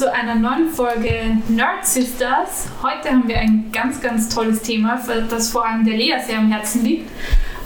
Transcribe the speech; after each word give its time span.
zu 0.00 0.10
einer 0.10 0.34
neuen 0.34 0.70
Folge 0.70 1.36
Nerd 1.48 1.84
Sisters. 1.86 2.68
Heute 2.82 3.10
haben 3.10 3.28
wir 3.28 3.36
ein 3.38 3.70
ganz, 3.70 4.00
ganz 4.00 4.34
tolles 4.34 4.62
Thema, 4.62 4.98
das 5.28 5.50
vor 5.50 5.66
allem 5.66 5.84
der 5.84 5.94
Lea 5.94 6.14
sehr 6.26 6.38
am 6.38 6.50
Herzen 6.50 6.82
liegt. 6.86 7.10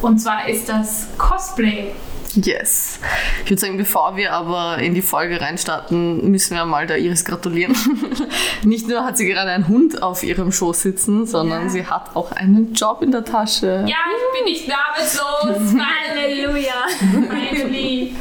Und 0.03 0.19
zwar 0.19 0.49
ist 0.49 0.69
das 0.69 1.07
Cosplay. 1.17 1.93
Yes. 2.35 2.99
Ich 3.45 3.51
würde 3.51 3.61
sagen, 3.61 3.77
bevor 3.77 4.17
wir 4.17 4.33
aber 4.33 4.79
in 4.79 4.95
die 4.95 5.03
Folge 5.03 5.41
reinstarten, 5.41 6.29
müssen 6.29 6.57
wir 6.57 6.65
mal 6.65 6.89
der 6.89 6.99
Iris 6.99 7.25
gratulieren. 7.25 7.77
Nicht 8.65 8.89
nur 8.89 9.05
hat 9.05 9.17
sie 9.17 9.27
gerade 9.29 9.53
einen 9.53 9.69
Hund 9.69 10.03
auf 10.03 10.25
ihrem 10.25 10.51
Schoß 10.51 10.83
sitzen, 10.83 11.29
sondern 11.29 11.63
Ja. 11.63 11.69
sie 11.69 11.87
hat 11.87 12.17
auch 12.17 12.33
einen 12.33 12.75
Job 12.75 13.01
in 13.03 13.13
der 13.13 13.25
Tasche. 13.25 13.85
Ja, 13.87 13.97
ich 14.11 14.45
bin 14.45 14.53
nicht 14.53 14.69
arbeitslos. 14.69 15.81
Halleluja. 16.11 16.73
Finally. 17.31 18.17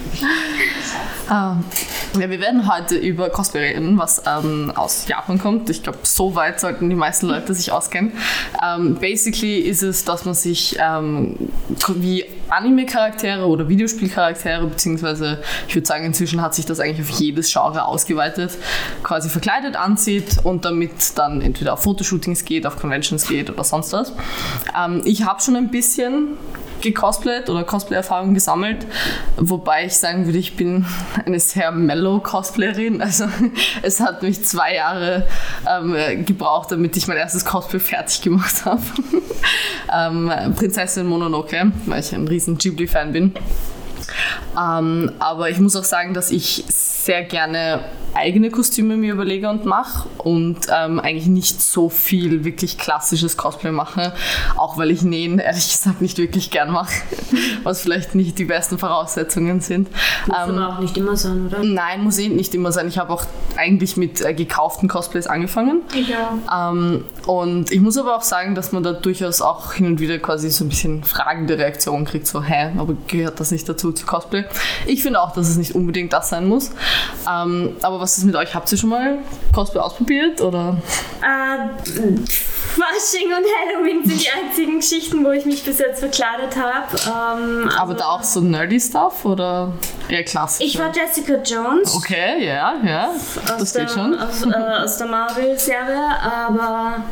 Ah, 1.27 1.55
ja, 2.19 2.29
wir 2.29 2.39
werden 2.39 2.71
heute 2.71 2.95
über 2.95 3.29
Cosplay 3.29 3.73
reden, 3.73 3.97
was 3.97 4.21
ähm, 4.25 4.71
aus 4.75 5.07
Japan 5.07 5.39
kommt. 5.39 5.69
Ich 5.69 5.83
glaube, 5.83 5.99
so 6.03 6.35
weit 6.35 6.59
sollten 6.59 6.89
die 6.89 6.95
meisten 6.95 7.27
Leute 7.27 7.53
sich 7.53 7.71
auskennen. 7.71 8.13
Ähm, 8.63 8.95
basically 8.95 9.59
ist 9.59 9.81
es, 9.81 10.05
dass 10.05 10.25
man 10.25 10.33
sich 10.33 10.77
ähm, 10.79 11.35
wie 11.95 12.25
Anime-Charaktere 12.49 13.47
oder 13.47 13.67
Videospielcharaktere, 13.67 14.67
beziehungsweise 14.67 15.41
ich 15.67 15.75
würde 15.75 15.87
sagen, 15.87 16.05
inzwischen 16.05 16.41
hat 16.41 16.53
sich 16.53 16.65
das 16.65 16.79
eigentlich 16.79 17.09
auf 17.09 17.19
jedes 17.19 17.51
Genre 17.51 17.85
ausgeweitet, 17.85 18.51
quasi 19.01 19.29
verkleidet 19.29 19.75
anzieht 19.75 20.37
und 20.43 20.65
damit 20.65 21.17
dann 21.17 21.41
entweder 21.41 21.73
auf 21.73 21.83
Fotoshootings 21.83 22.45
geht, 22.45 22.67
auf 22.67 22.79
Conventions 22.79 23.27
geht 23.27 23.49
oder 23.49 23.63
sonst 23.63 23.91
was. 23.93 24.13
Ähm, 24.77 25.01
ich 25.05 25.25
habe 25.25 25.41
schon 25.41 25.55
ein 25.55 25.71
bisschen 25.71 26.37
gecosplayt 26.83 27.49
oder 27.49 27.63
Cosplay-Erfahrung 27.63 28.33
gesammelt, 28.33 28.85
wobei 29.37 29.85
ich 29.85 29.97
sagen 29.97 30.25
würde, 30.25 30.37
ich 30.37 30.55
bin 30.55 30.85
eine 31.25 31.39
sehr 31.39 31.71
mellow 31.71 32.19
Cosplayerin. 32.19 33.01
Also 33.01 33.25
es 33.81 33.99
hat 33.99 34.21
mich 34.21 34.43
zwei 34.43 34.75
Jahre 34.75 35.25
ähm, 35.67 36.25
gebraucht, 36.25 36.71
damit 36.71 36.95
ich 36.97 37.07
mein 37.07 37.17
erstes 37.17 37.45
Cosplay 37.45 37.79
fertig 37.79 38.21
gemacht 38.21 38.65
habe. 38.65 38.81
ähm, 39.91 40.31
Prinzessin 40.55 41.07
Mononoke, 41.07 41.71
weil 41.85 42.01
ich 42.01 42.13
ein 42.13 42.27
riesen 42.27 42.57
Ghibli-Fan 42.57 43.13
bin. 43.13 43.33
Ähm, 44.59 45.11
aber 45.19 45.49
ich 45.49 45.59
muss 45.59 45.75
auch 45.75 45.83
sagen, 45.83 46.13
dass 46.13 46.29
ich 46.31 46.65
sehr 46.67 47.23
gerne 47.23 47.79
eigene 48.13 48.51
Kostüme 48.51 48.97
mir 48.97 49.13
überlege 49.13 49.49
und 49.49 49.65
mache 49.65 50.07
und 50.23 50.67
ähm, 50.73 50.99
eigentlich 50.99 51.27
nicht 51.27 51.61
so 51.61 51.89
viel 51.89 52.45
wirklich 52.45 52.77
klassisches 52.77 53.37
Cosplay 53.37 53.71
mache, 53.71 54.13
auch 54.55 54.77
weil 54.77 54.91
ich 54.91 55.01
Nähen 55.01 55.39
ehrlich 55.39 55.71
gesagt 55.71 56.01
nicht 56.01 56.17
wirklich 56.17 56.49
gern 56.49 56.71
mache, 56.71 56.93
was 57.63 57.81
vielleicht 57.81 58.15
nicht 58.15 58.39
die 58.39 58.45
besten 58.45 58.77
Voraussetzungen 58.77 59.61
sind. 59.61 59.89
Muss 60.27 60.37
Ähm, 60.47 60.57
aber 60.57 60.69
auch 60.69 60.79
nicht 60.79 60.97
immer 60.97 61.15
sein, 61.15 61.47
oder? 61.47 61.63
Nein, 61.63 62.03
muss 62.03 62.17
eh 62.19 62.29
nicht 62.29 62.55
immer 62.55 62.71
sein. 62.71 62.87
Ich 62.87 62.97
habe 62.97 63.11
auch 63.11 63.25
eigentlich 63.57 63.97
mit 63.97 64.21
äh, 64.21 64.33
gekauften 64.33 64.87
Cosplays 64.87 65.27
angefangen. 65.27 65.81
Ich 65.93 66.13
auch. 66.15 66.71
Ähm, 66.71 67.03
und 67.25 67.71
ich 67.71 67.81
muss 67.81 67.97
aber 67.97 68.15
auch 68.15 68.23
sagen, 68.23 68.55
dass 68.55 68.71
man 68.71 68.83
da 68.83 68.93
durchaus 68.93 69.41
auch 69.41 69.73
hin 69.73 69.85
und 69.85 69.99
wieder 69.99 70.19
quasi 70.19 70.49
so 70.49 70.65
ein 70.65 70.69
bisschen 70.69 71.03
fragende 71.03 71.57
Reaktionen 71.57 72.05
kriegt, 72.05 72.27
so, 72.27 72.41
hä, 72.41 72.71
aber 72.77 72.95
gehört 73.07 73.39
das 73.39 73.51
nicht 73.51 73.67
dazu 73.67 73.91
zu 73.91 74.05
Cosplay? 74.05 74.45
Ich 74.85 75.03
finde 75.03 75.21
auch, 75.21 75.33
dass 75.33 75.49
es 75.49 75.57
nicht 75.57 75.75
unbedingt 75.75 76.13
das 76.13 76.29
sein 76.29 76.47
muss. 76.47 76.71
Ähm, 77.29 77.71
aber 77.81 77.99
was 77.99 78.17
ist 78.17 78.23
mit 78.23 78.35
euch? 78.35 78.55
Habt 78.55 78.71
ihr 78.71 78.77
schon 78.77 78.89
mal 78.89 79.17
Cosplay 79.53 79.81
ausprobiert? 79.81 80.12
Oder? 80.41 80.77
Äh, 81.21 81.67
Fasching 82.73 83.27
und 83.27 83.45
Halloween 83.59 84.03
sind 84.03 84.21
die 84.21 84.29
einzigen 84.29 84.79
Geschichten, 84.79 85.23
wo 85.23 85.31
ich 85.31 85.45
mich 85.45 85.63
bis 85.63 85.79
jetzt 85.79 85.99
verkleidet 85.99 86.55
habe. 86.55 86.95
Ähm, 87.05 87.69
Aber 87.69 87.91
also 87.91 87.93
da 87.93 88.05
auch 88.09 88.23
so 88.23 88.41
nerdy 88.41 88.79
Stuff 88.79 89.25
oder 89.25 89.73
eher 90.09 90.23
klassisch? 90.23 90.65
Ich 90.65 90.79
war 90.79 90.91
Jessica 90.93 91.35
Jones. 91.35 91.95
Okay, 91.95 92.45
ja, 92.45 92.73
ja. 92.83 93.09
aus 93.09 93.59
Das 93.59 93.73
der, 93.73 93.85
geht 93.85 93.93
schon. 93.93 94.19
Aus, 94.19 94.43
äh, 94.43 94.83
aus 94.83 94.97
der 94.97 95.07
Marvel-Serie, 95.07 96.09
aber 96.21 97.03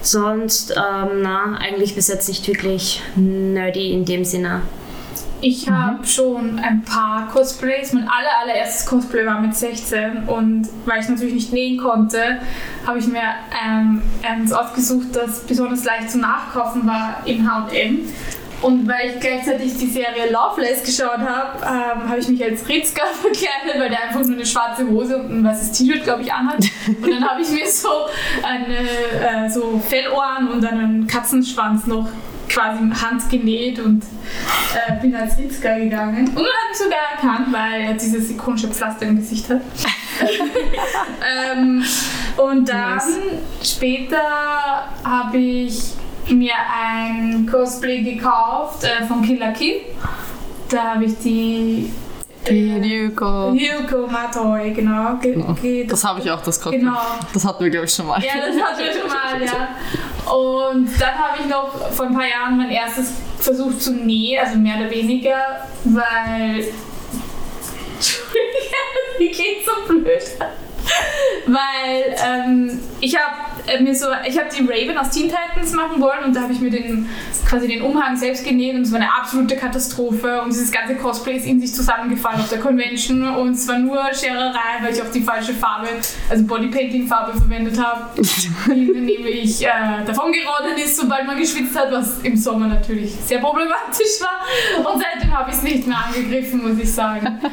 sonst, 0.00 0.70
ähm, 0.70 1.22
na, 1.22 1.58
eigentlich 1.60 1.94
bis 1.94 2.08
jetzt 2.08 2.28
nicht 2.28 2.46
wirklich 2.48 3.02
nerdy 3.14 3.92
in 3.92 4.04
dem 4.04 4.24
Sinne. 4.24 4.62
Ich 5.40 5.68
habe 5.68 6.04
schon 6.04 6.58
ein 6.58 6.82
paar 6.82 7.28
Cosplays. 7.28 7.92
Mein 7.92 8.08
aller, 8.08 8.40
allererstes 8.42 8.86
Cosplay 8.86 9.24
war 9.24 9.40
mit 9.40 9.54
16 9.54 10.24
und 10.26 10.68
weil 10.84 11.00
ich 11.00 11.08
natürlich 11.08 11.34
nicht 11.34 11.52
nähen 11.52 11.78
konnte, 11.78 12.40
habe 12.84 12.98
ich 12.98 13.06
mir 13.06 13.22
ähm, 13.64 14.02
eins 14.26 14.52
ausgesucht, 14.52 15.08
das 15.12 15.40
besonders 15.46 15.84
leicht 15.84 16.10
zu 16.10 16.18
nachkaufen 16.18 16.86
war 16.86 17.22
im 17.24 17.48
H&M. 17.48 18.00
Und 18.60 18.88
weil 18.88 19.10
ich 19.10 19.20
gleichzeitig 19.20 19.78
die 19.78 19.86
Serie 19.86 20.32
Loveless 20.32 20.82
geschaut 20.82 21.18
habe, 21.18 21.58
ähm, 21.62 22.08
habe 22.08 22.18
ich 22.18 22.28
mich 22.28 22.42
als 22.42 22.68
Ritzka 22.68 23.02
verkleidet, 23.22 23.80
weil 23.80 23.88
der 23.88 24.02
einfach 24.02 24.24
nur 24.24 24.34
eine 24.34 24.46
schwarze 24.46 24.88
Hose 24.88 25.18
und 25.18 25.30
ein 25.30 25.44
weißes 25.44 25.72
T-Shirt, 25.72 26.02
glaube 26.02 26.22
ich, 26.22 26.32
anhat. 26.32 26.58
Und 26.88 27.08
dann 27.08 27.24
habe 27.28 27.42
ich 27.42 27.50
mir 27.50 27.66
so 27.68 27.88
eine 28.42 29.46
äh, 29.46 29.48
so 29.48 29.80
Fellohren 29.88 30.48
und 30.48 30.64
einen 30.64 31.06
Katzenschwanz 31.06 31.86
noch 31.86 32.08
quasi 32.48 32.80
handgenäht 32.90 33.78
und 33.78 34.02
äh, 34.74 35.00
bin 35.00 35.14
als 35.14 35.36
Ritzka 35.38 35.76
gegangen. 35.78 36.26
Und 36.28 36.34
man 36.34 36.44
hat 36.44 36.68
mich 36.70 36.78
sogar 36.78 36.98
erkannt, 37.14 37.52
weil 37.52 37.82
er 37.82 37.94
dieses 37.94 38.30
ikonische 38.30 38.68
Pflaster 38.68 39.06
im 39.06 39.16
Gesicht 39.16 39.48
hat. 39.50 39.60
ähm, 41.52 41.84
und 42.36 42.68
dann 42.68 42.96
Nice. 42.96 43.18
später 43.62 44.20
habe 45.04 45.38
ich 45.38 45.92
mir 46.28 46.52
ein 46.82 47.48
Cosplay 47.50 48.02
gekauft 48.02 48.84
äh, 48.84 49.04
von 49.06 49.22
Killer 49.22 49.52
Kill. 49.52 49.80
Da 50.68 50.94
habe 50.94 51.04
ich 51.04 51.18
die 51.18 51.90
Die 52.48 52.72
Ryuko. 52.72 53.50
Ryuko 53.50 54.06
Matoi, 54.06 54.70
genau. 54.72 55.14
Ge 55.16 55.42
ge 55.62 55.84
Das 55.86 56.04
habe 56.04 56.20
ich 56.20 56.30
auch, 56.30 56.42
das 56.42 56.60
Cosplay. 56.60 56.80
Genau. 56.80 56.98
Das 57.32 57.44
hatten 57.44 57.64
wir, 57.64 57.70
glaube 57.70 57.86
ich, 57.86 57.94
schon 57.94 58.06
mal. 58.06 58.20
Ja, 58.22 58.32
das 58.46 58.60
hatten 58.62 58.78
wir 58.78 58.92
schon 58.92 59.08
mal, 59.08 59.42
ja. 59.44 59.68
Und 60.32 60.88
dann 61.00 61.18
habe 61.18 61.38
ich 61.40 61.46
noch 61.46 61.92
vor 61.92 62.06
ein 62.06 62.14
paar 62.14 62.28
Jahren 62.28 62.56
mein 62.56 62.70
erstes 62.70 63.12
versucht 63.38 63.80
zu 63.80 63.92
nähen, 63.92 64.44
also 64.44 64.58
mehr 64.58 64.76
oder 64.76 64.90
weniger, 64.90 65.66
weil. 65.84 66.66
Entschuldigung, 67.94 68.68
die 69.20 69.30
klingt 69.30 69.64
so 69.64 69.92
blöd. 69.92 70.22
Weil 71.46 72.16
ähm, 72.24 72.80
ich 73.00 73.16
habe 73.16 73.34
äh, 73.66 73.80
mir 73.82 73.94
so, 73.94 74.06
ich 74.26 74.38
habe 74.38 74.48
die 74.54 74.62
Raven 74.62 74.98
aus 74.98 75.10
Teen 75.10 75.30
Titans 75.30 75.72
machen 75.72 76.00
wollen 76.00 76.24
und 76.24 76.34
da 76.34 76.42
habe 76.42 76.52
ich 76.52 76.60
mir 76.60 76.70
den 76.70 77.08
quasi 77.46 77.68
den 77.68 77.82
Umhang 77.82 78.16
selbst 78.16 78.44
genäht 78.44 78.74
und 78.74 78.82
es 78.82 78.92
war 78.92 79.00
eine 79.00 79.12
absolute 79.12 79.56
Katastrophe 79.56 80.42
und 80.42 80.52
dieses 80.52 80.70
ganze 80.70 80.96
Cosplay 80.96 81.36
ist 81.36 81.46
in 81.46 81.60
sich 81.60 81.74
zusammengefallen 81.74 82.40
auf 82.40 82.48
der 82.48 82.60
Convention 82.60 83.22
und 83.36 83.52
es 83.52 83.66
war 83.68 83.78
nur 83.78 83.98
Schererei, 84.12 84.82
weil 84.82 84.92
ich 84.92 85.02
auch 85.02 85.10
die 85.10 85.22
falsche 85.22 85.54
Farbe, 85.54 85.88
also 86.28 86.44
Bodypainting-Farbe 86.44 87.38
verwendet 87.38 87.82
habe, 87.82 88.08
die 88.66 89.00
nämlich 89.00 89.64
äh, 89.64 89.68
davon 90.06 90.32
gerodert 90.32 90.78
ist, 90.78 90.96
sobald 90.96 91.26
man 91.26 91.38
geschwitzt 91.38 91.78
hat, 91.78 91.90
was 91.90 92.18
im 92.22 92.36
Sommer 92.36 92.66
natürlich 92.66 93.14
sehr 93.14 93.38
problematisch 93.38 94.20
war 94.20 94.92
und 94.92 95.02
seitdem 95.02 95.36
habe 95.36 95.50
ich 95.50 95.56
es 95.56 95.62
nicht 95.62 95.86
mehr 95.86 95.98
angegriffen, 96.06 96.68
muss 96.68 96.78
ich 96.78 96.92
sagen. 96.92 97.40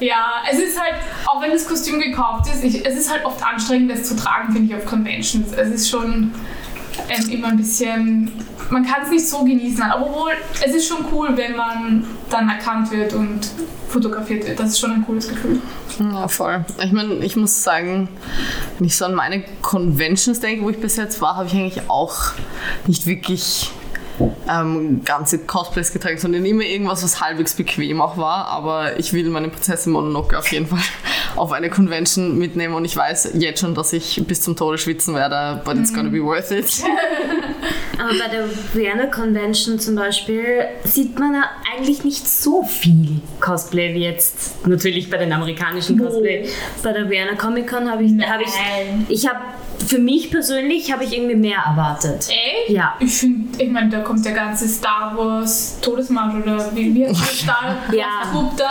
Ja, 0.00 0.42
es 0.48 0.60
ist 0.60 0.80
halt, 0.80 0.94
auch 1.26 1.42
wenn 1.42 1.50
das 1.50 1.66
Kostüm 1.66 1.98
gekauft 1.98 2.48
ist, 2.52 2.62
ich, 2.62 2.86
es 2.86 2.96
ist 2.96 3.10
halt 3.10 3.24
oft 3.24 3.44
anstrengend, 3.44 3.90
das 3.90 4.04
zu 4.04 4.14
tragen, 4.14 4.52
finde 4.52 4.72
ich, 4.72 4.80
auf 4.80 4.87
Conventions. 4.88 5.52
Es 5.52 5.68
ist 5.68 5.90
schon 5.90 6.32
ähm, 7.08 7.30
immer 7.30 7.48
ein 7.48 7.56
bisschen, 7.56 8.32
man 8.70 8.84
kann 8.84 9.02
es 9.04 9.10
nicht 9.10 9.28
so 9.28 9.44
genießen, 9.44 9.82
aber 9.82 10.12
wohl, 10.12 10.32
es 10.64 10.74
ist 10.74 10.88
schon 10.88 11.04
cool, 11.12 11.30
wenn 11.36 11.56
man 11.56 12.04
dann 12.30 12.48
erkannt 12.48 12.90
wird 12.90 13.12
und 13.12 13.48
fotografiert 13.88 14.46
wird. 14.46 14.60
Das 14.60 14.70
ist 14.70 14.80
schon 14.80 14.92
ein 14.92 15.04
cooles 15.04 15.28
Gefühl. 15.28 15.60
Ja, 15.98 16.28
voll. 16.28 16.64
Ich 16.84 16.92
meine, 16.92 17.14
ich 17.24 17.36
muss 17.36 17.62
sagen, 17.62 18.08
wenn 18.78 18.86
ich 18.86 18.96
so 18.96 19.06
an 19.06 19.14
meine 19.14 19.42
Conventions 19.62 20.40
denke, 20.40 20.62
wo 20.62 20.70
ich 20.70 20.80
bis 20.80 20.96
jetzt 20.96 21.20
war, 21.20 21.36
habe 21.36 21.46
ich 21.46 21.54
eigentlich 21.54 21.88
auch 21.88 22.32
nicht 22.86 23.06
wirklich 23.06 23.70
ähm, 24.48 25.02
ganze 25.04 25.38
Cosplays 25.38 25.92
getragen, 25.92 26.18
sondern 26.18 26.44
immer 26.44 26.64
irgendwas, 26.64 27.02
was 27.02 27.20
halbwegs 27.20 27.54
bequem 27.54 28.00
auch 28.00 28.16
war. 28.16 28.46
Aber 28.46 28.98
ich 28.98 29.12
will 29.12 29.28
meine 29.30 29.48
Prinzessin 29.48 29.92
Mononoke 29.92 30.38
auf 30.38 30.50
jeden 30.52 30.66
Fall 30.66 30.80
auf 31.38 31.52
eine 31.52 31.70
Convention 31.70 32.38
mitnehmen 32.38 32.74
und 32.74 32.84
ich 32.84 32.96
weiß 32.96 33.30
jetzt 33.34 33.60
schon, 33.60 33.74
dass 33.74 33.92
ich 33.92 34.22
bis 34.26 34.42
zum 34.42 34.56
Tode 34.56 34.78
schwitzen 34.78 35.14
werde, 35.14 35.62
but 35.64 35.76
it's 35.76 35.92
gonna 35.92 36.10
be 36.10 36.22
worth 36.22 36.50
it. 36.50 36.66
Aber 37.98 38.10
bei 38.10 38.28
der 38.28 38.44
Vienna 38.74 39.06
Convention 39.06 39.78
zum 39.78 39.96
Beispiel 39.96 40.66
sieht 40.84 41.18
man 41.18 41.34
ja 41.34 41.44
eigentlich 41.74 42.04
nicht 42.04 42.28
so 42.28 42.62
viel 42.62 43.20
Cosplay 43.40 43.94
wie 43.94 44.04
jetzt 44.04 44.66
natürlich 44.66 45.10
bei 45.10 45.16
den 45.16 45.32
amerikanischen 45.32 45.98
Cosplay. 45.98 46.48
Bei 46.82 46.92
der 46.92 47.10
Vienna 47.10 47.34
Comic 47.34 47.68
Con 47.68 47.90
habe 47.90 48.04
ich, 48.04 48.12
habe 48.24 48.44
ich, 48.44 48.50
ich 49.08 49.28
habe 49.28 49.40
für 49.86 49.98
mich 49.98 50.30
persönlich 50.30 50.92
habe 50.92 51.04
ich 51.04 51.16
irgendwie 51.16 51.34
mehr 51.36 51.58
erwartet. 51.66 52.28
Echt? 52.28 52.70
Ja. 52.70 52.94
Ich 53.00 53.12
finde, 53.18 53.62
ich 53.62 53.70
meine, 53.70 53.88
da 53.90 54.00
kommt 54.00 54.24
der 54.24 54.32
ganze 54.32 54.68
Star 54.68 55.16
Wars 55.16 55.78
Todesmarsch 55.80 56.34
oder 56.42 56.74
wie 56.74 56.92
der 56.92 57.14
Star 57.14 57.76
Ja. 57.92 58.22
Trupp 58.32 58.56
da. 58.56 58.70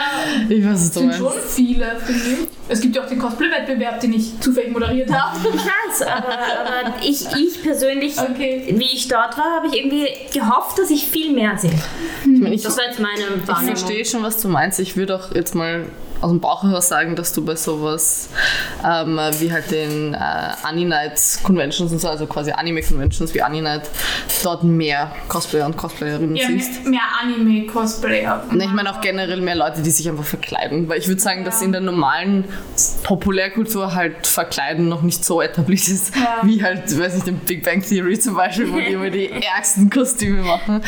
Ich 0.50 0.64
weiß, 0.66 0.92
du 0.92 1.00
sind 1.00 1.16
schon 1.16 1.32
viele, 1.48 1.96
finde 2.06 2.22
ich. 2.22 2.48
Es 2.70 2.82
gibt 2.82 2.96
ja 2.98 3.04
auch 3.04 3.08
den 3.08 3.18
Cosplay-Wettbewerb, 3.20 4.02
den 4.02 4.14
ich 4.14 4.38
zufällig 4.42 4.72
moderiert 4.74 5.10
habe. 5.12 5.38
Ich 5.48 5.54
weiß, 5.56 6.02
aber, 6.02 6.28
aber 6.28 6.94
ich, 7.02 7.26
ich 7.38 7.64
persönlich, 7.64 8.18
Okay. 8.20 8.66
wie 8.76 8.92
ich 8.94 9.08
dort 9.08 9.38
war, 9.38 9.56
habe 9.56 9.68
ich 9.68 9.74
irgendwie 9.78 10.08
gehofft, 10.34 10.78
dass 10.78 10.90
ich 10.90 11.06
viel 11.08 11.32
mehr 11.34 11.58
sehe. 11.58 11.72
Ich, 12.22 12.28
meine, 12.42 12.54
ich, 12.56 12.64
Das 12.64 12.78
war 12.78 12.84
jetzt 12.86 13.00
meine 13.00 13.20
ich 13.42 13.48
Wahrnehmung. 13.48 13.76
verstehe 13.78 14.04
schon, 14.04 14.22
was 14.22 14.42
du 14.42 14.50
meinst. 14.50 14.80
Ich 14.82 14.98
würde 14.98 15.16
auch 15.16 15.34
jetzt 15.34 15.56
mal 15.56 15.86
aus 16.22 16.30
dem 16.32 16.40
Bauch 16.40 16.64
heraus 16.64 16.88
sagen, 16.88 17.16
dass 17.16 17.34
du 17.34 17.44
bei 17.46 17.56
sowas 17.56 18.30
ähm, 18.86 19.20
wie 19.40 19.52
halt 19.52 19.72
den 19.72 20.14
äh, 20.14 20.18
Anime-Night 20.64 21.40
Conventions 21.44 21.92
und 21.92 22.00
so, 22.00 22.08
also 22.10 22.26
quasi 22.28 22.52
Anime-Conventions 22.52 23.34
wie 23.34 23.42
Anime-Night, 23.42 23.90
dort 24.44 24.64
mehr 24.64 25.12
Cosplayer 25.28 25.66
und 25.66 25.78
Cosplayerinnen 25.78 26.36
Ja, 26.36 26.48
siehst? 26.48 26.84
mehr, 26.84 26.92
mehr 26.92 27.02
Anime-Cosplayer. 27.24 28.44
Ne, 28.52 28.66
Ich 28.66 28.72
meine 28.74 28.96
auch 28.96 29.02
generell 29.02 29.42
mehr 29.42 29.56
Leute, 29.56 29.82
die 29.82 29.90
sich 29.92 30.08
einfach 30.10 30.24
verkleiden. 30.26 30.88
Weil 30.90 31.00
ich 31.00 31.08
würde 31.08 31.22
sagen, 31.22 31.44
dass 31.44 31.62
in 31.62 31.72
der 31.72 31.82
normalen 31.82 32.46
Populärkultur 33.04 33.94
halt 33.96 34.28
Verkleiden 34.28 34.90
noch 34.90 35.02
nicht 35.02 35.24
so 35.24 35.42
etabliert 35.42 35.88
ist, 35.88 36.16
Ja. 36.16 36.40
wie 36.44 36.64
halt, 36.64 36.98
weiß 36.98 37.18
ich, 37.18 37.24
den 37.24 37.38
Big 37.40 37.64
Bang 37.64 37.82
Theory 37.82 38.20
zum 38.20 38.36
Beispiel, 38.36 38.72
wo 38.72 38.78
die 38.78 38.94
immer 38.94 39.10
die 39.10 39.30
ärgsten 39.56 39.90
Kostüme 39.90 40.42
machen. 40.44 40.82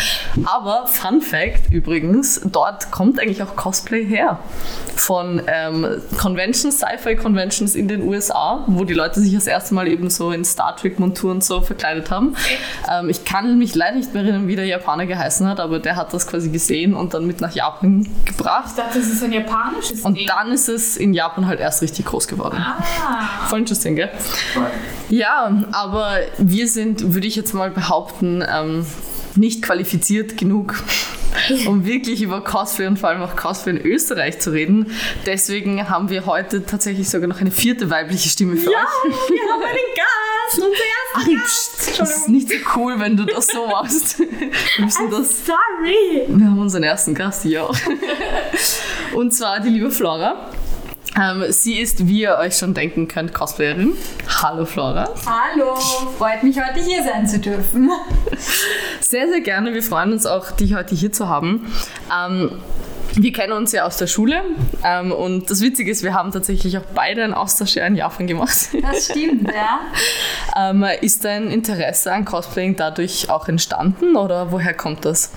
Aber 0.46 0.88
Fun 0.88 1.22
Fact 1.22 1.72
übrigens, 1.72 2.42
dort 2.46 2.92
kommt 2.92 3.20
eigentlich 3.20 3.42
auch 3.44 3.56
Cosplay 3.56 4.06
her. 4.06 4.40
Von 4.96 5.19
ähm, 5.48 5.86
Conventions, 6.18 6.80
Sci-Fi-Conventions 6.80 7.75
in 7.75 7.88
den 7.88 8.01
USA, 8.04 8.63
wo 8.68 8.83
die 8.83 8.94
Leute 8.94 9.19
sich 9.19 9.33
das 9.33 9.48
erste 9.48 9.74
Mal 9.74 9.88
eben 9.88 10.10
so 10.10 10.31
in 10.31 10.44
Star 10.45 10.75
Trek-Monturen 10.75 11.42
so 11.42 11.62
verkleidet 11.62 12.10
haben. 12.12 12.36
Ähm, 12.92 13.10
ich 13.10 13.25
kann 13.25 13.57
mich 13.57 13.75
leider 13.75 13.98
nicht 13.98 14.13
mehr 14.13 14.24
erinnern, 14.24 14.48
wie 14.48 14.56
der 14.56 14.66
Japaner 14.66 15.06
geheißen 15.06 15.48
hat, 15.48 15.60
aber 15.60 15.80
der 15.80 15.95
hat 15.95 16.13
das 16.13 16.27
quasi 16.27 16.50
gesehen 16.50 16.94
und 16.94 17.13
dann 17.13 17.25
mit 17.27 17.42
nach 17.42 17.54
Japan 17.54 18.07
gebracht. 18.25 18.66
Ich 18.69 18.75
dachte, 18.75 19.00
das 19.00 19.07
ist 19.07 19.24
ein 19.24 19.33
japanisches 19.33 20.01
Und 20.01 20.16
Ding. 20.18 20.27
dann 20.27 20.51
ist 20.51 20.69
es 20.69 20.98
in 20.98 21.13
Japan 21.13 21.48
halt 21.48 21.60
erst 21.60 21.81
richtig 21.81 22.06
groß 22.06 22.27
geworden. 22.27 22.57
Ah, 22.57 23.48
Voll 23.48 23.60
interesting, 23.60 23.95
gell? 23.95 24.10
voll. 24.54 24.68
Ja, 25.10 25.51
aber 25.71 26.18
wir 26.38 26.68
sind, 26.68 27.13
würde 27.13 27.27
ich 27.27 27.36
jetzt 27.36 27.54
mal 27.54 27.71
behaupten, 27.71 28.44
ähm, 28.48 28.86
nicht 29.36 29.62
qualifiziert 29.63 30.38
genug, 30.38 30.75
um 31.66 31.86
wirklich 31.86 32.22
über 32.22 32.44
Cosplay 32.44 32.88
und 32.88 32.98
vor 32.98 33.10
allem 33.10 33.22
auch 33.22 33.36
Cosplay 33.36 33.72
in 33.72 33.86
Österreich 33.86 34.40
zu 34.40 34.52
reden. 34.52 34.92
Deswegen 35.26 35.90
haben 35.90 36.10
wir 36.10 36.26
heute 36.26 36.66
tatsächlich 36.66 37.10
sogar 37.10 37.28
noch 37.28 37.42
eine 37.42 37.52
vierte 37.52 37.90
weibliche 37.90 38.30
Stimme 38.30 38.56
für 38.58 38.70
euch. 38.70 38.76
wir 38.76 39.54
haben 39.54 39.64
einen 39.64 39.76
Gast, 39.96 40.64
unser 40.64 40.90
Ari, 41.16 41.38
pst, 41.44 42.00
das 42.00 42.18
ist 42.18 42.30
nicht 42.30 42.50
so 42.50 42.56
cool, 42.76 43.00
wenn 43.00 43.18
du 43.18 43.26
das 43.26 43.48
so 43.48 43.68
machst. 43.68 44.20
Wir 44.76 44.86
müssen 44.86 45.10
das 45.10 45.46
Sorry. 45.46 46.26
Wir 46.28 46.46
haben 46.46 46.60
unseren 46.60 46.84
ersten 46.84 47.16
Gast 47.16 47.44
hier 47.44 47.64
auch. 47.66 47.76
Und 49.14 49.34
zwar 49.34 49.60
die 49.60 49.70
liebe 49.70 49.92
Flora. 49.92 50.52
Ähm, 51.18 51.46
sie 51.50 51.80
ist, 51.80 52.08
wie 52.08 52.22
ihr 52.22 52.38
euch 52.38 52.58
schon 52.58 52.74
denken 52.74 53.08
könnt, 53.08 53.34
Cosplayerin. 53.34 53.94
Hallo 54.42 54.66
Flora. 54.66 55.10
Hallo, 55.26 55.76
freut 56.18 56.44
mich 56.44 56.58
heute 56.58 56.80
hier 56.80 57.04
sein 57.04 57.28
zu 57.28 57.40
dürfen. 57.40 57.90
Sehr, 59.00 59.28
sehr 59.28 59.42
gerne. 59.42 59.74
Wir 59.74 59.82
freuen 59.82 60.12
uns 60.12 60.26
auch, 60.26 60.52
dich 60.52 60.76
heute 60.76 60.94
hier 60.94 61.12
zu 61.12 61.28
haben. 61.28 61.72
Ähm, 62.16 62.52
wir 63.16 63.34
kennen 63.34 63.54
uns 63.54 63.72
ja 63.72 63.86
aus 63.86 63.98
der 63.98 64.08
Schule 64.08 64.42
ähm, 64.84 65.12
und 65.12 65.50
das 65.50 65.62
Witzige 65.62 65.90
ist, 65.90 66.04
wir 66.04 66.14
haben 66.14 66.32
tatsächlich 66.32 66.78
auch 66.78 66.86
beide 66.94 67.24
ein 67.24 67.34
Austauschjahr 67.34 67.88
in 67.88 67.96
Japan 67.96 68.28
gemacht. 68.28 68.70
Das 68.82 69.06
stimmt, 69.06 69.52
ja. 69.52 69.80
ähm, 70.70 70.86
ist 71.02 71.26
dein 71.26 71.50
Interesse 71.50 72.14
an 72.14 72.24
Cosplaying 72.24 72.76
dadurch 72.76 73.30
auch 73.30 73.48
entstanden 73.48 74.16
oder 74.16 74.52
woher 74.52 74.76
kommt 74.76 75.06
das? 75.06 75.32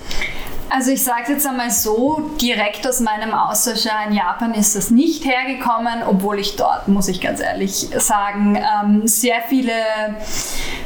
Also 0.75 0.89
ich 0.89 1.03
sage 1.03 1.33
jetzt 1.33 1.45
einmal 1.45 1.69
so, 1.69 2.31
direkt 2.41 2.87
aus 2.87 2.99
meinem 2.99 3.31
Austauschjahr 3.35 4.07
in 4.07 4.13
Japan 4.15 4.55
ist 4.55 4.75
das 4.75 4.89
nicht 4.89 5.23
hergekommen, 5.23 6.01
obwohl 6.01 6.39
ich 6.39 6.55
dort, 6.55 6.87
muss 6.87 7.07
ich 7.09 7.21
ganz 7.21 7.41
ehrlich 7.41 7.89
sagen, 7.99 8.55
ähm, 8.55 9.05
sehr 9.07 9.43
viele 9.47 9.71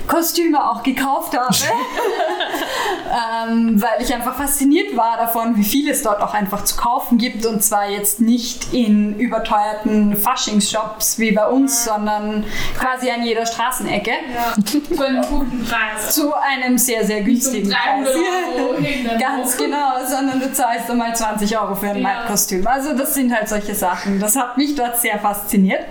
Kostüme 0.06 0.69
auch 0.69 0.84
gekauft 0.84 1.38
habe, 1.38 1.56
ähm, 3.50 3.81
weil 3.81 4.01
ich 4.01 4.13
einfach 4.13 4.36
fasziniert 4.36 4.95
war 4.98 5.16
davon, 5.16 5.56
wie 5.56 5.63
viel 5.63 5.90
es 5.90 6.04
dort 6.04 6.22
auch 6.22 6.33
einfach 6.33 6.66
zu 6.66 6.75
kaufen 6.75 7.18
gibt 7.18 7.45
und 7.45 7.63
zwar 7.63 7.90
jetzt 7.90 8.19
nicht 8.19 8.74
in 8.74 9.18
überteuerten 9.18 10.18
Faschingsshops 10.18 11.18
wie 11.18 11.31
bei 11.31 11.48
uns, 11.48 11.86
sondern 11.86 12.44
quasi 12.78 13.10
an 13.10 13.24
jeder 13.24 13.45
Straßenecke 13.45 14.12
Ja, 14.12 14.54
zu 14.63 15.06
einem 15.06 15.22
guten 15.24 15.63
Preis. 15.63 16.13
zu 16.13 16.33
einem 16.33 16.78
sehr, 16.78 17.06
sehr 17.06 17.22
günstigen 17.22 17.69
300 17.69 18.13
Preis. 18.13 18.25
Euro 18.57 18.75
Ganz 19.19 19.56
Buch. 19.56 19.76
Genau, 19.77 20.07
sondern 20.07 20.39
du 20.39 20.51
zahlst 20.51 20.89
einmal 20.89 21.15
20 21.15 21.57
Euro 21.57 21.75
für 21.75 21.89
ein 21.89 22.01
Ja. 22.01 22.25
Kostüm. 22.27 22.65
Also 22.68 22.94
das 22.95 23.13
sind 23.13 23.33
halt 23.33 23.47
solche 23.47 23.75
Sachen. 23.75 24.19
Das 24.19 24.35
hat 24.35 24.57
mich 24.57 24.75
dort 24.75 24.97
sehr 24.97 25.19
fasziniert. 25.19 25.81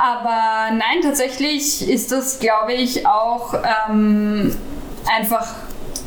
Aber 0.00 0.70
nein, 0.72 1.00
tatsächlich 1.02 1.88
ist 1.88 2.12
das, 2.12 2.38
glaube 2.38 2.72
ich, 2.72 3.06
auch 3.06 3.54
ähm, 3.88 4.56
einfach 5.16 5.46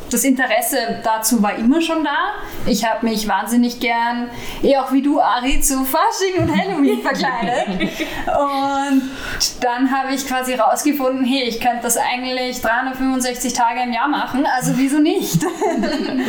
das 0.09 0.23
Interesse 0.23 0.77
dazu 1.03 1.41
war 1.41 1.55
immer 1.55 1.81
schon 1.81 2.03
da. 2.03 2.33
Ich 2.65 2.85
habe 2.85 3.05
mich 3.05 3.27
wahnsinnig 3.27 3.79
gern, 3.79 4.29
eh 4.63 4.77
auch 4.77 4.91
wie 4.91 5.01
du, 5.01 5.19
Ari, 5.19 5.61
zu 5.61 5.83
Fasching 5.85 6.41
und 6.41 6.55
Halloween 6.55 7.01
verkleidet. 7.01 7.67
Und 8.25 9.03
dann 9.61 9.91
habe 9.91 10.13
ich 10.13 10.27
quasi 10.27 10.53
rausgefunden, 10.53 11.25
hey, 11.25 11.43
ich 11.43 11.59
könnte 11.59 11.83
das 11.83 11.97
eigentlich 11.97 12.61
365 12.61 13.53
Tage 13.53 13.81
im 13.83 13.93
Jahr 13.93 14.07
machen, 14.07 14.45
also 14.55 14.73
wieso 14.75 14.99
nicht? 14.99 15.45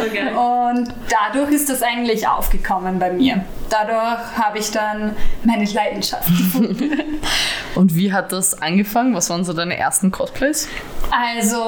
Okay. 0.06 0.34
Und 0.34 0.92
dadurch 1.08 1.50
ist 1.50 1.68
das 1.70 1.82
eigentlich 1.82 2.28
aufgekommen 2.28 2.98
bei 2.98 3.10
mir. 3.12 3.44
Dadurch 3.68 4.38
habe 4.40 4.58
ich 4.58 4.70
dann 4.70 5.16
meine 5.44 5.64
Leidenschaft 5.64 6.28
gefunden. 6.28 7.20
Und 7.74 7.94
wie 7.94 8.12
hat 8.12 8.32
das 8.32 8.62
angefangen? 8.62 9.14
Was 9.14 9.28
waren 9.28 9.44
so 9.44 9.52
deine 9.52 9.76
ersten 9.76 10.10
Cosplays? 10.10 10.68
Also, 11.10 11.62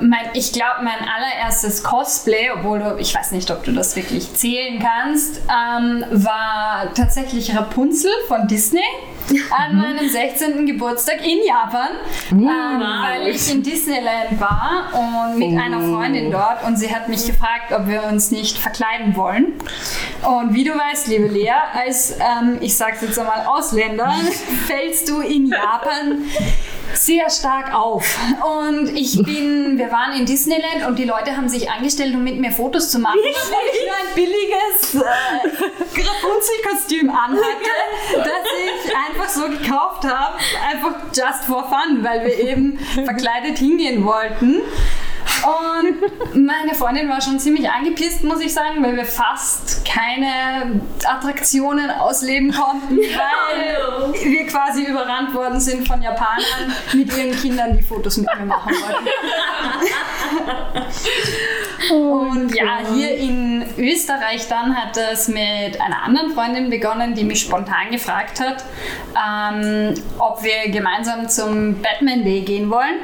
mein, 0.00 0.26
ich 0.34 0.52
glaube, 0.52 0.82
mein 0.82 0.98
allererstes 1.08 1.82
Cosplay, 1.82 2.50
obwohl 2.56 2.80
du, 2.80 2.96
ich 2.98 3.14
weiß 3.14 3.32
nicht, 3.32 3.50
ob 3.50 3.64
du 3.64 3.72
das 3.72 3.96
wirklich 3.96 4.34
zählen 4.34 4.78
kannst, 4.82 5.40
ähm, 5.48 6.04
war 6.10 6.92
tatsächlich 6.94 7.56
Rapunzel 7.56 8.10
von 8.28 8.46
Disney 8.48 8.82
an 9.56 9.76
meinem 9.76 10.08
16. 10.08 10.66
Geburtstag 10.66 11.26
in 11.26 11.38
Japan, 11.46 11.88
ähm, 12.30 12.40
weil 12.40 13.28
ich 13.28 13.50
in 13.50 13.62
Disneyland 13.62 14.38
war 14.38 14.90
und 14.92 15.38
mit 15.38 15.58
einer 15.58 15.80
Freundin 15.80 16.30
dort 16.30 16.64
und 16.66 16.76
sie 16.76 16.94
hat 16.94 17.08
mich 17.08 17.26
gefragt, 17.26 17.72
ob 17.72 17.86
wir 17.88 18.04
uns 18.04 18.30
nicht 18.30 18.58
verkleiden 18.58 19.16
wollen. 19.16 19.54
Und 20.22 20.54
wie 20.54 20.64
du 20.64 20.72
weißt, 20.72 21.08
liebe 21.08 21.28
Lea, 21.34 21.50
als, 21.74 22.12
ähm, 22.12 22.58
ich 22.60 22.76
sag's 22.76 23.02
jetzt 23.02 23.18
einmal, 23.18 23.44
Ausländer, 23.46 24.12
fällst 24.66 25.08
du 25.08 25.20
in 25.20 25.46
Japan 25.46 26.24
sehr 26.94 27.28
stark 27.28 27.74
auf. 27.74 28.16
Und 28.42 28.96
ich 28.96 29.22
bin, 29.22 29.78
wir 29.78 29.90
waren 29.90 30.16
in 30.16 30.26
Disneyland 30.26 30.86
und 30.86 30.98
die 30.98 31.04
Leute 31.04 31.36
haben 31.36 31.48
sich 31.48 31.70
angestellt, 31.70 32.14
um 32.14 32.22
mit 32.22 32.38
mir 32.38 32.52
Fotos 32.52 32.90
zu 32.90 32.98
machen, 32.98 33.18
weil 33.18 33.66
ich 33.72 33.86
nur 33.86 33.96
ein 33.96 34.14
billiges 34.14 34.94
äh, 34.94 36.08
Rapunzel-Kostüm 36.08 37.10
anhatte, 37.10 37.74
das 38.16 38.26
ich 38.64 38.96
einfach 38.96 39.28
so 39.28 39.48
gekauft 39.48 40.04
habe, 40.04 40.36
einfach 40.72 40.94
just 41.14 41.44
for 41.44 41.64
fun, 41.64 42.02
weil 42.02 42.24
wir 42.24 42.38
eben 42.38 42.78
verkleidet 43.04 43.58
hingehen 43.58 44.04
wollten. 44.04 44.62
Und 45.44 46.46
meine 46.46 46.74
Freundin 46.74 47.08
war 47.08 47.20
schon 47.20 47.38
ziemlich 47.38 47.68
angepisst, 47.68 48.24
muss 48.24 48.40
ich 48.40 48.54
sagen, 48.54 48.82
weil 48.82 48.96
wir 48.96 49.04
fast 49.04 49.84
keine 49.84 50.80
Attraktionen 51.04 51.90
ausleben 51.90 52.50
konnten, 52.50 52.96
weil 52.96 54.14
wir 54.24 54.46
quasi 54.46 54.84
überrannt 54.84 55.34
worden 55.34 55.60
sind 55.60 55.86
von 55.86 56.00
Japanern 56.00 56.72
mit 56.94 57.14
ihren 57.14 57.32
Kindern, 57.32 57.76
die 57.76 57.82
Fotos 57.82 58.16
mit 58.16 58.28
mir 58.38 58.46
machen 58.46 58.72
wollten. 58.72 59.06
Und 61.92 62.54
ja, 62.54 62.78
hier 62.94 63.14
in 63.14 63.66
Österreich 63.76 64.48
dann 64.48 64.74
hat 64.74 64.96
es 64.96 65.28
mit 65.28 65.78
einer 65.80 66.02
anderen 66.04 66.32
Freundin 66.32 66.70
begonnen, 66.70 67.14
die 67.14 67.24
mich 67.24 67.42
spontan 67.42 67.90
gefragt 67.90 68.40
hat, 68.40 68.64
ähm, 69.14 69.92
ob 70.18 70.42
wir 70.42 70.70
gemeinsam 70.70 71.28
zum 71.28 71.82
Batman 71.82 72.24
Day 72.24 72.40
gehen 72.40 72.70
wollen. 72.70 73.00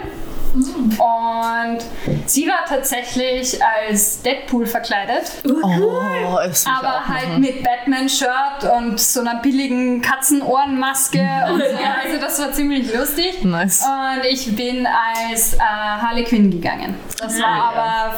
Und 0.54 1.78
sie 2.26 2.46
war 2.48 2.64
tatsächlich 2.68 3.58
als 3.62 4.22
Deadpool 4.22 4.66
verkleidet, 4.66 5.30
Oh, 5.44 6.38
ich 6.50 6.66
aber 6.66 7.06
halt 7.06 7.28
machen. 7.28 7.40
mit 7.40 7.62
Batman-Shirt 7.62 8.70
und 8.76 8.98
so 9.00 9.20
einer 9.20 9.36
billigen 9.36 10.00
Katzenohrenmaske. 10.02 11.20
Und 11.52 11.60
so. 11.60 11.64
Also 12.04 12.20
das 12.20 12.38
war 12.40 12.52
ziemlich 12.52 12.92
lustig. 12.94 13.44
Nice. 13.44 13.82
Und 13.84 14.24
ich 14.24 14.54
bin 14.56 14.86
als 14.86 15.54
äh, 15.54 15.58
Harley 15.60 16.24
Quinn 16.24 16.50
gegangen. 16.50 16.96
Das 17.18 17.40
war 17.40 17.72
aber, 17.74 18.14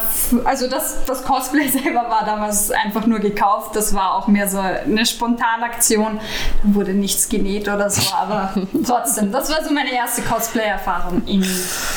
also 0.47 0.67
das, 0.69 1.03
das 1.05 1.23
Cosplay 1.23 1.67
selber 1.69 2.09
war 2.09 2.25
damals 2.25 2.71
einfach 2.71 3.05
nur 3.05 3.19
gekauft. 3.19 3.75
Das 3.75 3.93
war 3.93 4.15
auch 4.15 4.27
mehr 4.27 4.47
so 4.47 4.59
eine 4.59 5.05
Spontanaktion. 5.05 6.19
Da 6.63 6.73
wurde 6.75 6.93
nichts 6.93 7.29
genäht 7.29 7.67
oder 7.67 7.89
so, 7.89 8.01
aber 8.15 8.53
trotzdem, 8.85 9.31
das 9.31 9.49
war 9.51 9.63
so 9.63 9.73
meine 9.73 9.91
erste 9.93 10.21
Cosplay-Erfahrung 10.21 11.21
in, 11.27 11.45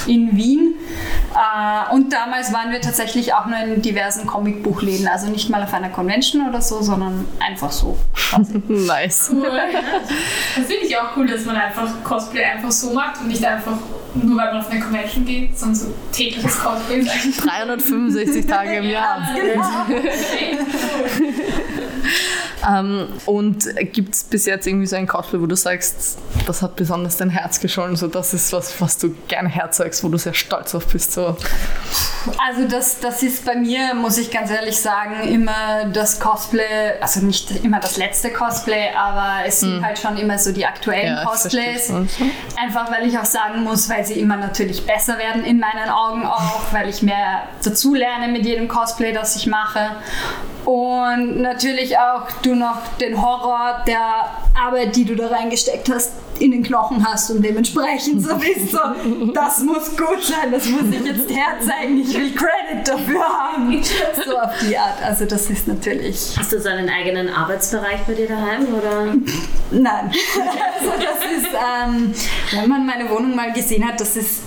in 0.06 0.25
Wien. 0.34 0.74
Äh, 1.34 1.94
und 1.94 2.12
damals 2.12 2.52
waren 2.52 2.72
wir 2.72 2.80
tatsächlich 2.80 3.34
auch 3.34 3.46
nur 3.46 3.58
in 3.58 3.82
diversen 3.82 4.26
Comicbuchläden. 4.26 5.06
Also 5.08 5.28
nicht 5.28 5.50
mal 5.50 5.62
auf 5.62 5.74
einer 5.74 5.90
Convention 5.90 6.48
oder 6.48 6.60
so, 6.60 6.80
sondern 6.82 7.26
einfach 7.38 7.70
so. 7.72 7.96
Nice. 8.68 9.30
Cool. 9.30 9.42
Das 9.42 10.66
finde 10.66 10.86
ich 10.86 10.96
auch 10.96 11.16
cool, 11.16 11.26
dass 11.26 11.44
man 11.44 11.56
einfach 11.56 11.88
Cosplay 12.04 12.44
einfach 12.44 12.70
so 12.70 12.92
macht 12.92 13.20
und 13.20 13.28
nicht 13.28 13.44
einfach 13.44 13.78
nur 14.22 14.38
weil 14.38 14.52
man 14.52 14.60
auf 14.60 14.70
eine 14.70 14.80
Convention 14.80 15.24
geht, 15.24 15.58
sondern 15.58 15.76
so 15.76 15.94
tägliches 16.12 16.58
Cosplay 16.60 17.00
ist 17.00 17.10
eigentlich 17.10 17.36
365 17.36 18.46
Tage 18.46 18.76
im 18.76 18.90
Jahr. 18.90 19.28
Ähm, 22.66 23.08
und 23.26 23.64
gibt 23.92 24.14
es 24.14 24.24
bis 24.24 24.46
jetzt 24.46 24.66
irgendwie 24.66 24.86
so 24.86 24.96
ein 24.96 25.06
Cosplay, 25.06 25.40
wo 25.40 25.46
du 25.46 25.54
sagst, 25.54 26.18
das 26.46 26.62
hat 26.62 26.76
besonders 26.76 27.16
dein 27.16 27.30
Herz 27.30 27.60
geschollen, 27.60 27.96
so 27.96 28.08
das 28.08 28.34
ist 28.34 28.52
was, 28.52 28.80
was 28.80 28.98
du 28.98 29.14
gerne 29.28 29.48
herzeigst, 29.48 30.02
wo 30.02 30.08
du 30.08 30.18
sehr 30.18 30.34
stolz 30.34 30.74
auf 30.74 30.86
bist? 30.86 31.12
So. 31.12 31.36
Also 32.44 32.66
das, 32.68 32.98
das 33.00 33.22
ist 33.22 33.44
bei 33.44 33.54
mir, 33.54 33.94
muss 33.94 34.18
ich 34.18 34.30
ganz 34.30 34.50
ehrlich 34.50 34.78
sagen, 34.80 35.28
immer 35.28 35.84
das 35.92 36.18
Cosplay, 36.18 36.98
also 37.00 37.20
nicht 37.20 37.64
immer 37.64 37.78
das 37.78 37.98
letzte 37.98 38.30
Cosplay, 38.30 38.88
aber 38.96 39.46
es 39.46 39.60
sind 39.60 39.84
halt 39.84 39.98
schon 39.98 40.16
immer 40.16 40.38
so 40.38 40.52
die 40.52 40.66
aktuellen 40.66 41.14
Ja, 41.14 41.24
Cosplays. 41.24 41.92
Einfach 42.56 42.90
weil 42.90 43.06
ich 43.06 43.16
auch 43.18 43.24
sagen 43.24 43.62
muss, 43.62 43.88
weil 43.88 44.04
sie 44.06 44.20
immer 44.20 44.36
natürlich 44.36 44.86
besser 44.86 45.18
werden 45.18 45.44
in 45.44 45.58
meinen 45.58 45.90
Augen 45.90 46.24
auch, 46.24 46.72
weil 46.72 46.88
ich 46.88 47.02
mehr 47.02 47.42
dazu 47.62 47.94
lerne 47.94 48.28
mit 48.28 48.44
jedem 48.44 48.68
Cosplay, 48.68 49.12
das 49.12 49.36
ich 49.36 49.46
mache. 49.46 49.96
Und 50.66 51.40
natürlich 51.40 51.96
auch 51.96 52.28
du 52.42 52.56
noch 52.56 52.78
den 53.00 53.22
Horror 53.22 53.84
der 53.86 54.00
Arbeit, 54.52 54.96
die 54.96 55.04
du 55.04 55.14
da 55.14 55.28
reingesteckt 55.28 55.88
hast, 55.88 56.14
in 56.40 56.50
den 56.50 56.64
Knochen 56.64 57.06
hast 57.06 57.30
und 57.30 57.40
dementsprechend 57.42 58.22
so 58.22 58.34
bist 58.36 58.72
so, 58.72 58.78
das 59.32 59.60
muss 59.60 59.96
gut 59.96 60.22
sein, 60.22 60.50
das 60.50 60.66
muss 60.66 60.82
ich 60.90 61.04
jetzt 61.06 61.30
herzeigen, 61.30 62.00
ich 62.00 62.12
will 62.12 62.34
Credit 62.34 62.86
dafür 62.86 63.22
haben. 63.22 63.80
So 63.82 64.36
auf 64.36 64.50
die 64.68 64.76
Art. 64.76 65.02
Also 65.02 65.24
das 65.24 65.48
ist 65.48 65.68
natürlich 65.68 66.34
Hast 66.36 66.52
du 66.52 66.60
so 66.60 66.68
einen 66.68 66.90
eigenen 66.90 67.28
Arbeitsbereich 67.28 68.00
bei 68.04 68.14
dir 68.14 68.26
daheim? 68.28 68.66
Oder? 68.74 69.14
Nein. 69.70 70.12
Also 70.78 70.92
das 70.92 71.44
ist, 71.44 71.48
ähm, 71.54 72.12
wenn 72.52 72.68
man 72.68 72.84
meine 72.84 73.08
Wohnung 73.08 73.34
mal 73.34 73.52
gesehen 73.52 73.86
hat, 73.86 74.00
das 74.00 74.16
ist 74.16 74.42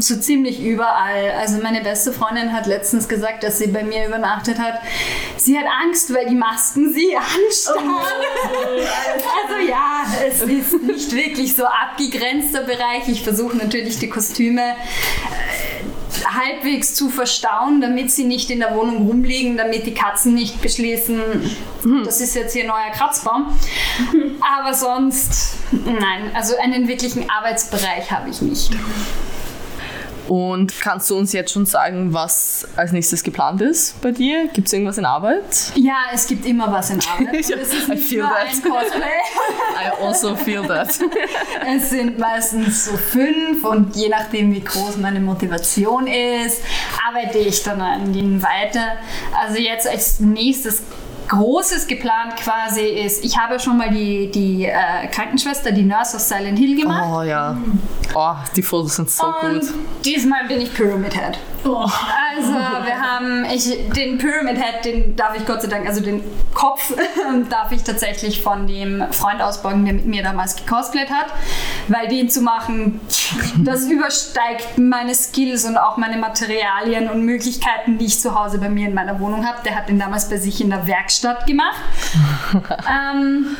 so 0.00 0.16
ziemlich 0.16 0.62
überall. 0.62 1.32
Also 1.38 1.60
meine 1.62 1.80
beste 1.82 2.12
Freundin 2.12 2.52
hat 2.52 2.66
letztens 2.66 3.08
gesagt, 3.08 3.42
dass 3.42 3.58
sie 3.58 3.68
bei 3.68 3.82
mir 3.82 4.06
übernachtet 4.06 4.58
hat. 4.58 4.80
Sie 5.36 5.58
hat 5.58 5.66
Angst, 5.84 6.12
weil 6.12 6.26
die 6.26 6.34
Masken 6.34 6.92
sie 6.92 7.16
anstarren. 7.16 7.96
Also 9.44 9.68
ja, 9.68 10.04
es 10.26 10.42
ist 10.42 10.82
nicht 10.82 11.12
wirklich 11.12 11.54
so 11.54 11.64
abgegrenzter 11.64 12.62
Bereich. 12.62 13.08
Ich 13.08 13.22
versuche 13.22 13.56
natürlich 13.56 13.98
die 13.98 14.08
Kostüme 14.08 14.62
äh, 14.62 16.26
halbwegs 16.26 16.94
zu 16.94 17.08
verstauen, 17.08 17.80
damit 17.80 18.10
sie 18.10 18.24
nicht 18.24 18.50
in 18.50 18.60
der 18.60 18.74
Wohnung 18.74 19.06
rumliegen, 19.06 19.56
damit 19.56 19.86
die 19.86 19.94
Katzen 19.94 20.34
nicht 20.34 20.60
beschließen, 20.60 21.20
das 22.04 22.20
ist 22.20 22.34
jetzt 22.34 22.52
hier 22.52 22.66
neuer 22.66 22.90
Kratzbaum. 22.92 23.46
Aber 24.40 24.74
sonst, 24.74 25.56
nein, 25.70 26.30
also 26.34 26.56
einen 26.56 26.88
wirklichen 26.88 27.28
Arbeitsbereich 27.30 28.10
habe 28.10 28.30
ich 28.30 28.40
nicht. 28.42 28.70
Und 30.28 30.80
kannst 30.80 31.10
du 31.10 31.16
uns 31.16 31.32
jetzt 31.32 31.52
schon 31.52 31.66
sagen, 31.66 32.12
was 32.12 32.66
als 32.76 32.92
nächstes 32.92 33.22
geplant 33.22 33.60
ist 33.60 34.00
bei 34.00 34.10
dir? 34.10 34.48
Gibt 34.52 34.66
es 34.66 34.72
irgendwas 34.72 34.98
in 34.98 35.04
Arbeit? 35.04 35.72
Ja, 35.74 35.96
es 36.12 36.26
gibt 36.26 36.44
immer 36.46 36.72
was 36.72 36.90
in 36.90 37.00
Arbeit. 37.00 37.28
Und 37.34 37.34
es 37.34 37.72
ist 37.72 37.88
I 37.88 37.92
nicht 37.92 38.12
nur 38.12 38.24
that. 38.24 38.46
ein 38.48 38.62
Cosplay. 38.62 39.02
I 40.00 40.04
also 40.04 40.34
feel 40.34 40.66
that. 40.66 40.88
Es 41.68 41.90
sind 41.90 42.18
meistens 42.18 42.86
so 42.86 42.96
fünf 42.96 43.64
und 43.64 43.96
je 43.96 44.08
nachdem, 44.08 44.54
wie 44.54 44.60
groß 44.60 44.98
meine 44.98 45.20
Motivation 45.20 46.06
ist, 46.06 46.62
arbeite 47.08 47.38
ich 47.38 47.62
dann 47.62 47.80
an 47.80 48.14
ihnen 48.14 48.42
weiter. 48.42 48.98
Also 49.38 49.58
jetzt 49.58 49.88
als 49.88 50.20
nächstes 50.20 50.82
Großes 51.28 51.86
geplant 51.86 52.36
quasi 52.36 52.82
ist, 52.82 53.24
ich 53.24 53.36
habe 53.36 53.58
schon 53.58 53.76
mal 53.76 53.90
die, 53.90 54.30
die 54.30 54.66
äh, 54.66 55.06
Krankenschwester, 55.10 55.72
die 55.72 55.82
Nurse 55.82 56.16
aus 56.16 56.28
Silent 56.28 56.58
Hill 56.58 56.76
gemacht. 56.80 57.04
Oh 57.12 57.22
ja. 57.22 57.56
Oh, 58.14 58.34
die 58.54 58.62
Fotos 58.62 58.96
sind 58.96 59.10
so 59.10 59.26
Und 59.26 59.60
gut. 59.60 59.74
diesmal 60.04 60.46
bin 60.46 60.60
ich 60.60 60.72
Pyramid 60.72 61.14
Head. 61.14 61.38
Oh. 61.64 61.86
Also 62.36 62.52
wir 62.52 63.00
haben, 63.16 63.44
ich, 63.44 63.64
den 63.90 64.18
Pyramid 64.18 64.56
Head, 64.56 64.84
den 64.84 65.16
darf 65.16 65.36
ich 65.36 65.46
Gott 65.46 65.62
sei 65.62 65.68
Dank, 65.68 65.86
also 65.86 66.00
den 66.00 66.22
Kopf 66.54 66.92
darf 67.50 67.72
ich 67.72 67.82
tatsächlich 67.82 68.42
von 68.42 68.66
dem 68.66 69.04
Freund 69.10 69.40
ausborgen, 69.40 69.84
der 69.84 69.94
mit 69.94 70.06
mir 70.06 70.22
damals 70.22 70.56
gecosplayt 70.56 71.10
hat, 71.10 71.26
weil 71.88 72.08
den 72.08 72.28
zu 72.28 72.40
machen, 72.40 73.00
das 73.58 73.84
übersteigt 73.90 74.78
meine 74.78 75.14
Skills 75.14 75.64
und 75.64 75.76
auch 75.76 75.96
meine 75.96 76.16
Materialien 76.16 77.10
und 77.10 77.22
Möglichkeiten, 77.22 77.98
die 77.98 78.06
ich 78.06 78.20
zu 78.20 78.38
Hause 78.38 78.58
bei 78.58 78.68
mir 78.68 78.88
in 78.88 78.94
meiner 78.94 79.20
Wohnung 79.20 79.46
habe. 79.46 79.58
Der 79.64 79.74
hat 79.74 79.88
den 79.88 79.98
damals 79.98 80.28
bei 80.28 80.36
sich 80.36 80.60
in 80.60 80.70
der 80.70 80.86
Werkstatt 80.86 81.46
gemacht. 81.46 81.76
ähm, 82.88 83.56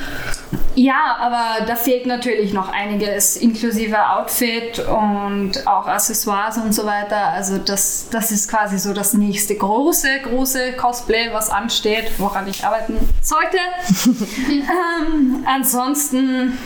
ja, 0.77 1.17
aber 1.21 1.65
da 1.67 1.75
fehlt 1.75 2.07
natürlich 2.07 2.53
noch 2.53 2.69
einiges, 2.69 3.37
inklusive 3.37 4.11
Outfit 4.11 4.79
und 4.81 5.67
auch 5.67 5.87
Accessoires 5.87 6.59
und 6.59 6.75
so 6.75 6.85
weiter. 6.85 7.29
Also 7.29 7.57
das, 7.57 8.09
das 8.11 8.31
ist 8.31 8.51
quasi 8.51 8.79
so 8.79 8.93
das 8.93 9.15
nächste 9.15 9.46
große, 9.55 10.09
große 10.25 10.73
Cosplay, 10.73 11.31
was 11.33 11.51
ansteht, 11.51 12.11
woran 12.19 12.49
ich 12.49 12.65
arbeiten 12.65 12.99
sollte. 13.23 13.59
ähm, 14.49 15.45
ansonsten 15.47 16.59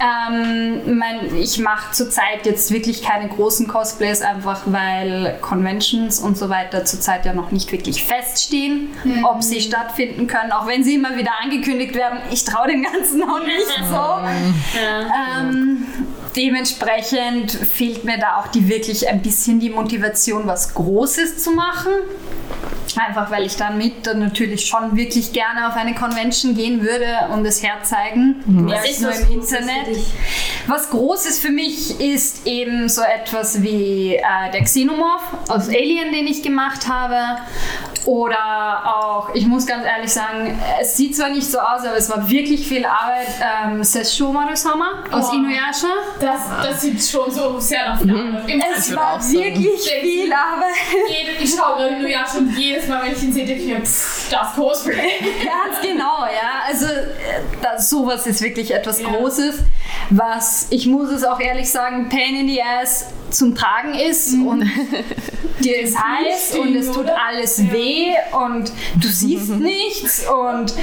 ähm, 0.00 0.98
mein, 0.98 1.34
ich 1.36 1.58
mache 1.58 1.92
zurzeit 1.92 2.44
jetzt 2.44 2.72
wirklich 2.72 3.02
keine 3.02 3.28
großen 3.28 3.68
Cosplays, 3.68 4.22
einfach 4.22 4.62
weil 4.66 5.38
Conventions 5.40 6.18
und 6.18 6.36
so 6.36 6.48
weiter 6.48 6.84
zurzeit 6.84 7.24
ja 7.24 7.32
noch 7.32 7.52
nicht 7.52 7.70
wirklich 7.70 8.04
feststehen, 8.04 8.88
ob 9.24 9.42
sie 9.42 9.60
stattfinden 9.60 10.26
können, 10.26 10.52
auch 10.52 10.66
wenn 10.66 10.82
sie 10.82 10.94
immer 10.94 11.16
wieder 11.16 11.32
angekündigt 11.42 11.94
werden. 11.94 12.18
Ich 12.32 12.44
traue 12.44 12.68
dem 12.68 12.82
Ganzen 12.82 13.20
noch 13.20 13.40
nicht 13.40 13.66
so. 13.88 14.18
Ähm, 15.38 15.86
dementsprechend 16.36 17.50
fehlt 17.50 18.04
mir 18.04 18.18
da 18.18 18.38
auch 18.38 18.48
die 18.48 18.68
wirklich 18.68 19.08
ein 19.08 19.22
bisschen 19.22 19.60
die 19.60 19.70
Motivation, 19.70 20.46
was 20.46 20.74
Großes 20.74 21.42
zu 21.42 21.52
machen. 21.52 21.92
Einfach 22.96 23.30
weil 23.30 23.44
ich 23.44 23.56
damit 23.56 24.06
dann 24.06 24.20
natürlich 24.20 24.66
schon 24.66 24.96
wirklich 24.96 25.32
gerne 25.32 25.68
auf 25.68 25.74
eine 25.74 25.94
Convention 25.94 26.54
gehen 26.54 26.80
würde 26.82 27.28
und 27.32 27.44
es 27.44 27.62
herzeigen. 27.62 28.36
Mehr 28.46 28.78
Was 28.78 28.86
als 28.86 29.00
nur 29.00 29.10
im 29.10 29.16
Großes 29.16 29.50
für 29.50 29.56
Internet. 29.56 29.98
Was 30.68 30.90
Großes 30.90 31.38
für 31.40 31.50
mich 31.50 32.00
ist 32.00 32.46
eben 32.46 32.88
so 32.88 33.02
etwas 33.02 33.62
wie 33.62 34.14
äh, 34.14 34.22
der 34.52 34.62
Xenomorph 34.62 35.22
aus 35.48 35.68
Alien, 35.68 36.12
den 36.12 36.26
ich 36.28 36.42
gemacht 36.42 36.86
habe. 36.86 37.40
Oder 38.04 38.82
auch, 38.84 39.34
ich 39.34 39.46
muss 39.46 39.66
ganz 39.66 39.84
ehrlich 39.86 40.12
sagen, 40.12 40.60
es 40.80 40.96
sieht 40.96 41.16
zwar 41.16 41.30
nicht 41.30 41.50
so 41.50 41.58
aus, 41.58 41.80
aber 41.84 41.96
es 41.96 42.10
war 42.10 42.28
wirklich 42.28 42.66
viel 42.68 42.84
Arbeit. 42.84 43.28
Ähm, 43.40 43.82
Sessho 43.82 44.32
Marusama 44.32 45.04
aus 45.10 45.30
Oh. 45.30 45.36
Inuyasha. 45.36 45.88
Das, 46.20 46.40
das 46.62 46.80
sieht 46.82 47.02
schon 47.02 47.30
so 47.30 47.58
sehr 47.58 47.94
nach. 47.94 48.00
Im 48.00 48.62
Es 48.76 48.94
war 48.94 49.18
wirklich 49.22 49.80
viel 50.02 50.32
Arbeit. 50.32 50.74
Jede, 51.08 51.42
ich 51.42 51.54
schaue 51.54 52.08
ja 52.08 52.26
schon 52.30 52.54
jedes 52.56 52.86
Mal, 52.88 53.04
wenn 53.04 53.12
ich 53.12 53.22
ihn 53.22 53.32
sehe, 53.32 53.46
denke 53.46 53.62
ich 53.62 53.68
mir, 53.68 53.80
pff, 53.80 54.28
das 54.30 54.54
Cosplay. 54.54 54.94
Ganz 55.44 55.80
genau, 55.80 56.24
ja. 56.24 56.62
Also 56.68 56.86
äh, 56.86 57.06
das, 57.62 57.88
sowas 57.88 58.26
ist 58.26 58.42
wirklich 58.42 58.74
etwas 58.74 59.00
Ja. 59.00 59.08
Großes, 59.08 59.60
was, 60.10 60.66
ich 60.70 60.86
muss 60.86 61.10
es 61.10 61.24
auch 61.24 61.40
ehrlich 61.40 61.70
sagen, 61.70 62.08
Pain 62.08 62.34
in 62.36 62.48
the 62.48 62.60
Ass 62.62 63.06
zum 63.34 63.54
Tragen 63.54 63.94
ist 63.94 64.34
und 64.34 64.62
dir 65.60 65.80
ist 65.80 65.96
heiß 65.96 66.56
und 66.56 66.74
es 66.74 66.90
tut 66.92 67.08
alles 67.08 67.70
weh 67.70 68.12
und 68.32 68.72
du 69.00 69.08
siehst 69.08 69.50
nichts 69.58 70.24
und 70.26 70.74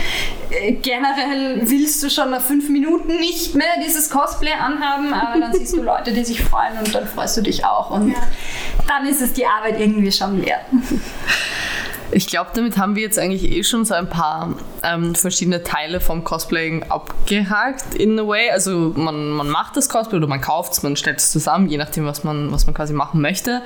äh, 0.50 0.74
generell 0.74 1.62
willst 1.64 2.04
du 2.04 2.10
schon 2.10 2.32
nach 2.32 2.42
fünf 2.42 2.70
Minuten 2.70 3.18
nicht 3.20 3.56
mehr 3.56 3.80
dieses 3.86 4.10
Cosplay 4.10 4.54
anhaben, 4.54 5.14
aber 5.14 5.40
dann 5.40 5.54
siehst 5.54 5.74
du 5.74 5.82
Leute, 5.82 6.12
die 6.14 6.24
sich 6.24 6.42
freuen 6.42 6.78
und 6.80 6.94
dann 6.94 7.08
freust 7.08 7.38
du 7.38 7.42
dich 7.42 7.66
auch 7.66 7.92
und 7.92 8.14
dann 8.88 9.06
ist 9.08 9.22
es 9.22 9.34
die 9.34 9.46
Arbeit 9.46 9.80
irgendwie 9.80 10.12
schon 10.12 10.46
wert. 10.46 10.66
Ich 12.12 12.28
glaube, 12.28 12.52
damit 12.54 12.78
haben 12.78 12.96
wir 12.96 13.04
jetzt 13.04 13.18
eigentlich 13.18 13.52
eh 13.52 13.64
schon 13.64 13.86
so 13.86 13.94
ein 13.94 14.10
paar 14.10 14.56
ähm, 14.84 15.16
verschiedene 15.16 15.64
Teile 15.64 16.00
vom 16.00 16.24
Cosplaying 16.24 16.84
abgehakt 16.84 17.96
in 17.96 18.20
a 18.20 18.28
way. 18.28 18.50
Also 18.52 18.94
man, 18.96 19.30
man 19.32 19.50
macht 19.50 19.78
das 19.78 19.90
Cosplay 19.90 20.18
oder 20.18 20.28
man 20.28 20.42
kauft 20.42 20.74
es, 20.74 20.84
man 20.84 20.96
stellt 20.96 21.20
es 21.20 21.32
zusammen, 21.32 21.70
je 21.70 21.78
nachdem, 21.78 22.06
was 22.06 22.24
man, 22.24 22.52
was 22.52 22.66
man 22.66 22.76
quasi 22.76 22.94
machen 22.94 23.22
möchte. 23.22 23.62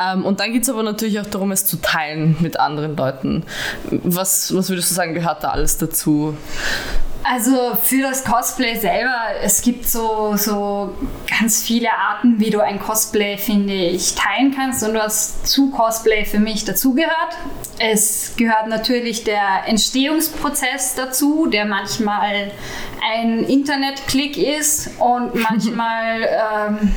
Ähm, 0.00 0.24
und 0.24 0.40
dann 0.40 0.52
geht 0.52 0.62
es 0.62 0.70
aber 0.70 0.82
natürlich 0.82 1.20
auch 1.20 1.26
darum, 1.26 1.52
es 1.52 1.66
zu 1.66 1.76
teilen 1.80 2.36
mit 2.40 2.58
anderen 2.58 2.96
Leuten. 2.96 3.44
Was, 3.90 4.54
was 4.54 4.68
würdest 4.68 4.90
du 4.90 4.94
sagen, 4.94 5.14
gehört 5.14 5.44
da 5.44 5.50
alles 5.50 5.78
dazu? 5.78 6.36
Also 7.24 7.76
für 7.80 8.02
das 8.02 8.24
Cosplay 8.24 8.76
selber, 8.76 9.14
es 9.42 9.62
gibt 9.62 9.86
so, 9.86 10.34
so 10.36 10.94
ganz 11.28 11.62
viele 11.62 11.92
Arten, 11.92 12.40
wie 12.40 12.50
du 12.50 12.60
ein 12.60 12.80
Cosplay, 12.80 13.38
finde 13.38 13.74
ich, 13.74 14.14
teilen 14.16 14.52
kannst 14.54 14.82
und 14.82 14.94
was 14.94 15.44
zu 15.44 15.70
Cosplay 15.70 16.24
für 16.24 16.40
mich 16.40 16.64
dazugehört. 16.64 17.36
Es 17.78 18.34
gehört 18.36 18.66
natürlich 18.66 19.22
der 19.22 19.66
Entstehungsprozess 19.66 20.96
dazu, 20.96 21.46
der 21.46 21.64
manchmal 21.64 22.50
ein 23.14 23.44
Internetklick 23.44 24.36
ist 24.36 24.90
und 24.98 25.34
manchmal 25.50 26.28
ähm, 26.28 26.94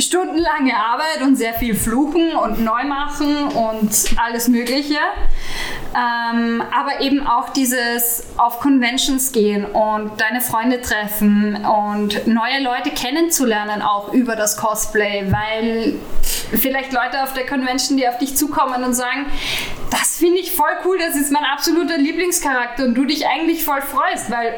stundenlange 0.00 0.74
Arbeit 0.76 1.22
und 1.22 1.36
sehr 1.36 1.54
viel 1.54 1.74
Fluchen 1.74 2.34
und 2.34 2.64
Neumachen 2.64 3.48
und 3.48 3.90
alles 4.16 4.48
Mögliche. 4.48 4.98
Ähm, 5.94 6.62
aber 6.70 7.00
eben 7.00 7.26
auch 7.26 7.48
dieses 7.50 8.24
auf 8.36 8.60
Conventions 8.60 9.32
gehen 9.32 9.64
und 9.64 10.20
deine 10.20 10.42
Freunde 10.42 10.82
treffen 10.82 11.64
und 11.64 12.26
neue 12.26 12.62
Leute 12.62 12.90
kennenzulernen 12.90 13.80
auch 13.80 14.12
über 14.12 14.36
das 14.36 14.58
Cosplay, 14.58 15.32
weil 15.32 15.94
vielleicht 16.22 16.92
Leute 16.92 17.22
auf 17.22 17.32
der 17.32 17.46
Convention, 17.46 17.96
die 17.96 18.06
auf 18.06 18.18
dich 18.18 18.36
zukommen 18.36 18.84
und 18.84 18.92
sagen, 18.92 19.26
das 19.90 20.18
finde 20.18 20.40
ich 20.40 20.52
voll 20.52 20.76
cool, 20.84 20.98
das 20.98 21.16
ist 21.16 21.32
mein 21.32 21.44
absoluter 21.44 21.96
Lieblingscharakter 21.96 22.84
und 22.84 22.94
du 22.94 23.06
dich 23.06 23.26
eigentlich 23.26 23.64
voll 23.64 23.80
freust, 23.80 24.30
weil 24.30 24.54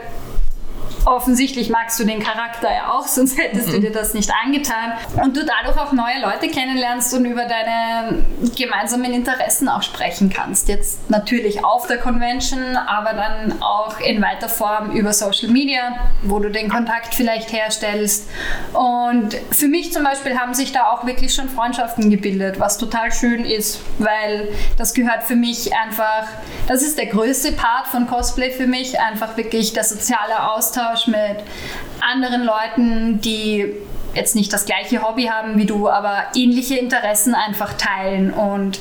offensichtlich 1.05 1.71
magst 1.71 1.99
du 1.99 2.05
den 2.05 2.21
Charakter 2.21 2.73
ja 2.73 2.93
auch, 2.93 3.07
sonst 3.07 3.39
hättest 3.39 3.69
mhm. 3.69 3.73
du 3.73 3.81
dir 3.81 3.93
das 3.93 4.15
nicht 4.15 4.31
angetan. 4.45 4.93
Und 5.23 5.37
du 5.37 5.45
dadurch 5.45 5.79
auch 5.79 5.93
neue 5.93 6.21
Leute 6.21 6.49
kennenlernst 6.49 7.15
und 7.15 7.25
über 7.25 7.45
deine 7.47 8.25
gemeinsamen 8.57 9.13
Interessen 9.13 9.69
auch 9.69 9.83
sprechen 9.83 10.31
kannst. 10.31 10.69
Jetzt 10.69 11.11
natürlich 11.11 11.65
auf 11.65 11.87
der 11.87 11.99
Convention, 11.99 12.77
aber 12.77 13.13
dann 13.13 13.63
auch 13.63 13.99
in 14.01 14.23
weiter 14.23 14.49
Form 14.49 14.93
über 14.93 15.13
Social 15.13 15.51
Media, 15.51 15.97
wo 16.23 16.39
du 16.39 16.51
den 16.51 16.69
Kontakt 16.69 17.15
vielleicht 17.15 17.53
herstellst. 17.53 18.29
Und 18.73 19.37
für 19.51 19.69
mich 19.69 19.93
zum 19.93 20.05
Beispiel 20.05 20.39
haben 20.39 20.55
sich 20.55 20.73
da 20.73 20.91
auch 20.91 21.07
wirklich 21.07 21.35
schon 21.35 21.49
Freundschaften 21.49 22.11
gebildet, 22.11 22.61
was 22.61 22.79
total 22.79 23.13
schön 23.13 23.45
ist, 23.45 23.81
weil 23.99 24.49
das 24.77 24.95
gehört 24.95 25.25
für 25.25 25.37
mich 25.37 25.75
einfach, 25.75 26.27
das 26.67 26.83
ist 26.83 26.99
der 26.99 27.07
größte 27.07 27.53
Part 27.53 27.87
von 27.89 28.07
Cosplay 28.07 28.51
für 28.51 28.67
mich, 28.67 29.01
einfach 29.01 29.37
wirklich 29.37 29.73
der 29.73 29.85
soziale 29.85 30.51
Austausch 30.53 30.90
Austausch 30.91 31.09
mit 31.09 31.45
anderen 32.01 32.45
Leuten, 32.45 33.21
die 33.21 33.75
jetzt 34.15 34.35
nicht 34.35 34.53
das 34.53 34.65
gleiche 34.65 35.03
Hobby 35.03 35.25
haben 35.25 35.57
wie 35.57 35.67
du, 35.67 35.89
aber 35.89 36.25
ähnliche 36.35 36.77
Interessen 36.77 37.35
einfach 37.35 37.75
teilen 37.75 38.33
und 38.33 38.81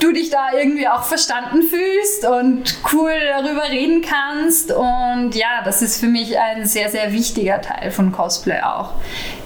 du 0.00 0.12
dich 0.12 0.30
da 0.30 0.48
irgendwie 0.58 0.88
auch 0.88 1.02
verstanden 1.02 1.62
fühlst 1.62 2.24
und 2.24 2.74
cool 2.92 3.12
darüber 3.30 3.68
reden 3.68 4.02
kannst. 4.02 4.72
Und 4.72 5.34
ja, 5.34 5.62
das 5.64 5.82
ist 5.82 6.00
für 6.00 6.06
mich 6.06 6.38
ein 6.38 6.64
sehr, 6.64 6.88
sehr 6.88 7.12
wichtiger 7.12 7.60
Teil 7.60 7.90
von 7.90 8.10
Cosplay 8.10 8.62
auch, 8.62 8.94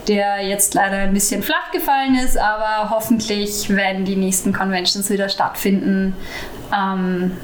der 0.07 0.47
jetzt 0.47 0.75
leider 0.75 0.99
ein 0.99 1.13
bisschen 1.13 1.43
flach 1.43 1.73
gefallen 1.73 2.15
ist, 2.15 2.39
aber 2.39 2.89
hoffentlich, 2.91 3.67
wenn 3.69 4.05
die 4.05 4.17
nächsten 4.17 4.53
Conventions 4.53 5.11
wieder 5.11 5.29
stattfinden, 5.29 6.17
ähm, 6.73 7.37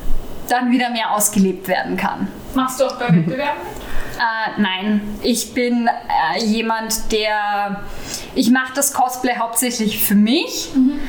dann 0.49 0.71
wieder 0.71 0.90
mehr 0.90 1.12
ausgelebt 1.12 1.69
werden 1.69 1.97
kann. 1.97 2.28
Machst 2.54 2.80
du 2.80 2.85
auch 2.85 2.97
bei 2.97 3.09
Wettbewerben? 3.09 3.61
Äh, 4.21 4.61
nein, 4.61 5.00
ich 5.23 5.55
bin 5.55 5.89
äh, 5.89 6.45
jemand, 6.45 7.11
der. 7.11 7.81
Ich 8.35 8.50
mache 8.50 8.75
das 8.75 8.93
Cosplay 8.93 9.37
hauptsächlich 9.39 10.03
für 10.03 10.15
mich. 10.15 10.69
Mhm. 10.75 11.00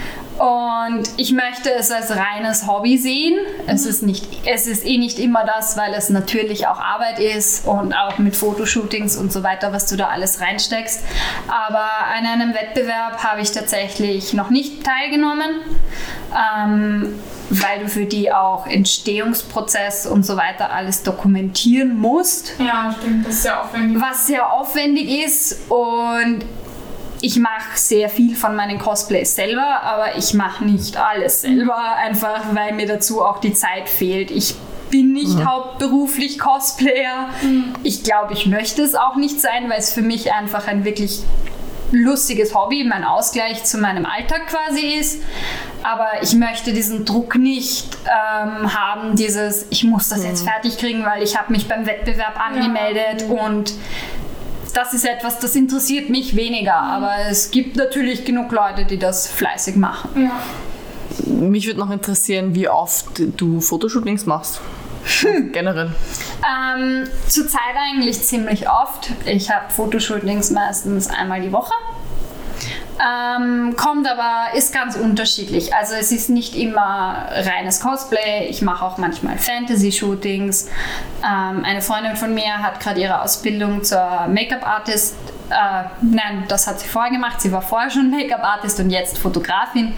Und 0.41 1.03
ich 1.17 1.33
möchte 1.33 1.71
es 1.71 1.91
als 1.91 2.09
reines 2.09 2.65
Hobby 2.65 2.97
sehen. 2.97 3.35
Mhm. 3.35 3.69
Es, 3.69 3.85
ist 3.85 4.01
nicht, 4.01 4.25
es 4.47 4.65
ist 4.65 4.83
eh 4.87 4.97
nicht 4.97 5.19
immer 5.19 5.45
das, 5.45 5.77
weil 5.77 5.93
es 5.93 6.09
natürlich 6.09 6.65
auch 6.65 6.79
Arbeit 6.79 7.19
ist 7.19 7.67
und 7.67 7.93
auch 7.93 8.17
mit 8.17 8.35
Fotoshootings 8.35 9.17
und 9.17 9.31
so 9.31 9.43
weiter, 9.43 9.71
was 9.71 9.85
du 9.85 9.97
da 9.97 10.07
alles 10.07 10.41
reinsteckst. 10.41 11.03
Aber 11.47 11.85
an 12.17 12.25
einem 12.25 12.55
Wettbewerb 12.55 13.23
habe 13.23 13.41
ich 13.41 13.51
tatsächlich 13.51 14.33
noch 14.33 14.49
nicht 14.49 14.83
teilgenommen. 14.83 15.61
Ähm, 16.31 17.19
weil 17.51 17.81
du 17.81 17.89
für 17.89 18.05
die 18.05 18.31
auch 18.31 18.65
Entstehungsprozess 18.65 20.07
und 20.07 20.25
so 20.25 20.37
weiter 20.37 20.71
alles 20.71 21.03
dokumentieren 21.03 21.99
musst. 21.99 22.53
Ja, 22.59 22.95
stimmt, 22.97 23.27
das 23.27 23.33
ist 23.33 23.41
sehr 23.43 23.61
aufwendig. 23.61 24.01
Was 24.01 24.27
sehr 24.27 24.53
aufwendig 24.53 25.25
ist 25.25 25.59
und 25.69 26.45
ich 27.21 27.37
mache 27.37 27.77
sehr 27.77 28.09
viel 28.09 28.35
von 28.35 28.55
meinen 28.55 28.79
Cosplays 28.79 29.35
selber, 29.35 29.81
aber 29.83 30.17
ich 30.17 30.33
mache 30.33 30.65
nicht 30.65 30.97
alles 30.97 31.41
selber, 31.41 31.77
einfach 31.97 32.41
weil 32.53 32.73
mir 32.73 32.87
dazu 32.87 33.21
auch 33.23 33.39
die 33.39 33.53
Zeit 33.53 33.87
fehlt. 33.87 34.31
Ich 34.31 34.55
bin 34.89 35.13
nicht 35.13 35.37
mhm. 35.37 35.49
hauptberuflich 35.49 36.39
Cosplayer. 36.39 37.29
Mhm. 37.41 37.73
Ich 37.83 38.03
glaube, 38.03 38.33
ich 38.33 38.47
möchte 38.47 38.81
es 38.81 38.95
auch 38.95 39.15
nicht 39.15 39.39
sein, 39.39 39.69
weil 39.69 39.79
es 39.79 39.93
für 39.93 40.01
mich 40.01 40.33
einfach 40.33 40.67
ein 40.67 40.83
wirklich 40.83 41.23
lustiges 41.91 42.55
Hobby, 42.55 42.83
mein 42.83 43.03
Ausgleich 43.03 43.63
zu 43.65 43.77
meinem 43.77 44.05
Alltag 44.05 44.47
quasi 44.47 44.97
ist. 44.99 45.21
Aber 45.83 46.21
ich 46.21 46.33
möchte 46.35 46.73
diesen 46.73 47.05
Druck 47.05 47.35
nicht 47.35 47.97
ähm, 48.05 48.73
haben, 48.73 49.15
dieses, 49.15 49.65
ich 49.69 49.83
muss 49.83 50.09
das 50.09 50.23
jetzt 50.23 50.45
mhm. 50.45 50.49
fertig 50.49 50.77
kriegen, 50.77 51.05
weil 51.05 51.23
ich 51.23 51.37
habe 51.37 51.51
mich 51.51 51.67
beim 51.67 51.85
Wettbewerb 51.85 52.39
angemeldet 52.39 53.25
ja. 53.27 53.45
und 53.45 53.73
das 54.73 54.93
ist 54.93 55.05
etwas, 55.05 55.39
das 55.39 55.55
interessiert 55.55 56.09
mich 56.09 56.35
weniger. 56.35 56.75
Aber 56.75 57.11
es 57.29 57.51
gibt 57.51 57.75
natürlich 57.75 58.25
genug 58.25 58.51
Leute, 58.51 58.85
die 58.85 58.97
das 58.97 59.27
fleißig 59.27 59.75
machen. 59.75 60.09
Ja. 60.23 60.31
Mich 61.25 61.67
würde 61.67 61.79
noch 61.79 61.91
interessieren, 61.91 62.55
wie 62.55 62.69
oft 62.69 63.21
du 63.37 63.59
Fotoshootings 63.59 64.25
machst. 64.25 64.61
Hm. 65.21 65.51
Generell. 65.51 65.93
Ähm, 66.45 67.07
Zurzeit 67.27 67.75
eigentlich 67.75 68.21
ziemlich 68.21 68.69
oft. 68.69 69.11
Ich 69.25 69.49
habe 69.49 69.71
Fotoshootings 69.71 70.51
meistens 70.51 71.09
einmal 71.09 71.41
die 71.41 71.51
Woche. 71.51 71.73
Ähm, 72.99 73.75
kommt 73.75 74.07
aber, 74.07 74.55
ist 74.55 74.73
ganz 74.73 74.95
unterschiedlich. 74.95 75.73
Also 75.73 75.95
es 75.95 76.11
ist 76.11 76.29
nicht 76.29 76.55
immer 76.55 77.27
reines 77.31 77.79
Cosplay. 77.79 78.47
Ich 78.49 78.61
mache 78.61 78.85
auch 78.85 78.97
manchmal 78.97 79.37
Fantasy-Shootings. 79.37 80.67
Ähm, 81.23 81.63
eine 81.65 81.81
Freundin 81.81 82.15
von 82.15 82.33
mir 82.33 82.59
hat 82.59 82.79
gerade 82.79 82.99
ihre 83.01 83.21
Ausbildung 83.21 83.83
zur 83.83 84.27
Make-up-Artist 84.27 85.15
äh, 85.51 85.83
nein, 86.01 86.45
das 86.47 86.65
hat 86.65 86.79
sie 86.79 86.87
vorher 86.87 87.11
gemacht. 87.11 87.41
Sie 87.41 87.51
war 87.51 87.61
vorher 87.61 87.89
schon 87.89 88.09
Make-up-Artist 88.09 88.79
und 88.79 88.89
jetzt 88.89 89.17
Fotografin. 89.17 89.93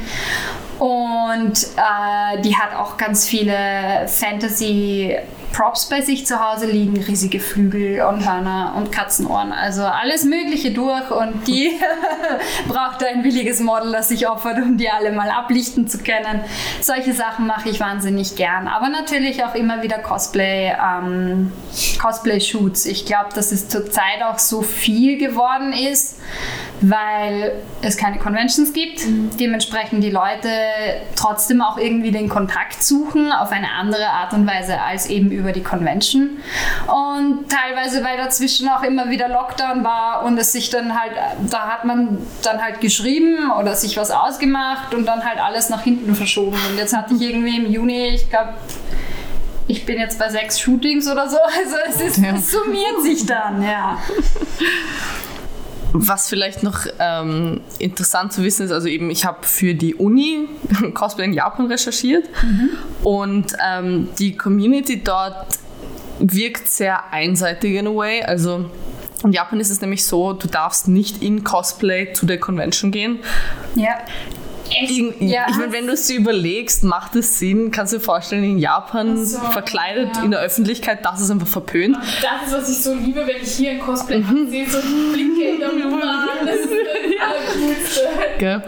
Und 0.80 1.54
äh, 1.78 2.42
die 2.42 2.56
hat 2.58 2.76
auch 2.76 2.98
ganz 2.98 3.28
viele 3.28 4.08
Fantasy- 4.08 5.16
Props 5.54 5.88
bei 5.88 6.02
sich 6.02 6.26
zu 6.26 6.44
Hause 6.44 6.66
liegen, 6.66 6.98
riesige 6.98 7.40
Flügel 7.40 8.02
und 8.02 8.28
Hörner 8.28 8.74
und 8.76 8.92
Katzenohren, 8.92 9.54
also 9.54 9.84
alles 9.84 10.26
Mögliche 10.26 10.72
durch 10.72 11.12
und 11.12 11.48
die 11.48 11.72
braucht 12.68 13.06
ein 13.06 13.24
williges 13.24 13.60
Model, 13.60 13.92
das 13.92 14.10
sich 14.10 14.28
opfert, 14.28 14.58
um 14.58 14.78
die 14.78 14.90
alle 14.90 15.12
mal 15.12 15.30
ablichten 15.30 15.88
zu 15.88 16.00
können. 16.00 16.42
Solche 16.82 17.14
Sachen 17.14 17.46
mache 17.46 17.70
ich 17.70 17.80
wahnsinnig 17.80 18.36
gern, 18.36 18.68
aber 18.68 18.90
natürlich 18.90 19.44
auch 19.44 19.54
immer 19.54 19.84
wieder 19.84 20.00
Cosplay, 20.00 20.74
ähm, 20.74 21.52
Cosplay-Shoots. 22.02 22.88
Ich 22.88 23.06
glaube, 23.06 23.30
dass 23.36 23.52
es 23.52 23.70
zurzeit 23.70 24.24
auch 24.24 24.40
so 24.40 24.64
viel 24.64 25.18
geworden 25.20 25.72
ist, 25.72 26.18
weil 26.82 27.54
es 27.82 27.98
keine 27.98 28.18
Conventions 28.18 28.74
gibt. 28.74 29.06
Mhm. 29.06 29.30
Dementsprechend 29.40 30.04
die 30.04 30.10
Leute 30.10 30.50
trotzdem 31.16 31.62
auch 31.62 31.78
irgendwie 31.78 32.12
den 32.12 32.30
Kontakt 32.30 32.84
suchen 32.84 33.32
auf 33.32 33.52
eine 33.52 33.72
andere 33.72 34.08
Art 34.08 34.34
und 34.34 34.48
Weise 34.48 34.82
als 34.82 35.08
eben 35.08 35.32
über 35.32 35.43
die 35.52 35.64
Convention. 35.64 36.38
Und 36.88 37.50
teilweise, 37.50 38.04
weil 38.04 38.18
dazwischen 38.18 38.70
auch 38.70 38.84
immer 38.84 39.10
wieder 39.10 39.28
Lockdown 39.28 39.84
war 39.84 40.24
und 40.24 40.38
es 40.38 40.52
sich 40.52 40.70
dann 40.70 41.00
halt, 41.00 41.12
da 41.50 41.68
hat 41.68 41.86
man 41.86 42.20
dann 42.44 42.62
halt 42.62 42.82
geschrieben 42.82 43.52
oder 43.52 43.76
sich 43.76 43.98
was 43.98 44.12
ausgemacht 44.12 44.94
und 44.94 45.06
dann 45.06 45.24
halt 45.26 45.40
alles 45.40 45.70
nach 45.70 45.84
hinten 45.84 46.16
verschoben. 46.16 46.58
Und 46.70 46.78
jetzt 46.78 46.96
hatte 46.96 47.16
ich 47.16 47.22
irgendwie 47.22 47.58
im 47.58 47.72
Juni, 47.72 48.10
ich 48.10 48.30
glaube, 48.30 48.54
ich 49.68 49.86
bin 49.86 49.98
jetzt 49.98 50.20
bei 50.20 50.30
sechs 50.30 50.60
Shootings 50.60 51.08
oder 51.08 51.30
so. 51.30 51.38
Also 51.64 51.76
es, 51.88 52.02
ist, 52.02 52.18
ja. 52.18 52.36
summiert 52.38 53.02
sich 53.02 53.26
dann, 53.26 53.62
ja. 53.64 53.98
Was 55.96 56.28
vielleicht 56.28 56.64
noch 56.64 56.86
ähm, 57.00 57.62
interessant 57.78 58.34
zu 58.34 58.44
wissen 58.44 58.66
ist, 58.66 58.72
also 58.72 58.88
eben 58.88 59.12
ich 59.12 59.26
habe 59.26 59.46
für 59.46 59.76
die 59.76 59.96
Uni 59.96 60.50
Cosplay 60.94 61.26
in 61.26 61.34
Japan 61.34 61.68
recherchiert 61.68 62.28
mhm. 62.42 62.70
und 63.04 63.54
ähm, 63.64 64.10
die 64.18 64.36
Community 64.36 65.04
dort 65.04 65.60
wirkt 66.20 66.68
sehr 66.68 67.12
einseitig 67.12 67.76
in 67.76 67.88
a 67.88 67.92
way. 67.92 68.24
Also 68.24 68.70
in 69.24 69.32
Japan 69.32 69.60
ist 69.60 69.70
es 69.70 69.82
nämlich 69.82 70.04
so, 70.06 70.34
du 70.34 70.48
darfst 70.48 70.88
nicht 70.88 71.22
in 71.22 71.44
Cosplay 71.44 72.14
zu 72.14 72.26
der 72.26 72.40
Convention 72.40 72.92
gehen. 72.92 73.20
Ja. 73.76 73.98
In, 74.70 75.28
ja. 75.28 75.46
Ich 75.50 75.58
meine, 75.58 75.72
wenn 75.72 75.88
du 75.88 75.94
es 75.94 76.08
dir 76.08 76.18
überlegst, 76.18 76.84
macht 76.84 77.16
es 77.16 77.38
Sinn, 77.38 77.72
kannst 77.72 77.94
du 77.94 77.98
dir 77.98 78.04
vorstellen, 78.04 78.44
in 78.44 78.58
Japan 78.58 79.24
so, 79.24 79.40
verkleidet 79.40 80.16
ja. 80.16 80.24
in 80.24 80.32
der 80.32 80.40
Öffentlichkeit, 80.40 81.06
das 81.06 81.22
ist 81.22 81.30
einfach 81.30 81.48
verpönt. 81.48 81.98
Das 82.22 82.48
ist, 82.48 82.54
was 82.54 82.70
ich 82.70 82.84
so 82.84 82.94
liebe, 82.94 83.26
wenn 83.28 83.42
ich 83.42 83.52
hier 83.52 83.72
ein 83.72 83.80
Cosplay 83.80 84.20
mhm. 84.20 84.50
sehe, 84.50 84.70
so 84.70 84.80
Blinke 85.14 85.44
in 85.44 85.60
der 85.60 85.74
Nummer 85.74 86.28
das 86.46 86.56
ist 86.56 86.70
das. 86.70 88.04
Okay. 88.36 88.62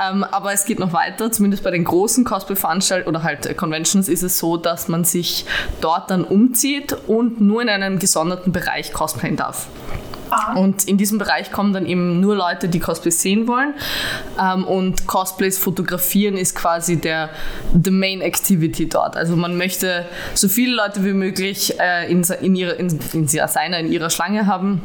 Ähm, 0.00 0.24
aber 0.24 0.52
es 0.52 0.64
geht 0.64 0.78
noch 0.78 0.92
weiter, 0.92 1.30
zumindest 1.30 1.62
bei 1.62 1.70
den 1.70 1.84
großen 1.84 2.24
Cosplay-Veranstaltungen 2.24 3.16
oder 3.16 3.24
halt 3.24 3.56
Conventions 3.56 4.08
ist 4.08 4.22
es 4.22 4.38
so, 4.38 4.56
dass 4.56 4.88
man 4.88 5.04
sich 5.04 5.44
dort 5.80 6.10
dann 6.10 6.24
umzieht 6.24 6.96
und 7.06 7.40
nur 7.40 7.62
in 7.62 7.68
einem 7.68 7.98
gesonderten 7.98 8.52
Bereich 8.52 8.92
cosplayen 8.92 9.36
darf. 9.36 9.66
Ah. 10.32 10.54
Und 10.54 10.84
in 10.88 10.96
diesem 10.96 11.18
Bereich 11.18 11.52
kommen 11.52 11.74
dann 11.74 11.84
eben 11.84 12.20
nur 12.20 12.34
Leute, 12.34 12.68
die 12.68 12.80
Cosplays 12.80 13.20
sehen 13.20 13.46
wollen. 13.46 13.74
Ähm, 14.40 14.64
und 14.64 15.06
Cosplays 15.06 15.58
fotografieren 15.58 16.38
ist 16.38 16.56
quasi 16.56 16.96
der 16.96 17.28
the 17.84 17.90
main 17.90 18.22
activity 18.22 18.88
dort. 18.88 19.16
Also 19.16 19.36
man 19.36 19.58
möchte 19.58 20.06
so 20.34 20.48
viele 20.48 20.74
Leute 20.74 21.04
wie 21.04 21.12
möglich 21.12 21.78
äh, 21.78 22.10
in, 22.10 22.22
in, 22.40 22.56
ihrer, 22.56 22.78
in, 22.78 22.98
in 23.12 23.28
seiner, 23.28 23.78
in 23.78 23.92
ihrer 23.92 24.08
Schlange 24.08 24.46
haben 24.46 24.80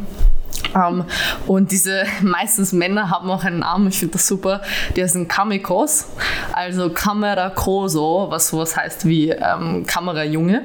Um, 0.73 1.05
und 1.47 1.71
diese 1.71 2.03
meistens 2.21 2.73
Männer 2.73 3.09
haben 3.09 3.29
auch 3.29 3.43
einen 3.43 3.59
Namen, 3.59 3.87
ich 3.87 3.99
finde 3.99 4.13
das 4.13 4.27
super, 4.27 4.61
die 4.95 5.07
sind 5.07 5.27
Kamikos, 5.27 6.07
also 6.53 6.89
Kamera 6.89 7.49
Koso, 7.49 8.27
was 8.29 8.49
sowas 8.49 8.75
heißt 8.75 9.05
wie 9.05 9.29
ähm, 9.29 9.85
Kamerajunge. 9.85 10.63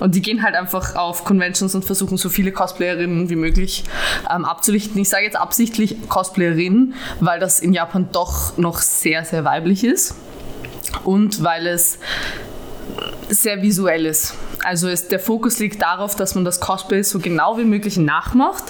Und 0.00 0.14
die 0.14 0.22
gehen 0.22 0.42
halt 0.42 0.54
einfach 0.54 0.94
auf 0.94 1.24
Conventions 1.24 1.74
und 1.74 1.84
versuchen 1.84 2.16
so 2.16 2.28
viele 2.28 2.52
Cosplayerinnen 2.52 3.30
wie 3.30 3.36
möglich 3.36 3.84
ähm, 4.30 4.44
abzulichten. 4.44 5.00
Ich 5.00 5.08
sage 5.08 5.24
jetzt 5.24 5.36
absichtlich 5.36 6.08
Cosplayerinnen, 6.08 6.94
weil 7.20 7.40
das 7.40 7.60
in 7.60 7.72
Japan 7.72 8.08
doch 8.12 8.56
noch 8.58 8.78
sehr, 8.78 9.24
sehr 9.24 9.44
weiblich 9.44 9.84
ist 9.84 10.14
und 11.04 11.42
weil 11.42 11.66
es 11.66 11.98
sehr 13.28 13.62
visuell 13.62 14.06
ist. 14.06 14.34
Also 14.64 14.88
es, 14.88 15.08
der 15.08 15.20
Fokus 15.20 15.58
liegt 15.58 15.82
darauf, 15.82 16.16
dass 16.16 16.34
man 16.34 16.44
das 16.44 16.60
Cosplay 16.60 17.02
so 17.02 17.18
genau 17.18 17.58
wie 17.58 17.64
möglich 17.64 17.96
nachmacht 17.96 18.64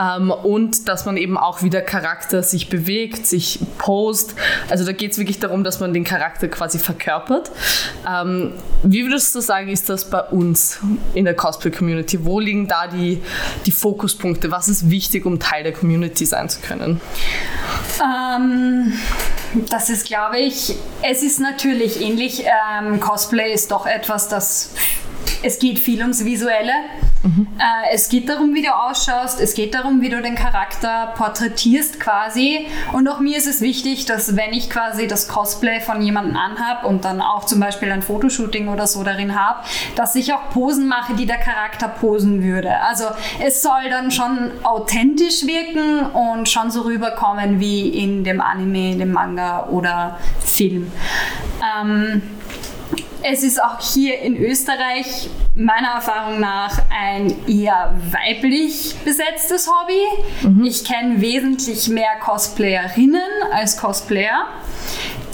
ähm, 0.00 0.30
und 0.30 0.88
dass 0.88 1.04
man 1.06 1.16
eben 1.16 1.36
auch 1.36 1.62
wie 1.62 1.70
der 1.70 1.82
Charakter 1.82 2.42
sich 2.42 2.68
bewegt, 2.68 3.26
sich 3.26 3.60
post. 3.78 4.34
Also 4.68 4.84
da 4.84 4.92
geht 4.92 5.12
es 5.12 5.18
wirklich 5.18 5.38
darum, 5.38 5.62
dass 5.62 5.80
man 5.80 5.92
den 5.92 6.04
Charakter 6.04 6.48
quasi 6.48 6.78
verkörpert. 6.78 7.50
Ähm, 8.08 8.54
wie 8.82 9.04
würdest 9.04 9.34
du 9.34 9.40
sagen, 9.40 9.68
ist 9.68 9.88
das 9.88 10.08
bei 10.08 10.20
uns 10.20 10.80
in 11.14 11.24
der 11.24 11.34
Cosplay-Community? 11.34 12.24
Wo 12.24 12.40
liegen 12.40 12.66
da 12.66 12.86
die, 12.86 13.22
die 13.66 13.72
Fokuspunkte? 13.72 14.50
Was 14.50 14.68
ist 14.68 14.90
wichtig, 14.90 15.26
um 15.26 15.38
Teil 15.38 15.62
der 15.62 15.72
Community 15.72 16.26
sein 16.26 16.48
zu 16.48 16.60
können? 16.60 17.00
Ähm, 18.00 18.92
das 19.54 19.90
ist, 19.90 20.06
glaube 20.06 20.38
ich, 20.38 20.74
es 21.02 21.22
ist 21.22 21.40
natürlich 21.40 22.00
ähnlich. 22.00 22.44
Ähm, 22.44 23.00
Cosplay 23.00 23.52
ist 23.52 23.70
doch 23.70 23.86
etwas, 23.86 24.28
das 24.28 24.74
es 25.42 25.58
geht 25.58 25.78
viel 25.78 26.00
ums 26.00 26.24
Visuelle. 26.24 26.72
Mhm. 27.22 27.46
Äh, 27.58 27.94
es 27.94 28.08
geht 28.08 28.28
darum, 28.28 28.54
wie 28.54 28.62
du 28.62 28.74
ausschaust, 28.74 29.40
es 29.40 29.54
geht 29.54 29.74
darum, 29.74 30.00
wie 30.00 30.08
du 30.08 30.22
den 30.22 30.34
Charakter 30.34 31.12
porträtierst 31.16 32.00
quasi. 32.00 32.66
Und 32.92 33.08
auch 33.08 33.20
mir 33.20 33.36
ist 33.36 33.46
es 33.46 33.60
wichtig, 33.60 34.06
dass 34.06 34.36
wenn 34.36 34.52
ich 34.52 34.70
quasi 34.70 35.06
das 35.06 35.28
Cosplay 35.28 35.80
von 35.80 36.00
jemandem 36.00 36.36
anhab 36.36 36.84
und 36.84 37.04
dann 37.04 37.20
auch 37.20 37.44
zum 37.44 37.60
Beispiel 37.60 37.92
ein 37.92 38.02
Fotoshooting 38.02 38.68
oder 38.68 38.86
so 38.86 39.04
darin 39.04 39.38
habe, 39.38 39.60
dass 39.96 40.14
ich 40.14 40.32
auch 40.32 40.50
Posen 40.50 40.88
mache, 40.88 41.14
die 41.14 41.26
der 41.26 41.38
Charakter 41.38 41.88
posen 41.88 42.42
würde. 42.42 42.80
Also 42.88 43.04
es 43.44 43.62
soll 43.62 43.90
dann 43.90 44.10
schon 44.10 44.50
authentisch 44.62 45.46
wirken 45.46 46.06
und 46.12 46.48
schon 46.48 46.70
so 46.70 46.82
rüberkommen 46.82 47.60
wie 47.60 47.88
in 47.88 48.24
dem 48.24 48.40
Anime, 48.40 48.96
dem 48.96 49.12
Manga 49.12 49.68
oder 49.68 50.18
Film. 50.42 50.90
Ähm, 51.60 52.22
es 53.22 53.42
ist 53.42 53.62
auch 53.62 53.80
hier 53.80 54.20
in 54.20 54.36
Österreich 54.36 55.28
meiner 55.54 55.94
Erfahrung 55.96 56.40
nach 56.40 56.80
ein 56.90 57.34
eher 57.48 57.94
weiblich 58.10 58.94
besetztes 59.04 59.68
Hobby. 59.68 60.48
Mhm. 60.48 60.64
Ich 60.64 60.84
kenne 60.84 61.20
wesentlich 61.20 61.88
mehr 61.88 62.18
Cosplayerinnen 62.20 63.20
als 63.52 63.76
Cosplayer. 63.76 64.46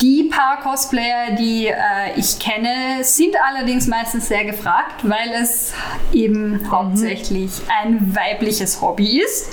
Die 0.01 0.25
paar 0.25 0.61
Cosplayer, 0.61 1.37
die 1.39 1.69
äh, 1.69 1.75
ich 2.17 2.39
kenne, 2.39 3.03
sind 3.03 3.35
allerdings 3.41 3.87
meistens 3.87 4.29
sehr 4.29 4.45
gefragt, 4.45 5.01
weil 5.03 5.31
es 5.41 5.73
eben 6.13 6.51
mhm. 6.51 6.71
hauptsächlich 6.71 7.53
ein 7.81 8.15
weibliches 8.15 8.81
Hobby 8.83 9.21
ist. 9.21 9.53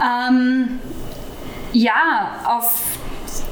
Ähm, 0.00 0.78
ja, 1.72 2.36
auf 2.44 2.87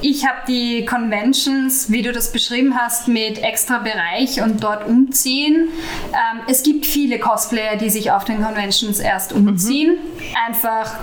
ich 0.01 0.27
habe 0.27 0.39
die 0.49 0.85
Conventions, 0.85 1.91
wie 1.91 2.03
du 2.03 2.13
das 2.13 2.33
beschrieben 2.33 2.77
hast, 2.77 3.09
mit 3.09 3.43
extra 3.43 3.79
Bereich 3.79 4.41
und 4.43 4.63
dort 4.63 4.87
umziehen. 4.87 5.69
Ähm, 6.13 6.41
es 6.49 6.63
gibt 6.63 6.87
viele 6.87 7.19
Cosplayer, 7.19 7.77
die 7.77 7.91
sich 7.91 8.11
auf 8.11 8.25
den 8.25 8.43
Conventions 8.43 8.99
erst 8.99 9.33
umziehen, 9.33 9.93
mhm. 9.93 10.37
einfach 10.47 11.01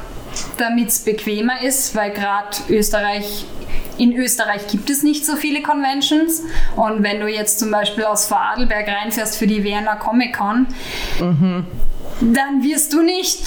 damit 0.57 0.89
es 0.89 0.99
bequemer 0.99 1.61
ist, 1.61 1.95
weil 1.95 2.11
gerade 2.11 2.57
Österreich 2.69 3.45
in 3.97 4.13
Österreich 4.13 4.67
gibt 4.67 4.89
es 4.89 5.03
nicht 5.03 5.25
so 5.25 5.35
viele 5.35 5.61
Conventions. 5.61 6.41
Und 6.75 7.03
wenn 7.03 7.19
du 7.19 7.27
jetzt 7.27 7.59
zum 7.59 7.71
Beispiel 7.71 8.05
aus 8.05 8.25
Vorarlberg 8.25 8.87
reinfährst 8.87 9.37
für 9.37 9.47
die 9.47 9.63
Vienna 9.63 9.95
Comic 9.95 10.35
Con, 10.35 10.67
mhm. 11.19 11.65
dann 12.21 12.63
wirst 12.63 12.93
du 12.93 13.01
nicht 13.01 13.39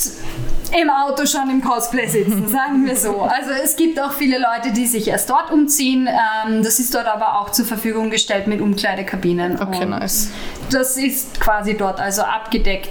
im 0.72 0.90
Auto 0.90 1.26
schon 1.26 1.48
im 1.50 1.62
Cosplay 1.62 2.08
sitzen, 2.08 2.48
sagen 2.52 2.86
wir 2.86 2.96
so. 2.96 3.22
Also 3.22 3.50
es 3.62 3.76
gibt 3.76 4.00
auch 4.00 4.12
viele 4.12 4.38
Leute, 4.38 4.72
die 4.72 4.86
sich 4.86 5.08
erst 5.08 5.30
dort 5.30 5.50
umziehen. 5.50 6.08
Ähm, 6.08 6.62
das 6.62 6.78
ist 6.78 6.94
dort 6.94 7.06
aber 7.06 7.40
auch 7.40 7.50
zur 7.50 7.64
Verfügung 7.64 8.10
gestellt 8.10 8.46
mit 8.46 8.60
Umkleidekabinen. 8.60 9.60
Okay, 9.60 9.84
Und 9.84 9.90
nice. 9.90 10.30
Das 10.70 10.96
ist 10.96 11.40
quasi 11.40 11.76
dort 11.76 12.00
also 12.00 12.22
abgedeckt. 12.22 12.90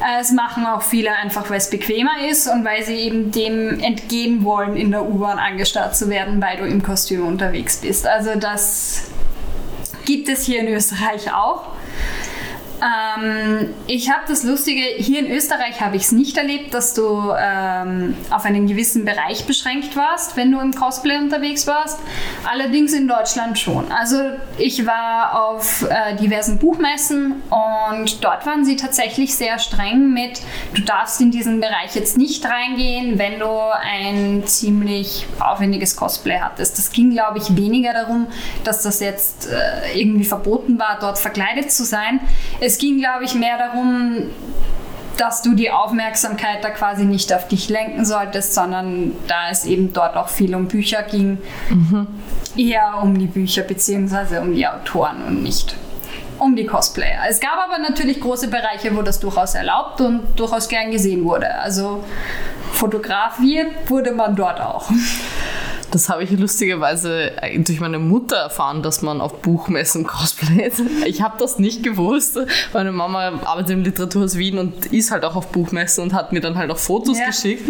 Äh, 0.00 0.20
es 0.20 0.32
machen 0.32 0.66
auch 0.66 0.82
viele 0.82 1.12
einfach, 1.12 1.50
weil 1.50 1.58
es 1.58 1.70
bequemer 1.70 2.26
ist 2.30 2.48
und 2.48 2.64
weil 2.64 2.84
sie 2.84 2.96
eben 2.96 3.30
dem 3.30 3.80
entgehen 3.80 4.44
wollen, 4.44 4.76
in 4.76 4.90
der 4.90 5.04
U-Bahn 5.06 5.38
angestarrt 5.38 5.96
zu 5.96 6.08
werden, 6.08 6.40
weil 6.40 6.58
du 6.58 6.64
im 6.64 6.82
Kostüm 6.82 7.26
unterwegs 7.26 7.78
bist. 7.78 8.06
Also 8.06 8.34
das 8.36 9.02
gibt 10.04 10.28
es 10.28 10.44
hier 10.44 10.60
in 10.60 10.68
Österreich 10.68 11.32
auch. 11.32 11.64
Ähm, 12.82 13.74
ich 13.86 14.10
habe 14.10 14.22
das 14.28 14.42
Lustige, 14.42 14.80
hier 14.80 15.20
in 15.20 15.30
Österreich 15.30 15.80
habe 15.80 15.96
ich 15.96 16.02
es 16.02 16.12
nicht 16.12 16.36
erlebt, 16.36 16.72
dass 16.72 16.94
du 16.94 17.32
ähm, 17.38 18.16
auf 18.30 18.44
einen 18.44 18.66
gewissen 18.66 19.04
Bereich 19.04 19.44
beschränkt 19.44 19.96
warst, 19.96 20.36
wenn 20.36 20.50
du 20.50 20.60
im 20.60 20.72
Cosplay 20.72 21.18
unterwegs 21.18 21.66
warst. 21.66 21.98
Allerdings 22.50 22.92
in 22.92 23.06
Deutschland 23.06 23.58
schon. 23.58 23.90
Also 23.92 24.16
ich 24.58 24.86
war 24.86 25.48
auf 25.48 25.86
äh, 25.88 26.16
diversen 26.16 26.58
Buchmessen 26.58 27.42
und 27.50 28.24
dort 28.24 28.46
waren 28.46 28.64
sie 28.64 28.76
tatsächlich 28.76 29.34
sehr 29.34 29.58
streng 29.58 30.12
mit, 30.12 30.40
du 30.74 30.82
darfst 30.82 31.20
in 31.20 31.30
diesen 31.30 31.60
Bereich 31.60 31.94
jetzt 31.94 32.16
nicht 32.16 32.44
reingehen, 32.44 33.18
wenn 33.18 33.38
du 33.38 33.48
ein 33.48 34.44
ziemlich 34.46 35.26
aufwendiges 35.38 35.96
Cosplay 35.96 36.38
hattest. 36.40 36.78
Das 36.78 36.90
ging, 36.90 37.10
glaube 37.10 37.38
ich, 37.38 37.56
weniger 37.56 37.92
darum, 37.92 38.26
dass 38.64 38.82
das 38.82 39.00
jetzt 39.00 39.48
äh, 39.48 39.98
irgendwie 39.98 40.24
verboten 40.24 40.78
war, 40.78 40.98
dort 41.00 41.18
verkleidet 41.18 41.70
zu 41.72 41.84
sein. 41.84 42.20
Es 42.60 42.69
es 42.70 42.78
ging, 42.78 43.00
glaube 43.00 43.24
ich, 43.24 43.34
mehr 43.34 43.58
darum, 43.58 44.30
dass 45.16 45.42
du 45.42 45.54
die 45.54 45.70
Aufmerksamkeit 45.70 46.62
da 46.62 46.70
quasi 46.70 47.04
nicht 47.04 47.32
auf 47.34 47.48
dich 47.48 47.68
lenken 47.68 48.04
solltest, 48.04 48.54
sondern 48.54 49.12
da 49.26 49.50
es 49.50 49.64
eben 49.64 49.92
dort 49.92 50.16
auch 50.16 50.28
viel 50.28 50.54
um 50.54 50.68
Bücher 50.68 51.02
ging, 51.02 51.38
mhm. 51.68 52.06
eher 52.56 53.00
um 53.02 53.18
die 53.18 53.26
Bücher 53.26 53.62
bzw. 53.62 54.38
um 54.38 54.54
die 54.54 54.66
Autoren 54.66 55.24
und 55.26 55.42
nicht 55.42 55.74
um 56.38 56.56
die 56.56 56.64
Cosplayer. 56.64 57.22
Es 57.28 57.40
gab 57.40 57.58
aber 57.58 57.78
natürlich 57.78 58.20
große 58.20 58.48
Bereiche, 58.48 58.96
wo 58.96 59.02
das 59.02 59.20
durchaus 59.20 59.54
erlaubt 59.54 60.00
und 60.00 60.22
durchaus 60.36 60.68
gern 60.68 60.90
gesehen 60.90 61.24
wurde. 61.24 61.54
Also 61.56 62.04
fotografiert 62.72 63.90
wurde 63.90 64.12
man 64.12 64.36
dort 64.36 64.60
auch. 64.60 64.88
Das 65.90 66.08
habe 66.08 66.22
ich 66.24 66.30
lustigerweise 66.30 67.32
durch 67.58 67.80
meine 67.80 67.98
Mutter 67.98 68.36
erfahren, 68.36 68.82
dass 68.82 69.02
man 69.02 69.20
auf 69.20 69.42
Buchmessen 69.42 70.06
cosplayt. 70.06 70.74
Ich 71.04 71.22
habe 71.22 71.36
das 71.38 71.58
nicht 71.58 71.82
gewusst. 71.82 72.38
Meine 72.72 72.92
Mama 72.92 73.40
arbeitet 73.44 73.70
im 73.70 73.82
Literaturhaus 73.82 74.36
Wien 74.36 74.58
und 74.58 74.86
ist 74.86 75.10
halt 75.10 75.24
auch 75.24 75.36
auf 75.36 75.48
Buchmessen 75.48 76.02
und 76.02 76.12
hat 76.12 76.32
mir 76.32 76.40
dann 76.40 76.56
halt 76.56 76.70
auch 76.70 76.78
Fotos 76.78 77.18
ja. 77.18 77.26
geschickt. 77.26 77.68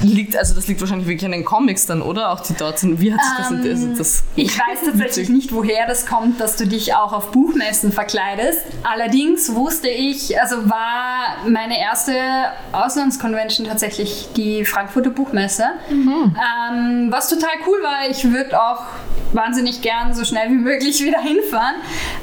Liegt, 0.00 0.36
also 0.36 0.54
das 0.54 0.66
liegt 0.68 0.80
wahrscheinlich 0.80 1.06
wirklich 1.06 1.24
an 1.24 1.32
den 1.32 1.44
Comics 1.44 1.86
dann, 1.86 2.02
oder? 2.02 2.30
Auch 2.32 2.40
die 2.40 2.54
dort 2.54 2.78
sind. 2.78 3.00
Wie 3.00 3.12
hat 3.12 3.20
sich 3.20 3.32
das, 3.36 3.50
um, 3.50 3.64
ähm, 3.64 3.94
das 3.96 4.24
Ich 4.36 4.58
weiß 4.58 4.78
tatsächlich 4.86 5.28
nicht, 5.28 5.52
woher 5.52 5.86
das 5.86 6.06
kommt, 6.06 6.40
dass 6.40 6.56
du 6.56 6.66
dich 6.66 6.94
auch 6.94 7.12
auf 7.12 7.30
Buchmessen 7.30 7.92
verkleidest. 7.92 8.60
Allerdings 8.82 9.54
wusste 9.54 9.88
ich, 9.88 10.40
also 10.40 10.68
war 10.68 11.48
meine 11.48 11.78
erste 11.78 12.14
Auslandskonvention 12.72 13.66
tatsächlich 13.66 14.28
die 14.36 14.64
Frankfurter 14.64 15.10
Buchmesse. 15.10 15.64
Mhm. 15.90 16.36
Ähm, 16.36 17.01
was 17.10 17.28
total 17.28 17.50
cool 17.66 17.82
war, 17.82 18.08
ich 18.08 18.30
würde 18.30 18.60
auch 18.60 18.84
wahnsinnig 19.32 19.80
gern 19.80 20.14
so 20.14 20.24
schnell 20.24 20.50
wie 20.50 20.58
möglich 20.58 21.00
wieder 21.04 21.20
hinfahren. 21.20 21.76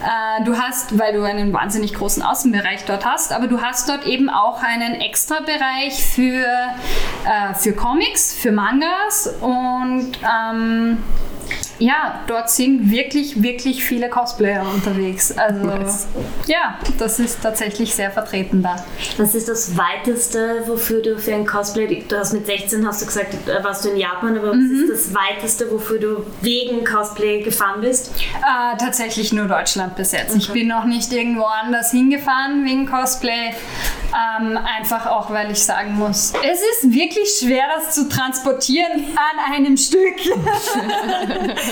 Äh, 0.03 0.43
du 0.43 0.57
hast, 0.57 0.97
weil 0.97 1.13
du 1.13 1.23
einen 1.23 1.51
wahnsinnig 1.53 1.93
großen 1.93 2.23
Außenbereich 2.23 2.85
dort 2.85 3.05
hast, 3.05 3.33
aber 3.33 3.47
du 3.47 3.61
hast 3.61 3.89
dort 3.89 4.05
eben 4.05 4.29
auch 4.29 4.61
einen 4.61 4.95
extra 4.95 5.39
Bereich 5.39 6.03
für, 6.03 6.45
äh, 6.45 7.53
für 7.55 7.73
Comics, 7.73 8.33
für 8.33 8.51
Mangas 8.51 9.27
und 9.41 10.11
ähm, 10.23 11.03
ja, 11.79 12.21
dort 12.27 12.49
sind 12.49 12.91
wirklich, 12.91 13.41
wirklich 13.41 13.83
viele 13.83 14.09
Cosplayer 14.09 14.65
unterwegs. 14.73 15.35
Also 15.37 15.65
nice. 15.65 16.07
ja, 16.45 16.77
das 16.97 17.19
ist 17.19 17.41
tatsächlich 17.41 17.95
sehr 17.95 18.11
vertreten 18.11 18.61
da. 18.61 18.75
Was 19.17 19.33
ist 19.33 19.47
das 19.47 19.77
Weiteste, 19.77 20.63
wofür 20.67 21.01
du 21.01 21.17
für 21.17 21.33
ein 21.33 21.45
Cosplay, 21.45 22.03
du 22.07 22.17
hast 22.17 22.33
mit 22.33 22.45
16 22.45 22.85
hast 22.85 23.01
du 23.01 23.05
gesagt, 23.05 23.33
äh, 23.47 23.63
warst 23.63 23.85
du 23.85 23.89
in 23.89 23.97
Japan, 23.97 24.37
aber 24.37 24.53
mhm. 24.53 24.89
was 24.89 24.97
ist 24.97 25.07
das 25.07 25.15
Weiteste, 25.15 25.71
wofür 25.71 25.99
du 25.99 26.25
wegen 26.41 26.83
Cosplay 26.83 27.41
gefahren 27.41 27.81
bist? 27.81 28.11
Äh, 28.17 28.77
tatsächlich 28.77 29.31
nur 29.31 29.47
Deutschland 29.47 29.95
bis 29.95 30.11
jetzt. 30.11 30.31
Okay. 30.31 30.39
Ich 30.39 30.51
bin 30.51 30.67
noch 30.67 30.83
nicht 30.83 31.11
irgendwo 31.13 31.45
anders 31.45 31.91
hingefahren 31.91 32.65
wegen 32.65 32.85
Cosplay. 32.87 33.53
Ähm, 34.11 34.57
einfach 34.57 35.05
auch, 35.05 35.31
weil 35.31 35.51
ich 35.51 35.63
sagen 35.63 35.93
muss, 35.93 36.33
es 36.33 36.59
ist 36.61 36.91
wirklich 36.91 37.29
schwer, 37.39 37.63
das 37.75 37.93
zu 37.93 38.09
transportieren 38.09 39.05
an 39.15 39.53
einem 39.53 39.77
Stück. 39.77 40.15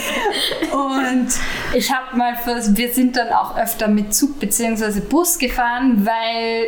und 0.71 1.27
ich 1.73 1.93
habe 1.93 2.15
mal, 2.17 2.35
für, 2.35 2.61
wir 2.75 2.93
sind 2.93 3.15
dann 3.15 3.29
auch 3.29 3.57
öfter 3.57 3.87
mit 3.87 4.13
Zug 4.13 4.39
bzw. 4.39 4.99
Bus 5.01 5.37
gefahren, 5.37 6.05
weil 6.05 6.67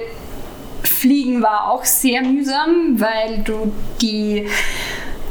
Fliegen 0.83 1.41
war 1.41 1.71
auch 1.71 1.85
sehr 1.85 2.21
mühsam, 2.21 2.99
weil 2.99 3.39
du 3.39 3.71
die 4.01 4.47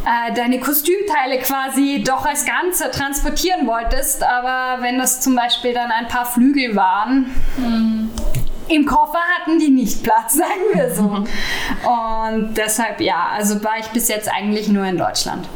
äh, 0.08 0.32
deine 0.34 0.60
Kostümteile 0.60 1.38
quasi 1.38 2.02
doch 2.02 2.24
als 2.24 2.44
Ganze 2.46 2.90
transportieren 2.90 3.66
wolltest, 3.66 4.22
aber 4.22 4.82
wenn 4.82 4.98
das 4.98 5.20
zum 5.20 5.36
Beispiel 5.36 5.74
dann 5.74 5.90
ein 5.90 6.08
paar 6.08 6.24
Flügel 6.24 6.74
waren, 6.74 7.34
mhm. 7.56 8.10
im 8.68 8.86
Koffer 8.86 9.18
hatten 9.36 9.58
die 9.58 9.70
nicht 9.70 10.02
Platz, 10.02 10.34
sagen 10.36 10.72
wir 10.72 10.94
so. 10.94 11.24
Und 11.88 12.54
deshalb 12.56 13.00
ja, 13.00 13.28
also 13.34 13.62
war 13.62 13.78
ich 13.78 13.86
bis 13.88 14.08
jetzt 14.08 14.30
eigentlich 14.30 14.68
nur 14.68 14.84
in 14.84 14.96
Deutschland. 14.96 15.46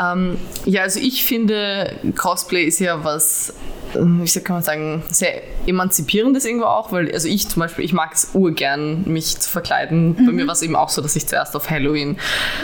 Ähm, 0.00 0.38
ja, 0.64 0.82
also 0.82 1.00
ich 1.00 1.24
finde, 1.24 1.96
Cosplay 2.16 2.64
ist 2.64 2.78
ja 2.78 3.04
was 3.04 3.54
wie 3.94 4.40
kann 4.40 4.56
man 4.56 4.62
sagen, 4.62 5.02
sehr 5.10 5.42
emanzipierendes 5.66 6.44
irgendwo 6.44 6.66
auch, 6.66 6.92
weil 6.92 7.10
also 7.12 7.28
ich 7.28 7.48
zum 7.48 7.60
Beispiel, 7.60 7.84
ich 7.84 7.92
mag 7.92 8.12
es 8.14 8.30
urgern, 8.34 9.02
mich 9.06 9.38
zu 9.38 9.50
verkleiden. 9.50 10.10
Mhm. 10.10 10.26
Bei 10.26 10.32
mir 10.32 10.46
war 10.46 10.52
es 10.52 10.62
eben 10.62 10.76
auch 10.76 10.88
so, 10.88 11.00
dass 11.00 11.16
ich 11.16 11.26
zuerst 11.26 11.56
auf 11.56 11.70
Halloween 11.70 12.18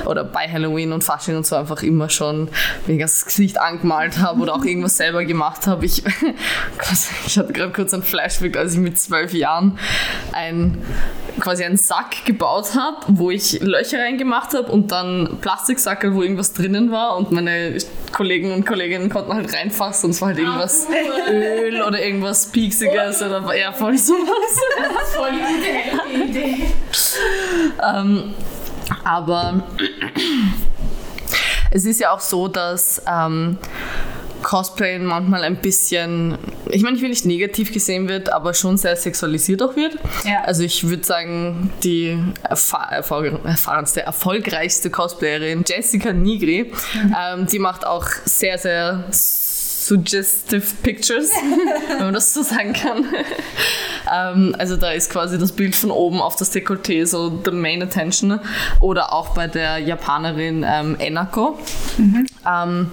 oder 0.05 0.25
bei 0.25 0.49
Halloween 0.49 0.93
und 0.93 1.05
Fasching 1.05 1.37
und 1.37 1.47
so 1.47 1.57
einfach 1.57 1.83
immer 1.83 2.09
schon 2.09 2.49
mir 2.87 2.99
das 2.99 3.25
Gesicht 3.25 3.61
angemalt 3.61 4.19
habe 4.19 4.41
oder 4.41 4.55
auch 4.55 4.65
irgendwas 4.65 4.97
selber 4.97 5.25
gemacht 5.25 5.67
habe. 5.67 5.87
Ich, 5.87 6.03
ich 7.27 7.39
hatte 7.39 7.53
gerade 7.53 7.73
kurz 7.73 7.95
ein 7.95 8.03
Flashback, 8.03 8.57
als 8.57 8.75
ich 8.75 8.81
mit 8.81 8.99
zwölf 8.99 9.33
Jahren 9.33 9.79
ein 10.33 10.79
quasi 11.41 11.65
einen 11.65 11.77
Sack 11.77 12.25
gebaut 12.25 12.75
habe, 12.75 12.97
wo 13.09 13.31
ich 13.31 13.61
Löcher 13.61 13.99
reingemacht 13.99 14.55
habe 14.55 14.71
und 14.71 14.93
dann 14.93 15.39
Plastiksackel, 15.41 16.15
wo 16.15 16.23
irgendwas 16.23 16.53
drinnen 16.53 16.91
war 16.91 17.17
und 17.17 17.33
meine 17.33 17.77
Kollegen 18.13 18.53
und 18.53 18.65
Kolleginnen 18.67 19.11
konnten 19.11 19.35
halt 19.35 19.53
reinfassen 19.53 20.07
und 20.07 20.11
es 20.13 20.21
war 20.21 20.29
halt 20.29 20.39
irgendwas 20.39 20.87
Öl 21.31 21.83
oder 21.83 22.05
irgendwas 22.05 22.47
Pieksiges 22.47 23.23
oder 23.23 23.55
ja, 23.57 23.73
voll 23.73 23.97
sowas. 23.99 24.61
Voll 25.15 25.31
die 25.33 26.21
gute 26.21 26.31
Idee. 26.31 26.67
ähm, 27.87 28.35
aber 29.05 29.65
es 31.71 31.85
ist 31.85 32.01
ja 32.01 32.13
auch 32.13 32.21
so, 32.21 32.49
dass 32.49 33.03
ähm, 33.09 33.59
Cosplay 34.45 34.99
manchmal 34.99 35.43
ein 35.43 35.57
bisschen, 35.57 36.39
ich 36.71 36.83
meine, 36.83 36.97
ich 36.97 37.03
will 37.03 37.09
nicht 37.09 37.25
negativ 37.25 37.73
gesehen 37.73 38.09
wird, 38.09 38.33
aber 38.33 38.55
schon 38.55 38.77
sehr 38.77 38.95
sexualisiert 38.95 39.63
auch 39.63 39.75
wird. 39.75 39.99
Ja. 40.25 40.43
Also 40.45 40.63
ich 40.63 40.87
würde 40.89 41.05
sagen, 41.05 41.73
die 41.83 42.17
erfahrenste, 42.43 44.03
erfolgreichste 44.03 44.91
Cosplayerin 44.91 45.65
Jessica 45.67 46.13
Nigri, 46.13 46.73
mhm. 46.95 47.17
ähm, 47.19 47.47
die 47.47 47.59
macht 47.59 47.87
auch 47.87 48.07
sehr, 48.25 48.59
sehr 48.59 49.05
suggestive 49.87 50.67
Pictures, 50.83 51.31
wenn 51.89 52.07
man 52.07 52.15
das 52.15 52.33
so 52.33 52.43
sagen 52.43 52.73
kann. 52.73 53.07
ähm, 54.13 54.55
also 54.59 54.77
da 54.77 54.91
ist 54.93 55.11
quasi 55.11 55.39
das 55.39 55.53
Bild 55.53 55.75
von 55.75 55.91
oben 55.91 56.21
auf 56.21 56.37
das 56.37 56.53
Dekolleté 56.53 57.07
so 57.07 57.41
the 57.45 57.51
main 57.51 57.83
attention. 57.83 58.41
Oder 58.81 59.13
auch 59.13 59.31
bei 59.31 59.47
der 59.47 59.79
Japanerin 59.79 60.65
ähm, 60.67 60.97
Enako. 60.99 61.59
Mhm. 61.99 62.27
Ähm, 62.47 62.91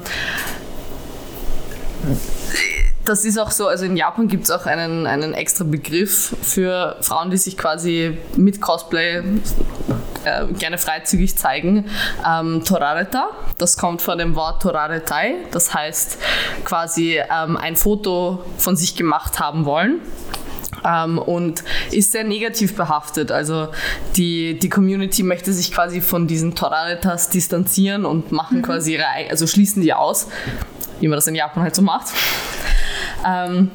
das 3.06 3.26
ist 3.26 3.38
auch 3.40 3.52
so, 3.52 3.68
also 3.68 3.86
in 3.86 3.98
Japan 3.98 4.28
gibt 4.28 4.46
es 4.46 4.52
auch 4.52 4.66
einen, 4.66 5.08
einen 5.08 5.34
extra 5.34 5.64
Begriff 5.64 6.36
für 6.42 6.98
Frauen, 7.02 7.32
die 7.32 7.38
sich 7.38 7.58
quasi 7.58 8.18
mit 8.38 8.62
Cosplay 8.62 9.24
äh, 10.26 10.46
gerne 10.54 10.78
freizügig 10.78 11.38
zeigen. 11.38 11.86
Ähm, 12.28 12.64
Torareta, 12.64 13.30
das 13.58 13.78
kommt 13.78 14.02
von 14.02 14.18
dem 14.18 14.36
Wort 14.36 14.62
Toraretai, 14.62 15.36
das 15.52 15.74
heißt 15.74 16.18
quasi 16.64 17.20
ähm, 17.20 17.58
ein 17.58 17.76
Foto 17.76 18.44
von 18.58 18.76
sich 18.76 18.96
gemacht 18.96 19.40
haben 19.40 19.66
wollen. 19.66 20.00
Ähm, 20.84 21.20
und 21.20 21.64
ist 21.92 22.12
sehr 22.12 22.24
negativ 22.24 22.76
behaftet. 22.76 23.32
Also 23.32 23.68
die, 24.16 24.58
die 24.58 24.70
Community 24.70 25.22
möchte 25.22 25.54
sich 25.54 25.72
quasi 25.72 26.02
von 26.02 26.26
diesen 26.26 26.56
Toraretas 26.56 27.30
distanzieren 27.30 28.04
und 28.06 28.32
machen 28.32 28.60
mhm. 28.60 28.62
quasi 28.64 28.94
ihre, 28.94 29.06
also 29.30 29.46
schließen 29.46 29.84
die 29.84 29.94
aus, 29.94 30.28
wie 31.00 31.08
man 31.08 31.18
das 31.18 31.28
in 31.28 31.36
Japan 31.36 31.62
halt 31.64 31.76
so 31.76 31.84
macht. 31.84 32.08
Ähm, 33.26 33.72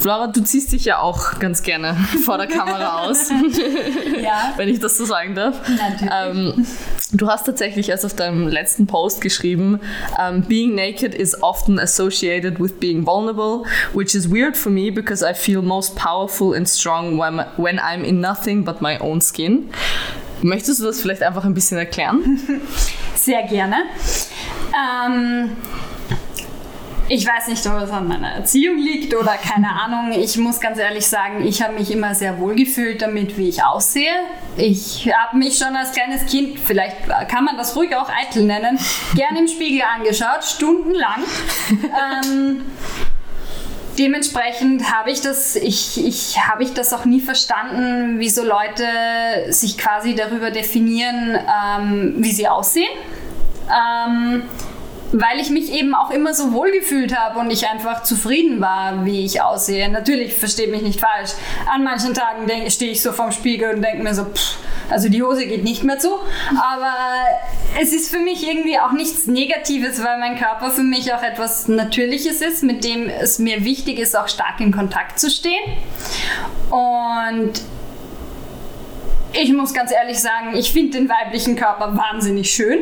Flora, 0.00 0.28
du 0.28 0.40
ziehst 0.40 0.72
dich 0.72 0.86
ja 0.86 1.00
auch 1.00 1.38
ganz 1.38 1.62
gerne 1.62 1.94
vor 2.24 2.38
der 2.38 2.46
Kamera 2.46 3.04
aus. 3.04 3.28
ja. 4.22 4.54
Wenn 4.56 4.68
ich 4.68 4.80
das 4.80 4.96
so 4.96 5.04
sagen 5.04 5.34
darf. 5.34 5.60
Natürlich. 5.68 6.10
Ähm, 6.10 6.66
du 7.12 7.28
hast 7.28 7.44
tatsächlich 7.44 7.90
erst 7.90 8.06
auf 8.06 8.14
deinem 8.14 8.48
letzten 8.48 8.86
Post 8.86 9.20
geschrieben, 9.20 9.78
um, 10.18 10.42
being 10.42 10.74
naked 10.74 11.14
is 11.14 11.42
often 11.42 11.78
associated 11.78 12.58
with 12.58 12.80
being 12.80 13.04
vulnerable, 13.04 13.64
which 13.92 14.14
is 14.14 14.30
weird 14.30 14.56
for 14.56 14.72
me 14.72 14.90
because 14.90 15.22
I 15.22 15.34
feel 15.34 15.60
most 15.60 15.96
powerful 15.96 16.54
and 16.54 16.66
strong 16.66 17.18
when, 17.18 17.44
when 17.58 17.78
I'm 17.78 18.02
in 18.02 18.20
nothing 18.20 18.64
but 18.64 18.80
my 18.80 18.98
own 19.00 19.20
skin. 19.20 19.68
Möchtest 20.42 20.80
du 20.80 20.84
das 20.84 21.02
vielleicht 21.02 21.22
einfach 21.22 21.44
ein 21.44 21.52
bisschen 21.52 21.76
erklären? 21.76 22.40
Sehr 23.14 23.42
gerne. 23.42 23.76
Ähm, 24.72 25.50
ich 27.10 27.26
weiß 27.26 27.48
nicht, 27.48 27.66
ob 27.66 27.82
es 27.82 27.90
an 27.90 28.06
meiner 28.06 28.34
Erziehung 28.34 28.78
liegt 28.78 29.14
oder 29.16 29.36
keine 29.36 29.68
Ahnung. 29.82 30.12
Ich 30.12 30.36
muss 30.38 30.60
ganz 30.60 30.78
ehrlich 30.78 31.08
sagen, 31.08 31.44
ich 31.44 31.60
habe 31.60 31.74
mich 31.74 31.90
immer 31.90 32.14
sehr 32.14 32.38
wohl 32.38 32.54
gefühlt 32.54 33.02
damit, 33.02 33.36
wie 33.36 33.48
ich 33.48 33.64
aussehe. 33.64 34.12
Ich 34.56 35.10
habe 35.12 35.36
mich 35.36 35.58
schon 35.58 35.74
als 35.74 35.90
kleines 35.90 36.24
Kind, 36.26 36.60
vielleicht 36.60 36.96
kann 37.28 37.44
man 37.44 37.56
das 37.56 37.74
ruhig 37.74 37.96
auch 37.96 38.08
eitel 38.08 38.44
nennen, 38.44 38.78
gerne 39.16 39.40
im 39.40 39.48
Spiegel 39.48 39.82
angeschaut, 39.82 40.44
stundenlang. 40.44 41.24
ähm, 42.24 42.62
dementsprechend 43.98 44.92
habe 44.92 45.10
ich 45.10 45.20
das, 45.20 45.56
ich, 45.56 46.06
ich, 46.06 46.38
habe 46.46 46.62
ich 46.62 46.74
das 46.74 46.92
auch 46.92 47.06
nie 47.06 47.20
verstanden, 47.20 48.20
wieso 48.20 48.44
Leute 48.44 49.52
sich 49.52 49.76
quasi 49.76 50.14
darüber 50.14 50.52
definieren, 50.52 51.36
ähm, 51.36 52.14
wie 52.18 52.30
sie 52.30 52.46
aussehen. 52.46 52.92
Ähm, 53.68 54.42
weil 55.12 55.40
ich 55.40 55.50
mich 55.50 55.72
eben 55.72 55.94
auch 55.94 56.10
immer 56.10 56.34
so 56.34 56.52
wohl 56.52 56.70
gefühlt 56.70 57.16
habe 57.16 57.38
und 57.40 57.50
ich 57.50 57.68
einfach 57.68 58.02
zufrieden 58.02 58.60
war, 58.60 59.04
wie 59.04 59.24
ich 59.24 59.42
aussehe. 59.42 59.88
Natürlich, 59.88 60.34
versteht 60.34 60.70
mich 60.70 60.82
nicht 60.82 61.00
falsch. 61.00 61.30
An 61.72 61.84
manchen 61.84 62.14
Tagen 62.14 62.48
stehe 62.70 62.92
ich 62.92 63.02
so 63.02 63.12
vorm 63.12 63.32
Spiegel 63.32 63.74
und 63.74 63.82
denke 63.82 64.02
mir 64.02 64.14
so, 64.14 64.24
pff, 64.24 64.58
also 64.88 65.08
die 65.08 65.22
Hose 65.22 65.46
geht 65.46 65.64
nicht 65.64 65.84
mehr 65.84 65.98
zu. 65.98 66.10
Aber 66.50 66.94
es 67.80 67.92
ist 67.92 68.10
für 68.10 68.18
mich 68.18 68.46
irgendwie 68.46 68.78
auch 68.78 68.92
nichts 68.92 69.26
Negatives, 69.26 70.02
weil 70.02 70.18
mein 70.18 70.36
Körper 70.36 70.70
für 70.70 70.82
mich 70.82 71.12
auch 71.12 71.22
etwas 71.22 71.68
Natürliches 71.68 72.40
ist, 72.40 72.62
mit 72.62 72.84
dem 72.84 73.08
es 73.08 73.38
mir 73.38 73.64
wichtig 73.64 73.98
ist, 73.98 74.16
auch 74.16 74.28
stark 74.28 74.60
in 74.60 74.72
Kontakt 74.72 75.18
zu 75.18 75.30
stehen. 75.30 75.62
Und 76.70 77.60
ich 79.32 79.52
muss 79.52 79.72
ganz 79.72 79.92
ehrlich 79.92 80.18
sagen, 80.18 80.54
ich 80.54 80.72
finde 80.72 80.98
den 80.98 81.08
weiblichen 81.08 81.56
Körper 81.56 81.96
wahnsinnig 81.96 82.50
schön. 82.50 82.80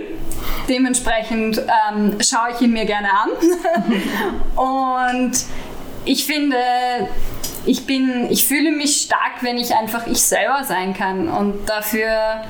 Dementsprechend 0.69 1.59
ähm, 1.59 2.19
schaue 2.21 2.51
ich 2.55 2.61
ihn 2.61 2.73
mir 2.73 2.85
gerne 2.85 3.09
an. 3.11 3.31
Und 5.27 5.33
ich 6.05 6.25
finde, 6.25 6.57
ich 7.67 7.87
bin, 7.87 8.31
ich 8.31 8.47
fühle 8.47 8.71
mich 8.73 9.03
stark, 9.03 9.43
wenn 9.43 9.59
ich 9.59 9.75
einfach 9.75 10.07
ich 10.07 10.23
selber 10.23 10.65
sein 10.65 10.95
kann. 10.95 11.29
Und 11.29 11.69
dafür 11.69 12.43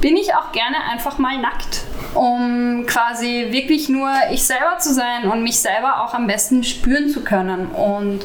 bin 0.00 0.16
ich 0.16 0.34
auch 0.34 0.52
gerne 0.52 0.76
einfach 0.90 1.18
mal 1.18 1.38
nackt, 1.38 1.82
um 2.14 2.84
quasi 2.86 3.48
wirklich 3.50 3.88
nur 3.88 4.10
ich 4.30 4.44
selber 4.44 4.78
zu 4.78 4.94
sein 4.94 5.30
und 5.30 5.42
mich 5.42 5.58
selber 5.58 6.04
auch 6.04 6.14
am 6.14 6.26
besten 6.26 6.62
spüren 6.64 7.08
zu 7.08 7.22
können. 7.22 7.66
Und 7.66 8.24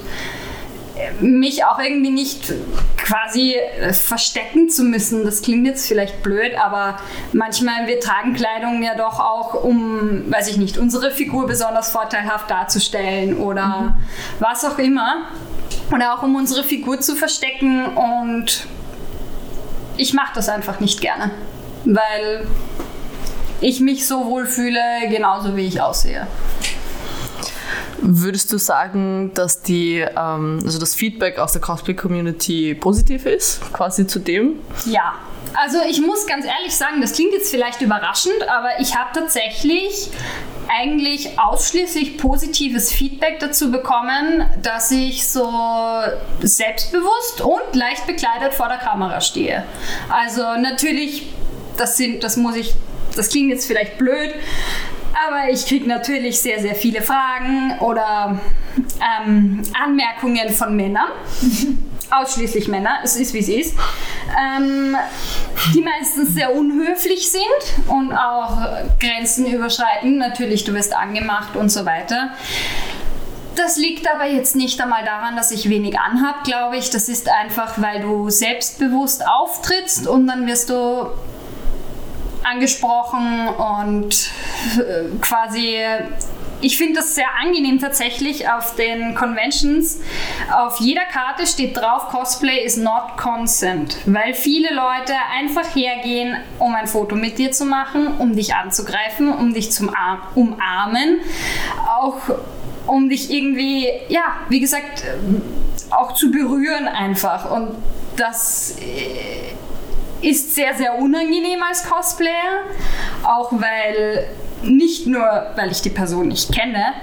mich 1.20 1.64
auch 1.66 1.80
irgendwie 1.80 2.10
nicht 2.10 2.54
quasi 2.98 3.56
äh, 3.56 3.94
verstecken 3.94 4.70
zu 4.70 4.84
müssen. 4.84 5.24
Das 5.24 5.42
klingt 5.42 5.68
jetzt 5.68 5.88
vielleicht 5.88 6.24
blöd, 6.24 6.54
aber 6.58 6.98
manchmal 7.34 7.88
wir 7.88 8.00
tragen 8.00 8.34
Kleidung 8.34 8.82
ja 8.82 8.96
doch 8.96 9.20
auch, 9.20 9.64
um, 9.64 10.32
weiß 10.32 10.48
ich 10.50 10.58
nicht, 10.58 10.78
unsere 10.78 11.12
Figur 11.12 11.48
besonders 11.48 11.92
vorteilhaft 11.92 12.50
darzustellen 12.50 13.38
oder 13.38 13.66
mhm. 13.66 13.94
was 14.40 14.66
auch 14.66 14.78
immer. 14.78 15.26
Oder 15.94 16.16
auch 16.16 16.24
um 16.24 16.36
unsere 16.36 16.64
Figur 16.64 17.00
zu 17.00 17.16
verstecken 17.16 17.86
und 17.86 18.66
ich 19.98 20.14
mache 20.14 20.34
das 20.34 20.50
einfach 20.50 20.80
nicht 20.80 21.00
gerne, 21.00 21.32
weil 21.84 22.48
ich 23.62 23.80
mich 23.82 24.08
so 24.08 24.26
wohl 24.26 24.48
fühle, 24.48 24.80
genauso 25.10 25.56
wie 25.56 25.66
ich 25.68 25.82
aussehe. 25.82 26.28
Würdest 28.08 28.54
du 28.54 28.60
sagen, 28.60 29.32
dass 29.34 29.64
die, 29.64 29.98
ähm, 29.98 30.60
also 30.64 30.80
das 30.80 30.94
Feedback 30.94 31.40
aus 31.40 31.54
der 31.54 31.62
Cosplay-Community 31.62 32.76
positiv 32.76 33.26
ist, 33.26 33.62
quasi 33.74 34.06
zu 34.06 34.20
dem? 34.20 34.60
Ja. 34.86 35.16
Also 35.56 35.80
ich 35.90 36.02
muss 36.02 36.28
ganz 36.28 36.46
ehrlich 36.46 36.76
sagen, 36.76 37.02
das 37.02 37.14
klingt 37.14 37.32
jetzt 37.32 37.50
vielleicht 37.50 37.82
überraschend, 37.82 38.48
aber 38.48 38.80
ich 38.80 38.96
habe 38.96 39.10
tatsächlich 39.14 40.10
eigentlich 40.68 41.40
ausschließlich 41.40 42.18
positives 42.18 42.92
Feedback 42.92 43.40
dazu 43.40 43.72
bekommen, 43.72 44.46
dass 44.62 44.92
ich 44.92 45.28
so 45.28 45.50
selbstbewusst 46.42 47.42
und 47.42 47.76
leicht 47.76 48.06
bekleidet 48.06 48.54
vor 48.54 48.68
der 48.68 48.78
Kamera 48.78 49.22
stehe. 49.22 49.64
Also 50.10 50.42
natürlich, 50.60 51.28
das 51.78 51.98
sind, 51.98 52.24
das 52.24 52.38
muss 52.38 52.56
ich, 52.56 52.76
das 53.16 53.30
klingt 53.30 53.50
jetzt 53.50 53.66
vielleicht 53.66 53.98
blöd, 53.98 54.34
aber 55.28 55.50
ich 55.52 55.66
kriege 55.66 55.88
natürlich 55.88 56.40
sehr, 56.40 56.60
sehr 56.60 56.76
viele 56.76 57.02
Fragen 57.02 57.80
oder 57.80 58.40
ähm, 59.26 59.62
Anmerkungen 59.74 60.50
von 60.50 60.76
Männern. 60.76 61.08
ausschließlich 62.12 62.68
Männer, 62.68 63.00
es 63.04 63.16
ist 63.16 63.34
wie 63.34 63.40
es 63.40 63.50
ist, 63.50 63.76
ähm, 64.40 64.96
die 65.74 65.82
meistens 65.82 66.34
sehr 66.34 66.56
unhöflich 66.56 67.32
sind 67.32 67.44
und 67.88 68.14
auch 68.14 68.58
Grenzen 69.00 69.46
überschreiten. 69.48 70.18
Natürlich, 70.18 70.64
du 70.64 70.74
wirst 70.74 70.96
angemacht 70.96 71.56
und 71.56 71.70
so 71.70 71.86
weiter. 71.86 72.32
Das 73.56 73.78
liegt 73.78 74.10
aber 74.14 74.26
jetzt 74.26 74.56
nicht 74.56 74.82
einmal 74.82 75.06
daran, 75.06 75.38
dass 75.38 75.52
ich 75.52 75.70
wenig 75.70 75.98
anhab, 75.98 76.44
glaube 76.44 76.76
ich. 76.76 76.90
Das 76.90 77.08
ist 77.08 77.30
einfach, 77.30 77.82
weil 77.82 78.02
du 78.02 78.30
selbstbewusst 78.30 79.24
auftrittst 79.26 80.08
und 80.08 80.28
dann 80.28 80.46
wirst 80.46 80.70
du 80.70 81.08
angesprochen 82.44 83.48
und 83.48 84.30
äh, 84.78 85.18
quasi 85.22 85.78
ich 86.62 86.78
finde 86.78 86.96
das 86.96 87.16
sehr 87.16 87.28
angenehm 87.40 87.80
tatsächlich 87.80 88.50
auf 88.50 88.76
den 88.76 89.14
Conventions. 89.14 90.00
Auf 90.52 90.80
jeder 90.80 91.04
Karte 91.06 91.46
steht 91.46 91.78
drauf, 91.78 92.08
Cosplay 92.10 92.64
is 92.64 92.78
not 92.78 93.18
consent, 93.18 93.98
weil 94.06 94.34
viele 94.34 94.74
Leute 94.74 95.14
einfach 95.38 95.76
hergehen, 95.76 96.36
um 96.58 96.74
ein 96.74 96.88
Foto 96.88 97.16
mit 97.16 97.38
dir 97.38 97.52
zu 97.52 97.66
machen, 97.66 98.18
um 98.18 98.36
dich 98.36 98.56
anzugreifen, 98.56 99.32
um 99.32 99.54
dich 99.54 99.72
zum 99.72 99.90
Ar 99.90 100.32
umarmen, 100.36 101.20
auch 101.88 102.20
um 102.88 103.10
dich 103.10 103.32
irgendwie, 103.32 103.88
ja, 104.10 104.38
wie 104.50 104.60
gesagt, 104.60 105.04
auch 105.92 106.14
zu 106.14 106.32
berühren 106.32 106.88
einfach. 106.88 107.52
Und 107.52 107.76
das 108.16 108.78
äh, 108.80 109.54
ist 110.26 110.56
sehr, 110.56 110.74
sehr 110.74 110.96
unangenehm 110.98 111.62
als 111.62 111.88
Cosplayer, 111.88 112.64
auch 113.24 113.52
weil 113.52 114.28
nicht 114.64 115.06
nur, 115.06 115.52
weil 115.56 115.72
ich 115.72 115.82
die 115.82 115.92
Person 115.92 116.30
nicht 116.30 116.52
kenne, 116.52 116.94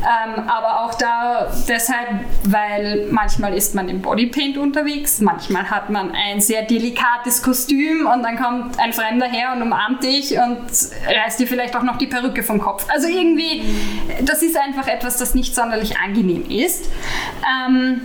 ähm, 0.00 0.48
aber 0.48 0.84
auch 0.84 0.94
da 0.94 1.52
deshalb, 1.68 2.08
weil 2.44 3.08
manchmal 3.10 3.52
ist 3.52 3.74
man 3.74 3.88
im 3.90 4.00
Bodypaint 4.00 4.56
unterwegs, 4.56 5.20
manchmal 5.20 5.68
hat 5.70 5.90
man 5.90 6.12
ein 6.12 6.40
sehr 6.40 6.62
delikates 6.62 7.42
Kostüm 7.42 8.06
und 8.06 8.22
dann 8.22 8.38
kommt 8.38 8.78
ein 8.78 8.94
Fremder 8.94 9.26
her 9.26 9.52
und 9.54 9.60
umarmt 9.60 10.02
dich 10.02 10.32
und 10.38 10.60
reißt 11.06 11.40
dir 11.40 11.46
vielleicht 11.46 11.76
auch 11.76 11.82
noch 11.82 11.98
die 11.98 12.06
Perücke 12.06 12.42
vom 12.42 12.60
Kopf. 12.60 12.86
Also 12.88 13.08
irgendwie, 13.08 13.62
das 14.22 14.42
ist 14.42 14.56
einfach 14.56 14.88
etwas, 14.88 15.18
das 15.18 15.34
nicht 15.34 15.54
sonderlich 15.54 15.98
angenehm 15.98 16.48
ist. 16.48 16.86
Ähm, 17.68 18.00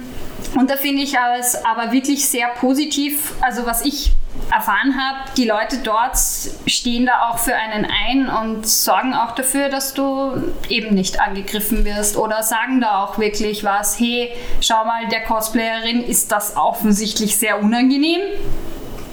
und 0.56 0.70
da 0.70 0.76
finde 0.76 1.04
ich 1.04 1.16
es 1.40 1.64
aber 1.64 1.92
wirklich 1.92 2.28
sehr 2.28 2.48
positiv, 2.60 3.34
also 3.42 3.66
was 3.66 3.86
ich 3.86 4.12
erfahren 4.56 4.96
habe, 4.98 5.32
die 5.36 5.46
Leute 5.46 5.78
dort 5.84 6.18
stehen 6.66 7.06
da 7.06 7.30
auch 7.30 7.40
für 7.40 7.56
einen 7.56 7.86
ein 7.86 8.30
und 8.30 8.68
sorgen 8.68 9.14
auch 9.14 9.36
dafür, 9.36 9.70
dass 9.70 9.94
du 9.94 10.54
eben 10.70 10.96
nicht 10.96 11.20
angegriffen 11.20 11.86
wirst 11.86 12.16
oder 12.18 12.42
sagen 12.42 12.80
da 12.80 13.04
auch 13.04 13.18
wirklich 13.18 13.64
was, 13.64 14.00
hey, 14.00 14.32
schau 14.62 14.86
mal, 14.86 15.08
der 15.08 15.24
Cosplayerin 15.24 16.04
ist 16.04 16.32
das 16.32 16.56
offensichtlich 16.56 17.38
sehr 17.38 17.62
unangenehm 17.62 18.22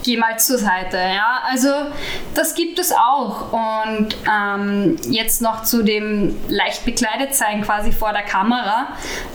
geh 0.03 0.17
mal 0.17 0.37
zur 0.37 0.57
Seite. 0.57 0.97
Ja? 0.97 1.41
Also 1.49 1.69
das 2.35 2.55
gibt 2.55 2.77
es 2.77 2.91
auch. 2.91 3.53
Und 3.53 4.15
ähm, 4.29 4.97
jetzt 5.09 5.41
noch 5.41 5.63
zu 5.63 5.83
dem 5.83 6.35
leicht 6.47 6.85
bekleidet 6.85 7.33
sein 7.33 7.61
quasi 7.61 7.91
vor 7.91 8.13
der 8.13 8.23
Kamera. 8.23 8.89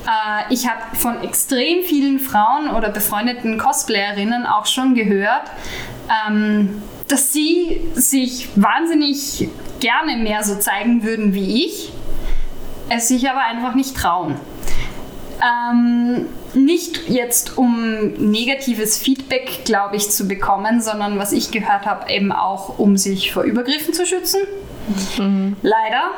Äh, 0.07 0.53
ich 0.53 0.68
habe 0.68 0.97
von 0.97 1.23
extrem 1.23 1.83
vielen 1.83 2.21
Frauen 2.21 2.71
oder 2.71 2.90
befreundeten 2.90 3.59
Cosplayerinnen 3.59 4.47
auch 4.47 4.66
schon 4.66 4.94
gehört, 4.94 5.51
ähm, 6.29 6.83
dass 7.09 7.33
sie 7.33 7.81
sich 7.94 8.49
wahnsinnig 8.57 9.49
gerne 9.81 10.16
mehr 10.16 10.42
so 10.42 10.57
zeigen 10.57 11.03
würden 11.03 11.35
wie 11.35 11.64
ich, 11.64 11.92
es 12.88 13.09
sich 13.09 13.29
aber 13.29 13.40
einfach 13.40 13.75
nicht 13.75 13.97
trauen. 13.97 14.37
Ähm, 15.40 16.27
nicht 16.55 17.09
jetzt 17.09 17.59
um 17.59 18.12
negatives 18.14 18.99
Feedback, 18.99 19.64
glaube 19.64 19.97
ich, 19.97 20.11
zu 20.11 20.27
bekommen, 20.27 20.81
sondern 20.81 21.18
was 21.18 21.33
ich 21.33 21.51
gehört 21.51 21.87
habe, 21.87 22.11
eben 22.11 22.33
auch 22.33 22.79
um 22.79 22.97
sich 22.97 23.33
vor 23.33 23.44
Übergriffen 23.44 23.94
zu 23.94 24.07
schützen. 24.07 24.40
Mhm. 25.18 25.57
Leider. 25.62 26.11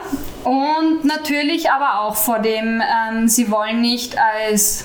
Und 0.44 1.04
natürlich 1.04 1.70
aber 1.70 2.00
auch 2.00 2.16
vor 2.16 2.38
dem, 2.38 2.80
ähm, 2.80 3.28
sie 3.28 3.50
wollen 3.50 3.80
nicht 3.80 4.16
als 4.18 4.84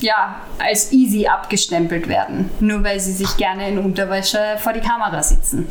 ja, 0.00 0.40
als 0.58 0.92
easy 0.92 1.26
abgestempelt 1.26 2.08
werden, 2.08 2.50
nur 2.60 2.84
weil 2.84 3.00
sie 3.00 3.12
sich 3.12 3.36
gerne 3.36 3.68
in 3.68 3.78
Unterwäsche 3.78 4.56
vor 4.58 4.72
die 4.72 4.80
Kamera 4.80 5.22
sitzen. 5.22 5.68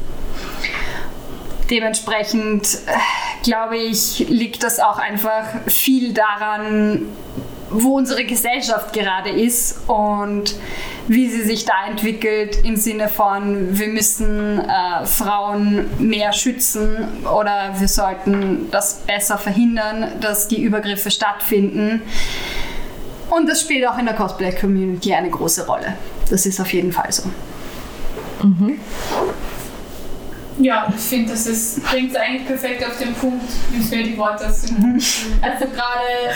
Dementsprechend 1.70 2.66
äh, 2.86 2.92
glaube 3.44 3.78
ich, 3.78 4.26
liegt 4.30 4.64
das 4.64 4.80
auch 4.80 5.00
einfach 5.00 5.44
viel 5.68 6.14
daran, 6.14 7.08
wo 7.70 7.98
unsere 7.98 8.24
Gesellschaft 8.24 8.94
gerade 8.94 9.30
ist 9.30 9.90
und 9.90 10.56
wie 11.08 11.30
sie 11.30 11.44
sich 11.44 11.66
da 11.66 11.74
entwickelt 11.88 12.64
im 12.64 12.76
Sinne 12.76 13.10
von, 13.10 13.78
wir 13.78 13.88
müssen 13.88 14.60
äh, 14.60 15.06
Frauen 15.06 15.90
mehr 16.00 16.34
schützen 16.34 17.26
oder 17.26 17.76
wir 17.78 17.88
sollten 17.88 18.70
das 18.72 19.02
besser 19.06 19.38
verhindern, 19.38 20.14
dass 20.22 20.48
die 20.48 20.62
Übergriffe 20.62 21.12
stattfinden. 21.12 22.02
Und 23.30 23.50
das 23.50 23.62
spielt 23.62 23.86
auch 23.88 23.98
in 23.98 24.06
der 24.06 24.16
Cosplay-Community 24.16 25.14
eine 25.14 25.30
große 25.30 25.66
Rolle. 25.66 25.94
Das 26.30 26.46
ist 26.46 26.60
auf 26.60 26.72
jeden 26.74 26.92
Fall 26.92 27.12
so. 27.12 27.24
Mhm. 28.44 28.80
Ja, 30.60 30.88
ich 30.96 31.02
finde, 31.02 31.34
das 31.34 31.80
bringt 31.82 32.12
es 32.12 32.16
eigentlich 32.16 32.48
perfekt 32.48 32.84
auf 32.86 32.98
den 32.98 33.14
Punkt, 33.14 33.46
wie 33.72 33.80
es 33.80 33.92
mir 33.92 34.04
die 34.04 34.18
Worte 34.18 34.52
sind. 34.52 34.80
Mhm. 34.80 35.02
Also 35.42 35.66
gerade 35.66 36.34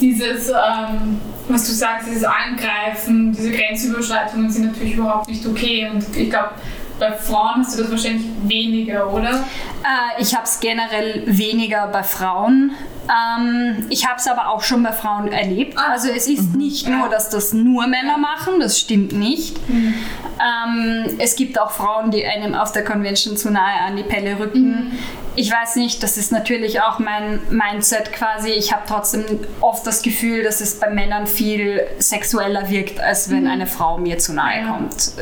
dieses, 0.00 0.48
ähm, 0.48 1.20
was 1.48 1.66
du 1.66 1.72
sagst, 1.72 2.08
dieses 2.08 2.24
Angreifen, 2.24 3.32
diese 3.32 3.52
Grenzüberschreitungen 3.52 4.50
sind 4.50 4.72
natürlich 4.72 4.94
überhaupt 4.94 5.28
nicht 5.28 5.46
okay. 5.46 5.88
Und 5.92 6.04
ich 6.16 6.30
glaube, 6.30 6.50
bei 6.98 7.12
Frauen 7.12 7.64
hast 7.64 7.78
du 7.78 7.82
das 7.82 7.90
wahrscheinlich 7.90 8.26
weniger, 8.44 9.12
oder? 9.12 9.30
Äh, 9.30 10.20
ich 10.20 10.34
habe 10.34 10.44
es 10.44 10.58
generell 10.60 11.22
weniger 11.26 11.86
bei 11.86 12.02
Frauen. 12.02 12.72
Ähm, 13.10 13.86
ich 13.88 14.06
habe 14.06 14.18
es 14.18 14.28
aber 14.28 14.50
auch 14.50 14.62
schon 14.62 14.82
bei 14.82 14.92
Frauen 14.92 15.32
erlebt. 15.32 15.76
Ah. 15.76 15.92
Also 15.92 16.08
es 16.08 16.28
ist 16.28 16.52
mhm. 16.52 16.58
nicht 16.58 16.88
nur, 16.88 17.08
dass 17.08 17.28
das 17.30 17.52
nur 17.52 17.86
Männer 17.86 18.18
machen, 18.18 18.60
das 18.60 18.78
stimmt 18.78 19.12
nicht. 19.12 19.56
Mhm. 19.68 19.94
Ähm, 20.40 21.04
es 21.18 21.34
gibt 21.34 21.58
auch 21.58 21.72
Frauen, 21.72 22.10
die 22.10 22.24
einem 22.24 22.54
auf 22.54 22.72
der 22.72 22.84
Convention 22.84 23.36
zu 23.36 23.50
nahe 23.50 23.80
an 23.86 23.96
die 23.96 24.04
Pelle 24.04 24.38
rücken. 24.38 24.70
Mhm. 24.70 24.98
Ich 25.36 25.50
weiß 25.50 25.76
nicht, 25.76 26.02
das 26.02 26.16
ist 26.16 26.32
natürlich 26.32 26.80
auch 26.82 26.98
mein 26.98 27.40
Mindset 27.50 28.12
quasi. 28.12 28.50
Ich 28.50 28.72
habe 28.72 28.82
trotzdem 28.86 29.24
oft 29.60 29.86
das 29.86 30.02
Gefühl, 30.02 30.42
dass 30.42 30.60
es 30.60 30.78
bei 30.78 30.90
Männern 30.90 31.26
viel 31.26 31.82
sexueller 31.98 32.68
wirkt, 32.68 33.00
als 33.00 33.30
wenn 33.30 33.44
mhm. 33.44 33.50
eine 33.50 33.66
Frau 33.66 33.98
mir 33.98 34.18
zu 34.18 34.34
nahe 34.34 34.66
kommt. 34.66 35.12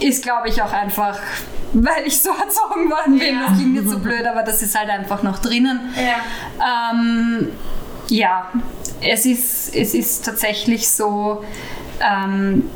Ist, 0.00 0.22
glaube 0.22 0.48
ich, 0.48 0.62
auch 0.62 0.72
einfach, 0.72 1.18
weil 1.72 2.06
ich 2.06 2.20
so 2.20 2.30
erzogen 2.30 2.90
worden 2.90 3.18
bin. 3.18 3.34
Ja. 3.34 3.46
Das 3.48 3.58
klingt 3.58 3.76
jetzt 3.76 3.90
so 3.90 3.98
blöd, 3.98 4.26
aber 4.26 4.42
das 4.42 4.62
ist 4.62 4.78
halt 4.78 4.90
einfach 4.90 5.22
noch 5.22 5.38
drinnen. 5.38 5.80
Ja, 5.96 6.92
ähm, 6.92 7.48
ja 8.08 8.50
es, 9.00 9.26
ist, 9.26 9.74
es 9.74 9.94
ist 9.94 10.24
tatsächlich 10.24 10.88
so, 10.90 11.44
ähm, 12.00 12.70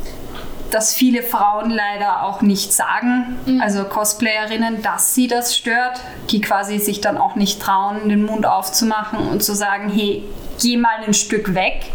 dass 0.71 0.95
viele 0.95 1.23
Frauen 1.23 1.71
leider 1.71 2.25
auch 2.25 2.43
nicht 2.43 2.73
sagen, 2.73 3.37
mhm. 3.47 3.61
also 3.61 3.85
Cosplayerinnen, 3.85 4.83
dass 4.83 5.15
sie 5.15 5.29
das 5.29 5.57
stört, 5.57 6.01
die 6.31 6.41
quasi 6.41 6.79
sich 6.79 7.01
dann 7.01 7.17
auch 7.17 7.37
nicht 7.37 7.61
trauen, 7.61 8.09
den 8.09 8.25
Mund 8.25 8.47
aufzumachen 8.47 9.29
und 9.29 9.45
zu 9.45 9.55
sagen, 9.55 9.89
hey, 9.89 10.25
geh 10.61 10.77
mal 10.77 11.05
ein 11.07 11.15
Stück 11.15 11.55
weg, 11.55 11.93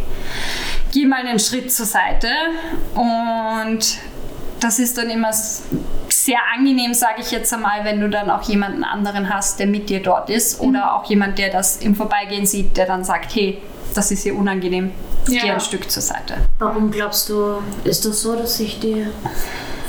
geh 0.94 1.06
mal 1.06 1.26
einen 1.26 1.40
Schritt 1.40 1.74
zur 1.74 1.86
Seite 1.86 2.30
und 2.96 3.98
das 4.60 4.80
ist 4.80 4.98
dann 4.98 5.10
immer 5.10 5.32
sehr 5.34 6.40
angenehm, 6.56 6.94
sage 6.94 7.22
ich 7.22 7.32
jetzt 7.32 7.54
einmal, 7.54 7.86
wenn 7.86 8.00
du 8.00 8.10
dann 8.10 8.30
auch 8.30 8.42
jemanden 8.44 8.84
anderen 8.84 9.34
hast, 9.34 9.60
der 9.60 9.68
mit 9.68 9.90
dir 9.90 10.02
dort 10.02 10.30
ist 10.30 10.62
mhm. 10.62 10.70
oder 10.70 10.96
auch 10.96 11.06
jemand, 11.06 11.38
der 11.38 11.52
das 11.52 11.78
im 11.78 11.96
Vorbeigehen 11.96 12.46
sieht, 12.46 12.78
der 12.78 12.86
dann 12.86 13.04
sagt, 13.04 13.34
hey, 13.36 13.62
das 13.94 14.12
ist 14.12 14.24
hier 14.24 14.36
unangenehm, 14.36 14.92
ja. 15.28 15.42
geh 15.42 15.52
ein 15.52 15.60
Stück 15.60 15.90
zur 15.90 16.04
Seite. 16.04 16.36
Warum 16.60 16.92
glaubst 16.92 17.30
du, 17.30 17.62
ist 17.84 18.06
das 18.06 18.22
so, 18.22 18.36
dass 18.36 18.58
sich 18.58 18.80
die 18.80 19.08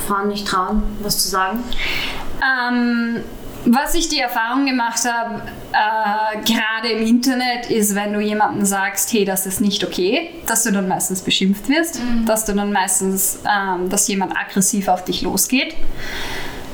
Frauen 0.06 0.28
nicht 0.28 0.46
trauen, 0.46 0.82
was 1.02 1.22
zu 1.22 1.28
sagen? 1.28 1.62
Ähm, 2.42 3.22
was 3.66 3.94
ich 3.94 4.08
die 4.08 4.18
Erfahrung 4.18 4.66
gemacht 4.66 5.00
habe, 5.04 5.42
äh, 5.72 6.40
gerade 6.44 6.88
im 6.92 7.06
Internet, 7.06 7.70
ist, 7.70 7.94
wenn 7.94 8.12
du 8.12 8.20
jemandem 8.20 8.64
sagst, 8.64 9.12
hey, 9.12 9.24
das 9.24 9.46
ist 9.46 9.60
nicht 9.60 9.84
okay, 9.84 10.30
dass 10.46 10.64
du 10.64 10.72
dann 10.72 10.88
meistens 10.88 11.22
beschimpft 11.22 11.68
wirst, 11.68 12.00
mhm. 12.00 12.24
dass 12.24 12.44
du 12.44 12.54
dann 12.54 12.72
meistens, 12.72 13.40
ähm, 13.44 13.88
dass 13.90 14.08
jemand 14.08 14.36
aggressiv 14.36 14.88
auf 14.88 15.04
dich 15.04 15.22
losgeht. 15.22 15.74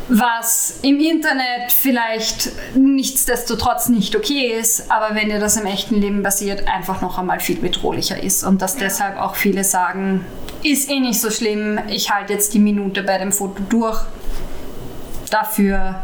Was 0.09 0.79
im 0.83 1.01
Internet 1.01 1.73
vielleicht 1.73 2.53
nichtsdestotrotz 2.77 3.89
nicht 3.89 4.15
okay 4.15 4.57
ist, 4.57 4.89
aber 4.89 5.17
wenn 5.17 5.31
dir 5.31 5.41
das 5.41 5.57
im 5.57 5.67
echten 5.67 5.97
Leben 5.97 6.23
passiert, 6.23 6.69
einfach 6.69 7.03
noch 7.03 7.19
einmal 7.19 7.41
viel 7.41 7.57
bedrohlicher 7.57 8.23
ist. 8.23 8.45
Und 8.45 8.63
dass 8.63 8.75
ja. 8.75 8.83
deshalb 8.83 9.19
auch 9.19 9.35
viele 9.35 9.65
sagen, 9.65 10.25
ist 10.63 10.89
eh 10.89 11.01
nicht 11.01 11.21
so 11.21 11.31
schlimm, 11.31 11.81
ich 11.89 12.13
halte 12.13 12.33
jetzt 12.33 12.55
die 12.55 12.61
Minute 12.61 13.03
bei 13.03 13.19
dem 13.19 13.33
Foto 13.33 13.63
durch. 13.69 14.01
Dafür 15.31 15.97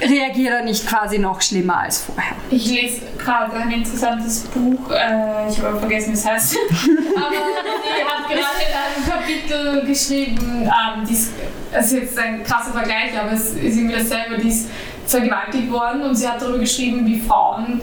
reagiert 0.00 0.52
er 0.52 0.62
nicht 0.62 0.86
quasi 0.86 1.18
noch 1.18 1.40
schlimmer 1.40 1.80
als 1.80 2.02
vorher. 2.02 2.36
Ich 2.50 2.66
lese 2.66 3.02
gerade 3.18 3.54
ein 3.54 3.70
interessantes 3.70 4.40
Buch, 4.44 4.90
äh, 4.90 5.50
ich 5.50 5.60
habe 5.60 5.78
vergessen, 5.78 6.10
wie 6.10 6.14
es 6.14 6.26
heißt. 6.26 6.56
aber 7.16 7.30
die 7.30 8.04
hat 8.04 8.28
gerade 8.28 8.62
in 8.68 8.74
einem 8.76 9.10
Kapitel 9.10 9.86
geschrieben, 9.86 10.62
ähm, 10.62 11.06
die 11.08 11.12
ist, 11.12 11.32
das 11.72 11.86
ist 11.86 11.92
jetzt 11.92 12.18
ein 12.18 12.44
krasser 12.44 12.72
Vergleich, 12.72 13.18
aber 13.18 13.32
es 13.32 13.52
ist 13.52 13.76
irgendwie 13.76 13.94
dasselbe, 13.94 14.38
die 14.38 14.48
ist 14.48 14.68
vergewaltigt 15.06 15.70
worden 15.70 16.02
und 16.02 16.14
sie 16.14 16.28
hat 16.28 16.40
darüber 16.42 16.58
geschrieben, 16.58 17.06
wie 17.06 17.20
Frauen 17.20 17.80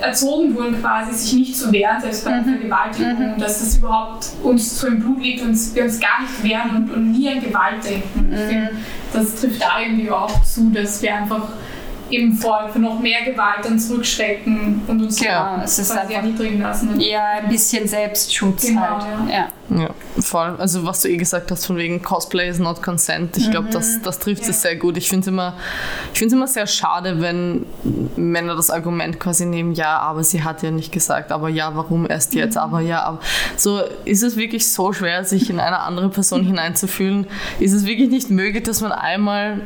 erzogen 0.00 0.54
wurden, 0.56 0.80
quasi 0.80 1.12
sich 1.14 1.32
nicht 1.34 1.56
zu 1.56 1.70
wehren, 1.72 2.00
selbst 2.00 2.24
bei 2.24 2.32
einer 2.32 2.44
Vergewaltigung, 2.44 3.34
dass 3.38 3.60
das 3.60 3.76
überhaupt 3.76 4.26
uns 4.42 4.78
so 4.78 4.86
im 4.86 5.00
Blut 5.00 5.22
liegt 5.22 5.42
und 5.42 5.74
wir 5.74 5.84
uns 5.84 6.00
gar 6.00 6.22
nicht 6.22 6.42
wehren 6.42 6.76
und, 6.76 6.90
und 6.94 7.12
nie 7.12 7.28
an 7.28 7.40
Gewalt 7.40 7.84
denken. 7.84 8.32
Ich 8.32 8.40
finde, 8.40 8.70
das 9.12 9.34
trifft 9.36 9.62
da 9.62 9.80
irgendwie 9.80 10.10
auch 10.10 10.42
zu, 10.42 10.70
dass 10.70 11.02
wir 11.02 11.14
einfach 11.14 11.48
eben 12.12 12.32
vor 12.34 12.68
für 12.72 12.78
noch 12.78 12.98
mehr 13.00 13.22
Gewalt 13.24 13.64
dann 13.64 13.78
zurückschrecken 13.78 14.82
und 14.86 15.02
uns 15.02 15.20
Ja, 15.20 15.60
es 15.64 15.78
ist 15.78 15.90
quasi 15.92 16.00
einfach- 16.14 16.22
erniedrigen 16.22 16.60
lassen. 16.60 17.00
Eher 17.00 17.24
ein 17.24 17.48
bisschen 17.48 17.86
Selbstschutz 17.88 18.66
Genau, 18.66 18.80
halt. 18.82 19.04
ja. 19.28 19.34
Ja. 19.34 19.48
Ja, 19.72 19.90
voll. 20.20 20.56
Also 20.58 20.84
was 20.84 21.02
du 21.02 21.08
eh 21.08 21.16
gesagt 21.16 21.48
hast, 21.52 21.64
von 21.66 21.76
wegen 21.76 22.02
Cosplay 22.02 22.48
is 22.48 22.58
not 22.58 22.82
consent. 22.82 23.36
Ich 23.36 23.52
glaube, 23.52 23.68
das, 23.70 24.02
das 24.02 24.18
trifft 24.18 24.48
es 24.48 24.62
sehr 24.62 24.74
gut. 24.74 24.96
Ich 24.96 25.08
finde 25.08 25.20
es 25.22 25.28
immer, 25.28 25.54
ich 26.12 26.20
immer 26.22 26.48
sehr 26.48 26.66
schade, 26.66 27.20
wenn 27.20 27.64
Männer 28.16 28.56
das 28.56 28.68
Argument 28.70 29.20
quasi 29.20 29.46
nehmen, 29.46 29.70
ja, 29.72 29.98
aber 29.98 30.24
sie 30.24 30.42
hat 30.42 30.64
ja 30.64 30.72
nicht 30.72 30.90
gesagt, 30.90 31.30
aber 31.30 31.48
ja, 31.48 31.70
warum 31.76 32.08
erst 32.10 32.34
jetzt, 32.34 32.56
aber 32.56 32.80
ja, 32.80 33.04
aber 33.04 33.20
so 33.56 33.80
ist 34.04 34.24
es 34.24 34.36
wirklich 34.36 34.68
so 34.72 34.92
schwer, 34.92 35.24
sich 35.24 35.48
in 35.50 35.60
eine 35.60 35.78
andere 35.78 36.08
Person 36.08 36.42
hineinzufühlen. 36.44 37.28
Ist 37.60 37.72
es 37.72 37.86
wirklich 37.86 38.10
nicht 38.10 38.28
möglich, 38.28 38.64
dass 38.64 38.80
man 38.80 38.90
einmal 38.90 39.60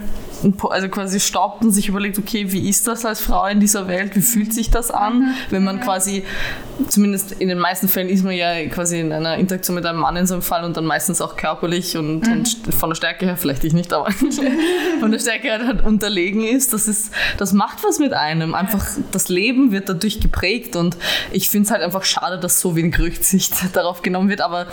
also 0.70 0.88
quasi 0.88 1.20
stoppt 1.20 1.62
und 1.64 1.70
sich 1.70 1.88
überlegt, 1.88 2.18
okay, 2.18 2.52
wie 2.52 2.68
ist 2.68 2.86
das 2.86 3.04
als 3.04 3.20
Frau 3.20 3.46
in 3.46 3.60
dieser 3.60 3.88
Welt? 3.88 4.14
Wie 4.16 4.20
fühlt 4.20 4.52
sich 4.52 4.70
das 4.70 4.90
an, 4.90 5.34
wenn 5.50 5.64
man 5.64 5.80
quasi, 5.80 6.24
zumindest 6.88 7.32
in 7.32 7.48
den 7.48 7.58
meisten 7.58 7.88
Fällen 7.88 8.08
ist 8.08 8.24
man 8.24 8.34
ja 8.34 8.66
quasi 8.66 9.00
in 9.00 9.12
einer 9.12 9.36
Interaktion 9.36 9.74
mit 9.74 9.86
einem 9.86 10.00
Mann 10.00 10.16
in 10.16 10.26
so 10.26 10.34
einem 10.34 10.42
Fall 10.42 10.64
und 10.64 10.76
dann 10.76 10.84
meistens 10.84 11.20
auch 11.20 11.36
körperlich 11.36 11.96
und, 11.96 12.26
und 12.28 12.46
st- 12.48 12.72
von 12.72 12.90
der 12.90 12.94
Stärke 12.96 13.26
her, 13.26 13.36
vielleicht 13.36 13.64
ich 13.64 13.72
nicht, 13.72 13.92
aber 13.92 14.10
von 15.00 15.10
der 15.10 15.18
Stärke 15.18 15.48
her 15.48 15.66
halt 15.66 15.84
unterlegen 15.84 16.44
ist. 16.44 16.72
Das 16.72 16.88
ist, 16.88 17.12
das 17.38 17.52
macht 17.52 17.84
was 17.84 17.98
mit 17.98 18.12
einem. 18.12 18.54
Einfach 18.54 18.84
das 19.12 19.28
Leben 19.28 19.72
wird 19.72 19.88
dadurch 19.88 20.20
geprägt 20.20 20.76
und 20.76 20.96
ich 21.32 21.48
finde 21.48 21.66
es 21.66 21.70
halt 21.72 21.82
einfach 21.82 22.04
schade, 22.04 22.38
dass 22.38 22.60
so 22.60 22.76
wenig 22.76 22.98
Rücksicht 22.98 23.52
darauf 23.72 24.02
genommen 24.02 24.28
wird, 24.28 24.40
aber 24.40 24.66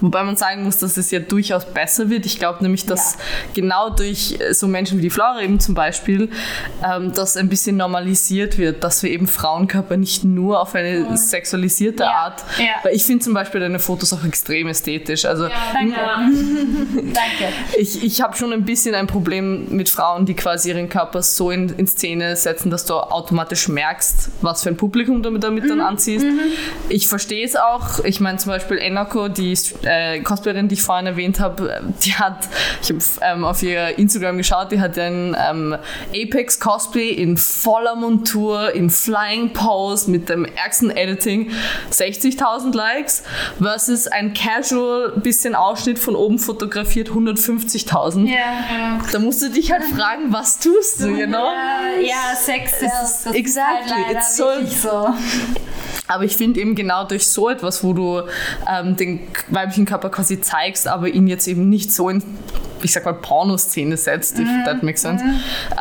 wobei 0.00 0.22
man 0.22 0.36
sagen 0.36 0.62
muss, 0.64 0.78
dass 0.78 0.96
es 0.96 1.10
ja 1.10 1.18
durchaus 1.18 1.64
besser 1.66 2.08
wird. 2.10 2.24
Ich 2.26 2.38
glaube 2.38 2.62
nämlich, 2.62 2.86
dass 2.86 3.18
genau 3.54 3.90
durch 3.90 4.36
äh, 4.40 4.54
so 4.54 4.68
Menschen 4.68 4.98
wie 4.98 5.02
die 5.02 5.10
Eben 5.42 5.60
zum 5.60 5.74
Beispiel, 5.74 6.30
ähm, 6.84 7.12
das 7.14 7.36
ein 7.36 7.48
bisschen 7.48 7.76
normalisiert 7.76 8.58
wird, 8.58 8.82
dass 8.84 9.02
wir 9.02 9.10
eben 9.10 9.26
Frauenkörper 9.26 9.96
nicht 9.96 10.24
nur 10.24 10.60
auf 10.60 10.74
eine 10.74 11.16
sexualisierte 11.16 12.02
Ja. 12.04 12.10
Art, 12.10 12.44
Ja. 12.58 12.64
weil 12.82 12.94
ich 12.94 13.04
finde 13.04 13.24
zum 13.24 13.34
Beispiel 13.34 13.60
deine 13.60 13.78
Fotos 13.78 14.12
auch 14.12 14.24
extrem 14.24 14.68
ästhetisch. 14.68 15.24
Also 15.24 15.48
Danke. 15.72 15.94
Danke. 16.94 17.52
ich, 17.78 18.02
ich 18.04 18.22
habe 18.22 18.36
schon 18.36 18.52
ein 18.52 18.64
bisschen 18.64 18.94
ein 18.94 19.06
Problem 19.06 19.66
mit 19.70 19.88
Frauen, 19.88 20.26
die 20.26 20.34
quasi 20.34 20.70
ihren 20.70 20.88
Körper 20.88 21.22
so 21.22 21.50
in, 21.50 21.68
in 21.70 21.86
Szene 21.86 22.36
setzen, 22.36 22.70
dass 22.70 22.84
du 22.84 22.94
automatisch 22.94 23.68
merkst, 23.68 24.30
was 24.42 24.62
für 24.62 24.68
ein 24.70 24.76
Publikum 24.76 25.22
du 25.22 25.36
damit 25.38 25.68
dann 25.68 25.80
anziehst. 25.80 26.26
Ich 26.88 27.06
verstehe 27.08 27.44
es 27.44 27.56
auch. 27.56 28.04
Ich 28.04 28.20
meine 28.20 28.38
zum 28.38 28.50
Beispiel 28.52 28.78
Enako, 28.78 29.28
die 29.28 29.56
äh, 29.82 30.20
Cosplayerin, 30.20 30.68
die 30.68 30.74
ich 30.74 30.82
vorhin 30.82 31.06
erwähnt 31.06 31.40
habe, 31.40 31.82
die 32.04 32.14
hat, 32.14 32.48
ich 32.82 32.90
habe 32.90 33.00
ähm, 33.22 33.44
auf 33.44 33.62
ihr 33.62 33.98
Instagram 33.98 34.36
geschaut, 34.38 34.72
die 34.72 34.80
hat 34.80 34.96
ein 35.08 35.36
ähm, 35.50 35.76
Apex 36.14 36.60
Cosplay 36.60 37.08
in 37.10 37.36
voller 37.36 37.96
Montur, 37.96 38.72
in 38.74 38.90
Flying 38.90 39.52
Pose 39.52 40.10
mit 40.10 40.28
dem 40.28 40.44
ärgsten 40.44 40.90
Editing, 40.90 41.50
60.000 41.90 42.74
Likes 42.76 43.22
versus 43.60 44.06
ein 44.06 44.34
Casual 44.34 45.12
bisschen 45.16 45.54
Ausschnitt 45.54 45.98
von 45.98 46.14
oben 46.14 46.38
fotografiert, 46.38 47.08
150.000. 47.10 48.26
Ja. 48.28 48.98
Da 49.12 49.18
musst 49.18 49.42
du 49.42 49.50
dich 49.50 49.72
halt 49.72 49.84
fragen, 49.84 50.32
was 50.32 50.58
tust 50.58 51.00
du, 51.00 51.08
you 51.08 51.26
know? 51.26 51.50
Ja, 52.00 52.36
Sex 52.36 52.78
sells. 52.78 53.24
Das 53.24 53.34
Exactly, 53.34 53.90
ist 53.90 54.06
halt 54.06 54.16
it's 54.16 54.36
so- 54.36 54.88
so. 54.90 55.08
Aber 56.06 56.24
ich 56.24 56.36
finde 56.36 56.60
eben 56.60 56.74
genau 56.74 57.04
durch 57.04 57.26
so 57.26 57.50
etwas, 57.50 57.84
wo 57.84 57.92
du 57.92 58.22
ähm, 58.70 58.96
den 58.96 59.20
weiblichen 59.48 59.84
Körper 59.84 60.08
quasi 60.10 60.40
zeigst, 60.40 60.88
aber 60.88 61.08
ihn 61.08 61.26
jetzt 61.26 61.46
eben 61.48 61.68
nicht 61.68 61.92
so 61.92 62.08
in, 62.08 62.22
ich 62.82 62.92
sag 62.92 63.04
mal, 63.04 63.14
Pornoszene 63.14 63.96
setzt, 63.96 64.38
if 64.38 64.48
that 64.64 64.82
makes 64.82 65.02
sense, 65.02 65.24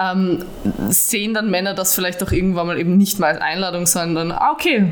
ähm, 0.02 0.43
sehen 0.89 1.34
dann 1.34 1.50
Männer 1.50 1.74
das 1.74 1.95
vielleicht 1.95 2.22
auch 2.24 2.32
irgendwann 2.32 2.68
mal 2.68 2.80
eben 2.80 2.98
nicht 2.98 3.20
mal 3.20 3.34
als 3.34 3.41
Einladung, 3.41 3.86
sondern, 3.88 4.32
ah, 4.32 4.52
okay, 4.54 4.91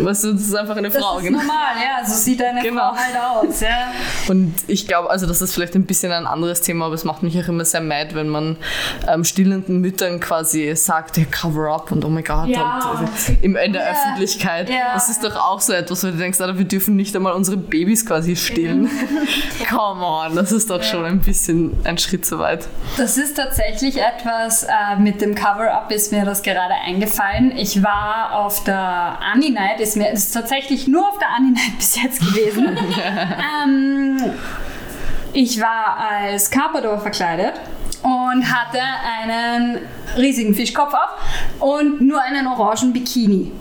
weißt 0.00 0.24
du, 0.24 0.32
das 0.32 0.42
ist 0.42 0.54
einfach 0.54 0.76
eine 0.76 0.90
Das 0.90 1.02
Frau. 1.02 1.18
ist 1.18 1.24
genau. 1.24 1.38
normal, 1.38 1.56
ja. 1.76 2.04
So 2.06 2.14
sieht 2.14 2.42
eine 2.42 2.62
Genau. 2.62 2.92
Frau 2.94 2.96
halt 2.96 3.48
aus, 3.48 3.60
ja. 3.60 3.92
Und 4.28 4.54
ich 4.66 4.86
glaube, 4.86 5.10
also 5.10 5.26
das 5.26 5.40
ist 5.42 5.54
vielleicht 5.54 5.74
ein 5.74 5.84
bisschen 5.86 6.12
ein 6.12 6.26
anderes 6.26 6.60
Thema, 6.60 6.86
aber 6.86 6.94
es 6.94 7.04
macht 7.04 7.22
mich 7.22 7.38
auch 7.42 7.48
immer 7.48 7.64
sehr 7.64 7.80
mad, 7.80 8.14
wenn 8.14 8.28
man 8.28 8.56
ähm, 9.08 9.24
stillenden 9.24 9.80
Müttern 9.80 10.20
quasi 10.20 10.74
sagt, 10.76 11.16
hey, 11.16 11.24
cover 11.26 11.74
up 11.74 11.90
und 11.92 12.04
oh 12.04 12.08
my 12.08 12.22
god, 12.22 12.46
Ja. 12.48 12.96
und, 13.00 13.06
äh, 13.06 13.44
im, 13.44 13.56
in 13.56 13.72
der 13.72 13.82
Ja. 13.82 13.90
Öffentlichkeit. 13.92 14.68
Ja. 14.68 14.94
Das 14.94 15.08
ist 15.08 15.24
doch 15.24 15.36
auch 15.36 15.60
so 15.60 15.72
etwas, 15.72 16.02
wo 16.04 16.08
du 16.08 16.14
denkst, 16.16 16.40
Alter, 16.40 16.58
wir 16.58 16.64
dürfen 16.64 16.96
nicht 16.96 17.14
einmal 17.16 17.32
unsere 17.32 17.56
Babys 17.56 18.04
quasi 18.06 18.36
stillen. 18.36 18.88
Come 19.68 20.04
on, 20.04 20.34
das 20.36 20.52
ist 20.52 20.70
doch 20.70 20.82
schon 20.82 21.04
ein 21.04 21.18
bisschen 21.20 21.31
ein 21.84 21.98
Schritt 21.98 22.24
zu 22.26 22.38
weit. 22.38 22.66
Das 22.96 23.16
ist 23.16 23.36
tatsächlich 23.36 23.98
etwas, 24.00 24.64
äh, 24.64 24.96
mit 24.98 25.20
dem 25.20 25.34
Cover-Up 25.34 25.90
ist 25.90 26.12
mir 26.12 26.24
das 26.24 26.42
gerade 26.42 26.74
eingefallen. 26.74 27.56
Ich 27.56 27.82
war 27.82 28.34
auf 28.34 28.64
der 28.64 28.76
Ani-Night, 28.76 29.80
ist 29.80 29.96
mir 29.96 30.10
ist 30.10 30.32
tatsächlich 30.32 30.88
nur 30.88 31.08
auf 31.08 31.18
der 31.18 31.28
Ani-Night 31.30 31.72
bis 31.78 32.02
jetzt 32.02 32.20
gewesen. 32.20 32.76
ähm, 33.64 34.32
ich 35.32 35.60
war 35.60 35.96
als 36.10 36.50
Carpador 36.50 37.00
verkleidet 37.00 37.54
und 38.02 38.52
hatte 38.52 38.80
einen 39.22 39.78
riesigen 40.16 40.54
Fischkopf 40.54 40.92
auf 40.92 41.60
und 41.60 42.00
nur 42.00 42.20
einen 42.20 42.46
orangen 42.46 42.92
Bikini. 42.92 43.52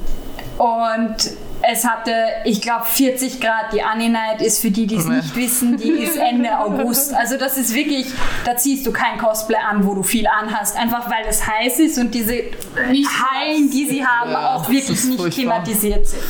Und 0.58 1.16
es 1.64 1.86
hatte, 1.88 2.14
ich 2.46 2.62
glaube, 2.62 2.86
40 2.86 3.40
Grad. 3.40 3.74
Die 3.74 3.82
Annie-Night 3.84 4.42
ist 4.42 4.62
für 4.62 4.72
die, 4.72 4.88
die 4.88 4.96
es 4.96 5.06
nicht 5.06 5.36
wissen, 5.36 5.78
die 5.78 5.90
ist 5.90 6.18
Ende 6.18 6.50
August. 6.60 7.14
Also 7.14 7.38
das 7.38 7.58
ist 7.58 7.74
wirklich, 7.74 8.08
da 8.46 8.56
ziehst 8.56 8.86
du 8.86 8.92
kein 8.92 9.18
Cosplay 9.18 9.58
an, 9.58 9.86
wo 9.86 9.94
du 9.94 10.04
viel 10.04 10.28
anhast. 10.28 10.78
Einfach 10.78 11.10
weil 11.10 11.26
es 11.28 11.46
heiß 11.46 11.80
ist 11.80 11.98
und 11.98 12.14
diese 12.14 12.34
Hallen, 12.34 13.70
die 13.70 13.86
sie 13.88 14.06
haben, 14.06 14.32
Ja, 14.32 14.56
auch 14.56 14.70
wirklich 14.70 15.04
nicht 15.04 15.18
furchtbar. 15.20 15.30
klimatisiert 15.30 16.08
sind. 16.08 16.22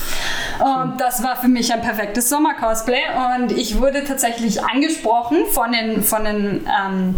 Und 0.60 1.00
das 1.00 1.24
war 1.24 1.36
für 1.38 1.48
mich 1.48 1.72
ein 1.74 1.82
perfektes 1.82 2.30
Sommer-Cosplay. 2.30 3.02
Und 3.38 3.52
ich 3.52 3.80
wurde 3.80 4.04
tatsächlich 4.04 4.64
angesprochen 4.64 5.46
von 5.52 5.72
den, 5.72 6.04
von 6.04 6.24
den 6.24 6.68
ähm, 6.86 7.16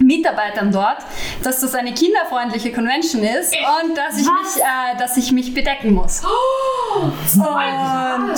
Mitarbeitern 0.00 0.72
dort, 0.72 0.98
dass 1.42 1.60
das 1.60 1.74
eine 1.74 1.92
kinderfreundliche 1.94 2.72
Convention 2.72 3.22
ist 3.22 3.54
und 3.82 3.96
dass 3.96 4.18
ich, 4.20 4.26
Was? 4.26 4.54
mich, 4.56 4.62
äh, 4.64 4.98
dass 4.98 5.16
ich 5.16 5.32
mich 5.32 5.54
bedecken 5.54 5.92
muss. 5.94 6.22
Oh, 6.98 7.10
Und 7.38 8.34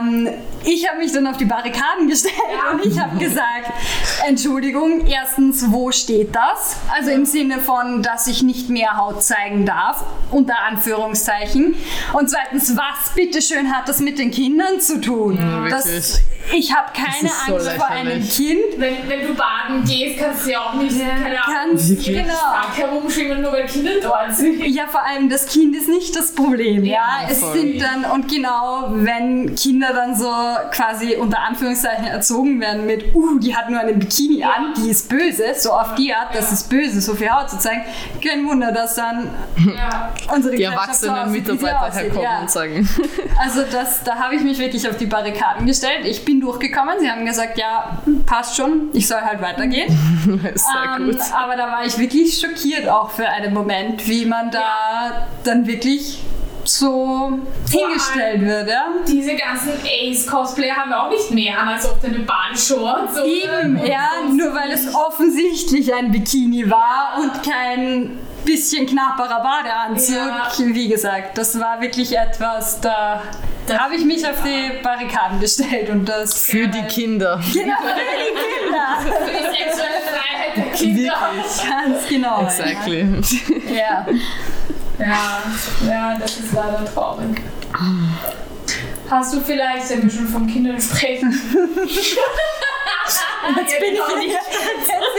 ähm, 0.00 0.28
ich 0.64 0.88
habe 0.88 0.98
mich 0.98 1.12
dann 1.12 1.26
auf 1.26 1.36
die 1.36 1.44
Barrikaden 1.44 2.08
gestellt 2.08 2.34
und 2.72 2.84
ich 2.84 2.98
habe 2.98 3.18
gesagt, 3.18 3.70
Entschuldigung, 4.26 5.06
erstens, 5.06 5.70
wo 5.70 5.90
steht 5.92 6.34
das? 6.34 6.76
Also 6.96 7.10
im 7.10 7.24
Sinne 7.26 7.58
von, 7.58 8.02
dass 8.02 8.26
ich 8.26 8.42
nicht 8.42 8.68
mehr 8.68 8.96
Haut 8.96 9.22
zeigen 9.22 9.66
darf, 9.66 10.04
unter 10.30 10.54
Anführungszeichen. 10.68 11.74
Und 12.12 12.30
zweitens, 12.30 12.76
was 12.76 13.14
bitteschön 13.14 13.74
hat 13.74 13.88
das 13.88 14.00
mit 14.00 14.18
den 14.18 14.30
Kindern 14.30 14.80
zu 14.80 15.00
tun? 15.00 15.38
wirklich. 15.38 15.72
das, 15.72 16.20
ich 16.52 16.74
habe 16.74 16.92
keine 16.92 17.28
ist 17.28 17.46
so 17.46 17.54
Angst 17.54 17.70
vor 17.72 17.88
einem. 17.88 18.28
Kind. 18.28 18.60
Wenn, 18.76 19.08
wenn 19.08 19.26
du 19.26 19.34
baden 19.34 19.84
gehst, 19.84 20.18
kannst 20.18 20.46
du 20.46 20.50
ja 20.50 20.60
auch 20.60 20.74
nicht, 20.74 20.98
keine 20.98 21.42
Ahnung, 21.44 21.76
Kannst, 21.76 22.04
genau. 22.04 22.32
herumschwimmen, 22.74 23.42
nur 23.42 23.52
weil 23.52 23.66
Kinder 23.66 23.92
dort 24.02 24.34
sind. 24.34 24.64
Ja, 24.64 24.86
vor 24.86 25.04
allem 25.04 25.28
das 25.28 25.46
Kind 25.46 25.76
ist 25.76 25.88
nicht 25.88 26.14
das 26.16 26.32
Problem. 26.32 26.84
Ja, 26.84 26.92
Ja, 27.02 27.28
es 27.30 27.40
sind 27.52 27.80
dann, 27.80 28.04
und 28.04 28.28
genau, 28.28 28.88
wenn 28.90 29.54
Kinder 29.54 29.92
dann 29.92 30.16
so 30.16 30.30
quasi 30.70 31.16
unter 31.16 31.40
Anführungszeichen 31.40 32.06
erzogen 32.06 32.60
werden 32.60 32.86
mit, 32.86 33.14
uh, 33.14 33.38
die 33.38 33.54
hat 33.56 33.70
nur 33.70 33.80
einen 33.80 33.98
Bikini 33.98 34.42
an, 34.44 34.74
die 34.76 34.90
ist 34.90 35.08
böse, 35.08 35.44
so 35.56 35.72
auf 35.72 35.94
die 35.94 36.12
Art, 36.14 36.34
das 36.34 36.52
ist 36.52 36.68
böse, 36.68 37.00
so 37.00 37.14
viel 37.14 37.30
Haut 37.30 37.50
zu 37.50 37.58
zeigen, 37.58 37.82
kein 38.24 38.46
Wunder, 38.46 38.72
dass 38.72 38.94
dann 38.94 39.30
Ja. 39.76 40.12
unsere 40.34 40.54
Die 40.56 40.62
erwachsenen 40.62 41.30
Mitarbeiter 41.32 41.90
herkommen 41.92 42.22
ja. 42.22 42.40
und 42.40 42.50
sagen, 42.50 42.88
Also 43.42 43.62
das, 43.70 44.02
da 44.04 44.16
habe 44.16 44.34
ich 44.36 44.42
mich 44.42 44.58
wirklich 44.58 44.88
auf 44.88 44.96
die 44.96 45.06
Barrikaden 45.06 45.66
gestellt. 45.66 46.04
Ich 46.04 46.24
bin 46.24 46.40
durchgekommen. 46.40 46.94
Sie 47.00 47.10
haben 47.10 47.24
gesagt, 47.26 47.58
ja, 47.58 47.98
passt 48.26 48.56
schon, 48.56 48.90
ich 48.92 49.08
soll 49.08 49.20
halt 49.20 49.40
weitergehen. 49.42 49.88
sehr 50.54 50.96
Ähm, 50.98 51.06
gut. 51.10 51.18
aber 51.32 51.56
da 51.56 51.66
war 51.68 51.84
ich 51.84 51.98
wirklich 51.98 52.38
schockiert 52.38 52.88
auch 52.88 53.10
für 53.10 53.26
einen 53.28 53.52
Moment, 53.54 54.06
wie 54.08 54.26
man 54.26 54.50
da 54.50 55.26
dann 55.44 55.66
wirklich 55.66 56.22
so 56.64 57.38
hingestellt 57.70 58.42
wird. 58.42 58.68
Ja? 58.68 58.86
Diese 59.06 59.34
ganzen 59.36 59.72
Ace-Cosplayer 59.84 60.76
haben 60.76 60.90
wir 60.90 61.02
auch 61.02 61.10
nicht 61.10 61.30
mehr 61.30 61.58
an 61.58 61.68
als 61.68 61.84
oft 61.90 62.04
eine 62.04 62.20
Bahnshorts. 62.20 63.14
oder- 63.14 63.24
Eben, 63.26 63.84
ja, 63.86 64.08
nur 64.32 64.54
weil 64.54 64.70
es 64.72 64.94
offensichtlich 64.94 65.92
ein 65.94 66.10
Bikini 66.12 66.68
war 66.70 67.18
und 67.20 67.42
kein 67.42 68.18
bisschen 68.44 68.86
knapperer 68.86 69.40
Badeanzug. 69.42 70.16
Ja. 70.16 70.50
Wie 70.58 70.88
gesagt, 70.88 71.38
das 71.38 71.58
war 71.60 71.80
wirklich 71.80 72.16
etwas, 72.16 72.80
da, 72.80 73.22
da 73.68 73.78
habe 73.78 73.94
ich 73.94 74.04
mich 74.04 74.26
auf 74.26 74.42
die 74.42 74.82
Barrikaden 74.82 75.38
gestellt 75.38 75.88
und 75.90 76.06
das 76.08 76.40
Für 76.46 76.66
die 76.66 76.82
Kinder. 76.82 77.40
genau 77.52 77.74
für 77.76 77.94
die 77.94 78.34
Kinder. 78.34 78.82
Für 79.02 79.30
die 79.30 79.44
sexuelle 79.44 80.00
Freiheit 80.10 80.56
der 80.56 80.72
Kinder. 80.72 81.14
Ganz 81.70 82.08
genau. 82.08 82.42
Exactly. 82.42 83.06
Ja. 83.72 83.74
Ja, 83.74 84.06
ja, 85.06 86.18
das 86.18 86.38
ist 86.38 86.52
leider 86.52 86.84
traurig. 86.92 87.40
Hast 89.10 89.34
du 89.34 89.40
vielleicht, 89.40 89.90
wenn 89.90 90.02
wir 90.04 90.10
schon 90.10 90.28
von 90.28 90.46
Kindern 90.46 90.80
sprechen, 90.80 91.32
Jetzt 93.56 93.80
bin 93.80 93.94
ich 93.94 94.16
nicht. 94.18 94.36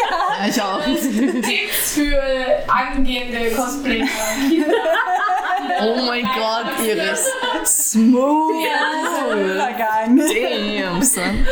Ja, 0.10 0.48
ich 0.48 0.62
auch. 0.62 0.82
Tipps 0.84 1.94
für 1.94 2.22
angehende 2.68 3.52
Cosplayer? 3.52 4.08
Oh 5.82 6.06
mein 6.06 6.24
Gott, 6.24 6.66
Iris. 6.86 7.28
Smooth. 7.66 8.64
Damn, 10.18 11.02
son. 11.02 11.46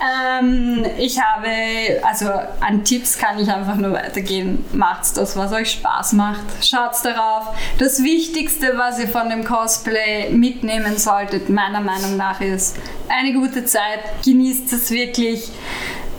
Ähm, 0.00 0.86
ich 0.98 1.20
habe, 1.20 2.02
also 2.02 2.26
an 2.60 2.84
Tipps 2.84 3.18
kann 3.18 3.38
ich 3.38 3.48
einfach 3.50 3.76
nur 3.76 3.92
weitergehen. 3.92 4.64
Macht's 4.72 5.12
das, 5.12 5.36
was 5.36 5.52
euch 5.52 5.72
Spaß 5.72 6.14
macht. 6.14 6.40
Schaut's 6.62 7.02
darauf. 7.02 7.54
Das 7.78 8.02
Wichtigste, 8.02 8.76
was 8.76 8.98
ihr 8.98 9.08
von 9.08 9.28
dem 9.28 9.44
Cosplay 9.44 10.30
mitnehmen 10.30 10.96
solltet, 10.96 11.48
meiner 11.48 11.80
Meinung 11.80 12.16
nach, 12.16 12.40
ist 12.40 12.76
eine 13.08 13.32
gute 13.32 13.64
Zeit. 13.64 14.00
Genießt 14.24 14.72
es 14.72 14.90
wirklich. 14.90 15.50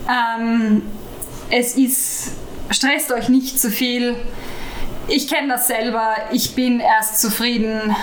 Ähm, 0.07 0.83
es 1.49 1.75
ist, 1.75 2.31
stresst 2.69 3.11
euch 3.11 3.29
nicht 3.29 3.59
zu 3.59 3.69
viel. 3.69 4.15
Ich 5.07 5.27
kenne 5.27 5.49
das 5.49 5.67
selber. 5.67 6.15
Ich 6.31 6.55
bin 6.55 6.79
erst 6.79 7.19
zufrieden, 7.19 7.95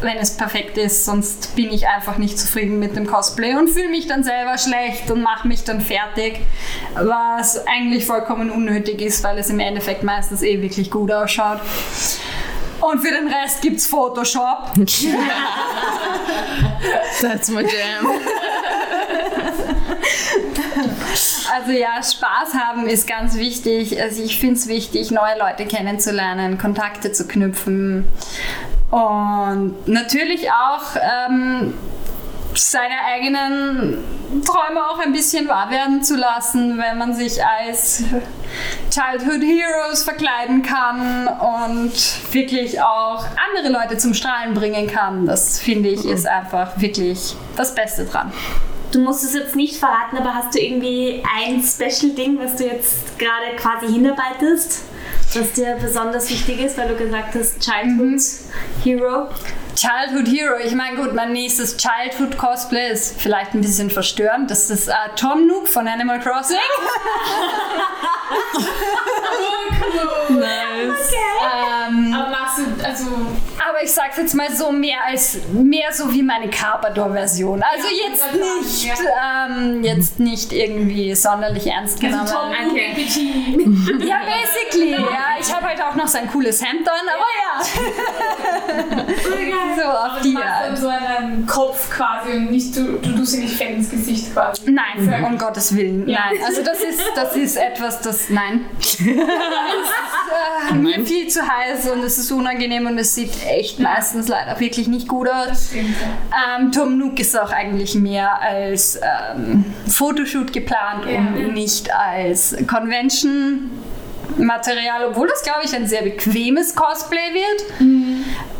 wenn 0.00 0.16
es 0.18 0.36
perfekt 0.36 0.78
ist. 0.78 1.04
Sonst 1.04 1.56
bin 1.56 1.72
ich 1.72 1.88
einfach 1.88 2.18
nicht 2.18 2.38
zufrieden 2.38 2.78
mit 2.78 2.96
dem 2.96 3.06
Cosplay 3.06 3.54
und 3.54 3.68
fühle 3.68 3.88
mich 3.88 4.06
dann 4.06 4.22
selber 4.22 4.56
schlecht 4.58 5.10
und 5.10 5.22
mache 5.22 5.48
mich 5.48 5.64
dann 5.64 5.80
fertig. 5.80 6.40
Was 6.94 7.66
eigentlich 7.66 8.06
vollkommen 8.06 8.50
unnötig 8.50 9.00
ist, 9.00 9.24
weil 9.24 9.38
es 9.38 9.50
im 9.50 9.60
Endeffekt 9.60 10.02
meistens 10.02 10.42
eh 10.42 10.60
wirklich 10.62 10.90
gut 10.90 11.10
ausschaut. 11.10 11.60
Und 12.80 13.00
für 13.00 13.12
den 13.12 13.28
Rest 13.28 13.62
gibt's 13.62 13.86
Photoshop. 13.86 14.72
That's 17.20 17.48
my 17.48 17.62
jam. 17.62 18.10
Also 21.54 21.72
ja, 21.72 22.02
Spaß 22.02 22.54
haben 22.54 22.86
ist 22.88 23.06
ganz 23.06 23.36
wichtig. 23.36 24.00
Also 24.00 24.22
ich 24.22 24.40
finde 24.40 24.54
es 24.54 24.66
wichtig, 24.66 25.10
neue 25.10 25.38
Leute 25.38 25.66
kennenzulernen, 25.66 26.58
Kontakte 26.58 27.12
zu 27.12 27.28
knüpfen 27.28 28.06
und 28.90 29.88
natürlich 29.88 30.50
auch 30.50 30.96
ähm, 30.96 31.74
seine 32.54 32.94
eigenen 33.12 33.98
Träume 34.44 34.88
auch 34.88 34.98
ein 34.98 35.12
bisschen 35.12 35.48
wahr 35.48 35.70
werden 35.70 36.02
zu 36.02 36.16
lassen, 36.16 36.78
wenn 36.78 36.98
man 36.98 37.14
sich 37.14 37.44
als 37.44 38.04
Childhood 38.90 39.42
Heroes 39.42 40.04
verkleiden 40.04 40.62
kann 40.62 41.26
und 41.26 41.92
wirklich 42.32 42.80
auch 42.80 43.24
andere 43.48 43.72
Leute 43.72 43.98
zum 43.98 44.14
Strahlen 44.14 44.54
bringen 44.54 44.86
kann. 44.86 45.26
Das 45.26 45.60
finde 45.60 45.88
ich 45.88 46.04
ist 46.04 46.26
einfach 46.26 46.80
wirklich 46.80 47.34
das 47.56 47.74
Beste 47.74 48.04
dran. 48.04 48.32
Du 48.94 49.00
musst 49.00 49.24
es 49.24 49.34
jetzt 49.34 49.56
nicht 49.56 49.76
verraten, 49.76 50.16
aber 50.16 50.32
hast 50.36 50.54
du 50.54 50.60
irgendwie 50.60 51.20
ein 51.36 51.60
Special-Ding, 51.60 52.38
was 52.38 52.54
du 52.54 52.64
jetzt 52.64 53.18
gerade 53.18 53.56
quasi 53.56 53.92
hinarbeitest, 53.92 54.82
was 55.34 55.52
dir 55.52 55.76
besonders 55.82 56.30
wichtig 56.30 56.60
ist, 56.60 56.78
weil 56.78 56.86
du 56.86 56.94
gesagt 56.94 57.34
hast, 57.34 57.58
Childhood 57.58 58.22
Hero? 58.84 59.30
Childhood 59.74 60.28
Hero, 60.28 60.58
ich 60.64 60.76
meine, 60.76 60.96
gut, 60.96 61.12
mein 61.12 61.32
nächstes 61.32 61.76
Childhood 61.76 62.38
Cosplay 62.38 62.92
ist 62.92 63.20
vielleicht 63.20 63.54
ein 63.54 63.62
bisschen 63.62 63.90
verstörend. 63.90 64.48
Das 64.48 64.70
ist 64.70 64.86
äh, 64.86 64.92
Tom 65.16 65.48
Nook 65.48 65.66
von 65.66 65.88
Animal 65.88 66.20
Crossing. 66.20 66.56
Nice. 70.28 71.12
ähm, 71.88 72.14
Aber 72.14 72.30
machst 72.30 72.58
du, 72.58 72.84
also, 72.84 73.04
aber 73.74 73.82
ich 73.82 73.92
sag's 73.92 74.16
jetzt 74.16 74.34
mal 74.34 74.50
so 74.52 74.70
mehr 74.70 74.98
als 75.06 75.38
mehr 75.52 75.92
so 75.92 76.12
wie 76.12 76.22
meine 76.22 76.48
Carpador-Version. 76.48 77.62
Also 77.62 77.88
Ja, 77.88 78.08
jetzt 78.08 78.32
nicht, 78.32 78.96
sagen, 78.96 79.74
ähm, 79.74 79.84
jetzt 79.84 80.20
nicht 80.20 80.52
irgendwie 80.52 81.14
sonderlich 81.14 81.66
ernst 81.66 82.00
genommen. 82.00 82.20
also 82.20 82.34
Tom 82.34 82.52
Okay. 82.70 82.94
ja, 84.06 84.16
basically, 84.24 84.92
ja. 84.92 85.34
Ich 85.40 85.52
habe 85.52 85.66
halt 85.66 85.82
auch 85.82 85.94
noch 85.94 86.08
sein 86.08 86.28
cooles 86.30 86.62
Hemd 86.64 86.88
an, 86.88 86.94
aber 87.08 87.24
ja. 87.40 87.64
so 89.76 89.82
auf 89.82 90.22
du 90.22 90.28
die 90.28 90.36
Art. 90.36 90.78
so 90.78 90.88
einen 90.88 91.46
Kopf 91.46 91.90
quasi 91.90 92.32
und 92.32 92.50
nicht, 92.50 92.76
du, 92.76 92.98
du 92.98 93.16
tust 93.16 93.32
sie 93.32 93.40
nicht 93.40 93.56
fett 93.56 93.70
ins 93.70 93.90
Gesicht 93.90 94.32
quasi. 94.32 94.62
Nein, 94.70 95.24
um 95.24 95.38
Gottes 95.38 95.76
Willen. 95.76 96.08
Ja. 96.08 96.30
Nein, 96.30 96.38
also 96.46 96.62
das 96.62 96.80
ist, 96.80 97.02
das 97.14 97.36
ist 97.36 97.56
etwas, 97.56 98.00
das, 98.00 98.30
nein. 98.30 98.66
es 98.78 98.94
ist 99.00 99.04
äh, 100.70 100.74
mir 100.74 101.04
viel 101.04 101.28
zu 101.28 101.40
heiß 101.46 101.90
und 101.90 102.02
es 102.02 102.18
ist 102.18 102.30
unangenehm 102.32 102.86
und 102.86 102.98
es 102.98 103.14
sieht 103.14 103.32
echt 103.46 103.63
meistens 103.78 104.28
leider 104.28 104.58
wirklich 104.60 104.88
nicht 104.88 105.08
gut 105.08 105.28
aus. 105.28 105.70
Ähm, 105.72 106.70
Tom 106.72 106.98
Nook 106.98 107.18
ist 107.20 107.38
auch 107.38 107.50
eigentlich 107.50 107.94
mehr 107.94 108.40
als 108.40 108.98
ähm, 109.36 109.64
Fotoshoot 109.88 110.52
geplant 110.52 111.04
Ja. 111.10 111.18
und 111.18 111.54
nicht 111.54 111.92
als 111.94 112.56
Convention. 112.66 113.70
Material, 114.38 115.04
obwohl 115.10 115.28
das 115.28 115.42
glaube 115.42 115.60
ich 115.64 115.76
ein 115.76 115.86
sehr 115.86 116.02
bequemes 116.02 116.74
Cosplay 116.74 117.18
wird, 117.34 117.78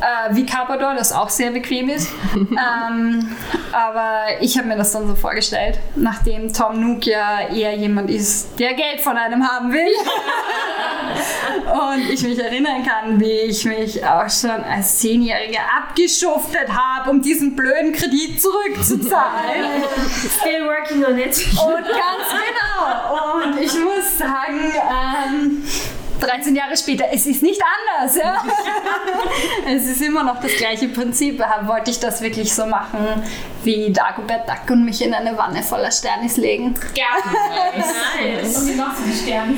äh, 0.00 0.34
wie 0.34 0.46
Carpador, 0.46 0.94
das 0.94 1.12
auch 1.12 1.28
sehr 1.28 1.50
bequem 1.50 1.88
ist. 1.88 2.10
ähm, 2.34 3.36
aber 3.72 4.40
ich 4.40 4.56
habe 4.56 4.68
mir 4.68 4.76
das 4.76 4.92
dann 4.92 5.06
so 5.06 5.14
vorgestellt, 5.14 5.78
nachdem 5.96 6.52
Tom 6.52 6.80
Nook 6.80 7.06
ja 7.06 7.48
eher 7.48 7.74
jemand 7.76 8.10
ist, 8.10 8.58
der 8.58 8.74
Geld 8.74 9.00
von 9.00 9.16
einem 9.16 9.46
haben 9.46 9.72
will. 9.72 9.80
Und 11.64 12.10
ich 12.10 12.22
mich 12.22 12.38
erinnern 12.38 12.84
kann, 12.84 13.20
wie 13.20 13.32
ich 13.32 13.64
mich 13.64 14.04
auch 14.04 14.28
schon 14.28 14.50
als 14.50 14.98
Zehnjährige 14.98 15.58
abgeschuftet 15.76 16.68
habe, 16.68 17.10
um 17.10 17.22
diesen 17.22 17.56
blöden 17.56 17.92
Kredit 17.92 18.40
zurückzuzahlen. 18.40 19.82
Still 20.40 20.66
working 20.66 21.04
on 21.04 21.18
it. 21.18 21.36
Und 21.52 21.84
ganz 21.84 22.28
genau. 22.30 23.36
Und 23.36 23.60
ich 23.60 23.72
muss 23.74 24.18
sagen, 24.18 24.72
ähm, 24.74 25.64
13 26.26 26.56
Jahre 26.56 26.76
später, 26.76 27.06
es 27.12 27.26
ist 27.26 27.42
nicht 27.42 27.60
anders. 27.62 28.16
Ja? 28.16 28.42
es 29.66 29.86
ist 29.86 30.02
immer 30.02 30.22
noch 30.22 30.40
das 30.40 30.52
gleiche 30.56 30.88
Prinzip. 30.88 31.42
Wollte 31.66 31.90
ich 31.90 32.00
das 32.00 32.20
wirklich 32.20 32.52
so 32.52 32.66
machen 32.66 33.22
wie 33.64 33.92
Dagobert 33.92 34.48
Duck 34.48 34.70
und 34.70 34.84
mich 34.84 35.02
in 35.04 35.14
eine 35.14 35.36
Wanne 35.36 35.62
voller 35.62 35.90
Sternis 35.90 36.36
legen? 36.36 36.74
Ja, 36.96 37.04
Nice. 38.22 38.56
Und 38.56 38.68
wie 38.68 38.74
machst 38.74 39.00
du 39.04 39.10
die 39.10 39.16
Sterne? 39.16 39.54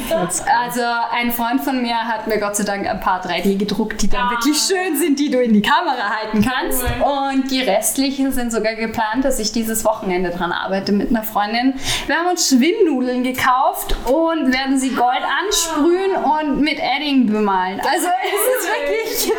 Also 0.61 0.80
ein 1.12 1.30
Freund 1.32 1.61
von 1.62 1.80
mir 1.82 1.96
hat 1.96 2.26
mir 2.26 2.38
Gott 2.38 2.57
sei 2.57 2.64
Dank 2.64 2.86
ein 2.86 3.00
paar 3.00 3.20
3D 3.24 3.57
gedruckt, 3.59 4.02
die 4.02 4.09
dann 4.09 4.22
Ah. 4.28 4.30
wirklich 4.30 4.57
schön 4.59 4.96
sind, 4.96 5.18
die 5.18 5.30
du 5.30 5.40
in 5.42 5.52
die 5.52 5.62
Kamera 5.62 6.11
halten 6.20 6.42
kannst. 6.42 6.82
Cool. 6.82 7.07
Und 7.32 7.50
die 7.50 7.61
restlichen 7.61 8.32
sind 8.32 8.50
sogar 8.52 8.74
geplant, 8.74 9.24
dass 9.24 9.38
ich 9.38 9.52
dieses 9.52 9.84
Wochenende 9.84 10.30
dran 10.30 10.52
arbeite 10.52 10.92
mit 10.92 11.11
einer 11.11 11.22
Freundin. 11.22 11.74
Wir 12.07 12.16
haben 12.16 12.28
uns 12.28 12.48
Schwimmnudeln 12.48 13.22
gekauft 13.22 13.94
und 14.07 14.52
werden 14.52 14.78
sie 14.78 14.90
gold 14.90 15.20
ansprühen 15.44 16.16
und 16.16 16.61
mit 16.61 16.78
Edding 16.78 17.26
bemalen. 17.26 17.80
Also 17.80 18.07
es 18.24 18.64
ist 18.64 18.68
wirklich... 18.68 19.32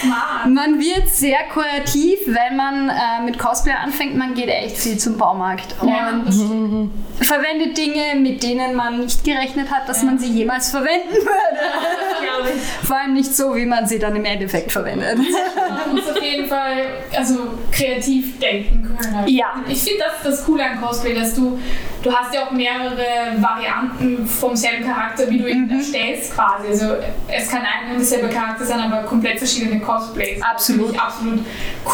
Smart. 0.00 0.46
Man 0.46 0.80
wird 0.80 1.08
sehr 1.08 1.38
kreativ, 1.52 2.18
wenn 2.26 2.56
man 2.56 2.88
äh, 2.88 3.22
mit 3.24 3.38
Cosplay 3.38 3.72
anfängt. 3.72 4.09
Man 4.16 4.34
geht 4.34 4.48
echt 4.48 4.76
viel 4.76 4.98
zum 4.98 5.16
Baumarkt 5.16 5.74
Ja, 5.86 6.10
und 6.10 6.90
verwendet 7.20 7.76
Dinge, 7.76 8.18
mit 8.20 8.42
denen 8.42 8.74
man 8.74 9.00
nicht 9.00 9.24
gerechnet 9.24 9.70
hat, 9.70 9.88
dass 9.88 10.02
man 10.02 10.18
sie 10.18 10.28
jemals 10.32 10.70
verwenden 10.70 11.14
würde. 11.14 12.52
Vor 12.84 12.96
allem 12.96 13.14
nicht 13.14 13.34
so, 13.34 13.54
wie 13.54 13.66
man 13.66 13.86
sie 13.86 13.98
dann 13.98 14.16
im 14.16 14.24
Endeffekt 14.24 14.72
verwendet. 14.72 15.18
Man 15.18 15.94
muss 15.94 16.08
auf 16.08 16.22
jeden 16.22 16.46
Fall 16.46 16.86
also 17.16 17.34
kreativ 17.70 18.38
denken 18.38 18.96
können. 18.96 19.16
Halt. 19.16 19.28
Ja. 19.30 19.54
Ich 19.68 19.82
finde 19.82 20.04
das 20.04 20.22
das 20.22 20.44
Coole 20.46 20.64
an 20.64 20.80
Cosplay, 20.80 21.14
dass 21.14 21.34
du, 21.34 21.58
du 22.02 22.12
hast 22.12 22.34
ja 22.34 22.46
auch 22.46 22.50
mehrere 22.50 23.04
Varianten 23.38 24.26
vom 24.26 24.56
selben 24.56 24.84
Charakter, 24.84 25.28
wie 25.30 25.38
du 25.38 25.48
ihn 25.48 25.66
Mhm. 25.66 25.78
erstellst 25.78 26.34
quasi. 26.34 26.68
Also 26.68 26.86
es 27.28 27.48
kann 27.48 27.60
ein 27.62 27.90
und 27.92 27.98
derselbe 27.98 28.28
Charakter 28.28 28.64
sein, 28.64 28.80
aber 28.80 29.02
komplett 29.06 29.38
verschiedene 29.38 29.80
Cosplays. 29.80 30.42
Absolut. 30.42 30.98
Absolut 30.98 31.40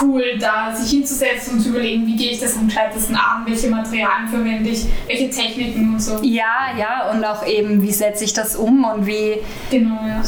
cool, 0.02 0.22
da 0.38 0.74
sich 0.74 0.90
hinzusetzen 0.90 1.54
und 1.54 1.60
zu 1.60 1.70
überlegen, 1.70 2.06
wie 2.06 2.16
gehe 2.16 2.32
ich 2.32 2.40
das 2.40 2.56
am 2.56 2.66
gescheitesten 2.68 3.16
an, 3.16 3.44
welche 3.46 3.68
Materialien 3.68 4.28
verwende 4.28 4.70
ich, 4.70 4.84
welche 5.06 5.30
Techniken 5.30 5.94
und 5.94 6.00
so. 6.02 6.18
Ja, 6.22 6.68
ja, 6.78 7.10
und 7.10 7.24
auch 7.24 7.44
eben, 7.46 7.82
wie 7.82 7.92
setze 7.92 8.24
ich 8.24 8.32
das 8.32 8.54
um 8.56 8.84
und 8.84 9.06
wie 9.06 9.38
Genau, 9.70 10.00
ja. 10.06 10.22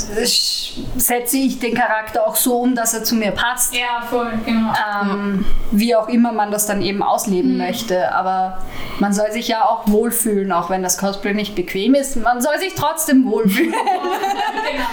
setze 0.97 1.37
ich 1.37 1.59
den 1.59 1.75
Charakter 1.75 2.27
auch 2.27 2.37
so 2.37 2.59
um, 2.61 2.75
dass 2.75 2.95
er 2.95 3.05
zu 3.05 3.15
mir 3.15 3.33
passt. 3.33 3.75
Ja, 3.75 4.03
voll, 4.09 4.33
genau. 4.45 4.73
Ähm, 5.03 5.45
wie 5.71 5.95
auch 5.95 6.09
immer 6.09 6.33
man 6.33 6.51
das 6.51 6.67
dann 6.67 6.83
eben 6.83 7.03
ausleben 7.03 7.57
möchte. 7.57 8.13
Aber 8.13 8.59
man 8.99 9.13
soll 9.13 9.31
sich 9.33 9.49
ja 9.49 9.65
auch 9.65 9.68
wohlfühlen, 9.87 10.53
auch 10.53 10.71
wenn 10.71 10.83
das 10.83 10.99
Cosplay 10.99 11.35
nicht 11.35 11.55
bequem 11.55 11.95
ist. 11.95 12.17
Man 12.17 12.41
soll 12.41 12.59
sich 12.59 12.75
trotzdem 12.75 13.25
wohlfühlen. 13.31 13.73
genau. 14.71 14.87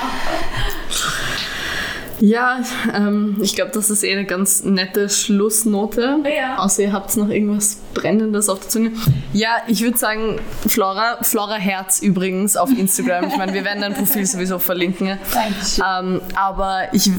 Ja, 2.20 2.60
ähm, 2.94 3.38
ich 3.42 3.56
glaube, 3.56 3.72
das 3.74 3.90
ist 3.90 4.04
eh 4.04 4.12
eine 4.14 4.26
ganz 4.26 4.64
nette 4.64 5.10
Schlussnote. 5.10 6.18
Ja. 6.36 6.58
Außer 6.58 6.84
ihr 6.84 6.94
habt 6.94 7.16
noch 7.18 7.30
irgendwas 7.30 7.78
Brennendes 7.94 8.50
auf 8.50 8.60
der 8.60 8.70
Zunge. 8.70 8.92
Ja, 9.34 9.50
ich 9.68 9.82
würde 9.82 9.98
sagen, 9.98 10.40
Flora, 10.68 11.18
Flora 11.24 11.56
Herz 11.56 12.02
übrigens 12.02 12.58
auf 12.58 12.70
Instagram. 12.70 13.28
Ich 13.28 13.38
meine, 13.38 13.54
wir 13.54 13.64
werden 13.64 13.82
dein 13.82 13.94
Profil 13.94 14.26
sowieso 14.26 14.60
verlinken. 14.60 15.18
Dankeschön. 15.34 15.84
Ähm, 16.00 16.22
aber 16.36 16.94
ich 16.94 17.10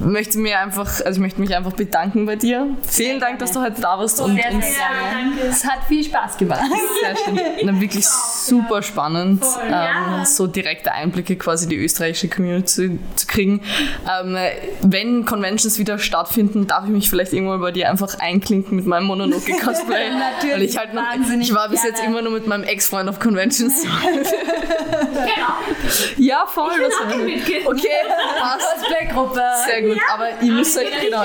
möchte 0.00 0.38
mir 0.38 0.58
einfach, 0.58 1.00
also 1.04 1.10
ich 1.10 1.18
möchte 1.18 1.40
mich 1.40 1.54
einfach 1.54 1.72
bedanken 1.72 2.26
bei 2.26 2.36
dir. 2.36 2.66
Vielen 2.86 3.20
Dank, 3.20 3.38
dass 3.38 3.52
du 3.52 3.60
heute 3.60 3.80
da 3.80 3.98
warst 3.98 4.20
und 4.20 4.34
Sehr, 4.36 4.52
uns 4.52 4.64
sehr 4.64 4.74
gerne. 4.74 5.48
Es 5.48 5.64
hat 5.64 5.84
viel 5.88 6.04
Spaß 6.04 6.38
gemacht. 6.38 6.62
sehr 7.02 7.16
schön. 7.16 7.40
Na, 7.64 7.80
wirklich 7.80 8.06
super 8.06 8.82
spannend, 8.82 9.44
ähm, 9.64 9.70
ja. 9.70 10.24
so 10.24 10.46
direkte 10.46 10.92
Einblicke 10.92 11.36
quasi 11.36 11.64
in 11.64 11.70
die 11.70 11.76
österreichische 11.76 12.28
Community 12.28 12.66
zu, 12.66 12.98
zu 13.16 13.26
kriegen. 13.26 13.62
Ähm, 14.20 14.36
wenn 14.82 15.24
Conventions 15.24 15.78
wieder 15.78 15.98
stattfinden, 15.98 16.66
darf 16.66 16.84
ich 16.84 16.90
mich 16.90 17.10
vielleicht 17.10 17.32
irgendwann 17.32 17.60
bei 17.60 17.70
dir 17.72 17.88
einfach 17.90 18.18
einklinken 18.18 18.76
mit 18.76 18.86
meinem 18.86 19.06
Mononoke-Cosplay. 19.06 20.10
Natürlich, 20.18 20.52
Weil 20.54 20.62
ich 20.62 20.76
halt 20.78 20.94
noch, 20.94 21.02
wahnsinnig 21.02 21.48
ich 21.48 21.54
war 21.54 21.68
bis 21.68 21.82
gerne. 21.82 21.96
jetzt 21.96 22.06
immer 22.06 22.22
nur 22.22 22.32
mit 22.32 22.46
meinem 22.46 22.64
Ex-Freund 22.64 23.08
auf 23.08 23.18
Conventions. 23.18 23.84
Genau. 24.90 25.54
ja, 26.16 26.44
voll. 26.46 26.70
Das 26.80 26.92
Danke 26.98 27.18
war, 27.18 27.24
mitgehen. 27.24 27.66
okay, 27.66 27.88
passt. 28.40 28.66
Cosplay-Gruppe. 28.80 29.40
Sehr 29.66 29.82
gut, 29.82 29.98
aber 30.12 30.28
ihr 30.42 30.52
müsst 30.52 30.76
euch, 30.78 30.88
genau, 31.00 31.22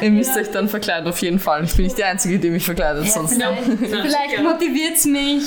ihr 0.00 0.10
müsst 0.10 0.36
euch 0.36 0.50
dann 0.50 0.68
verkleiden, 0.68 1.08
auf 1.08 1.18
jeden 1.20 1.38
Fall. 1.38 1.64
Ich 1.64 1.74
bin 1.74 1.84
nicht 1.84 1.96
die 1.98 2.04
Einzige, 2.04 2.38
die 2.38 2.50
mich 2.50 2.64
verkleidet, 2.64 3.10
sonst. 3.10 3.34
Vielleicht, 3.34 3.62
vielleicht 3.80 4.42
motiviert 4.42 4.96
es 4.96 5.04
mich 5.04 5.44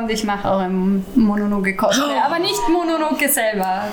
und 0.00 0.10
ich 0.10 0.24
mache 0.24 0.48
auch 0.50 0.58
ein 0.60 1.04
Mononoke-Cosplay. 1.14 2.18
Aber 2.24 2.38
nicht 2.38 2.60
Mononoke 2.68 3.28
selber. 3.28 3.84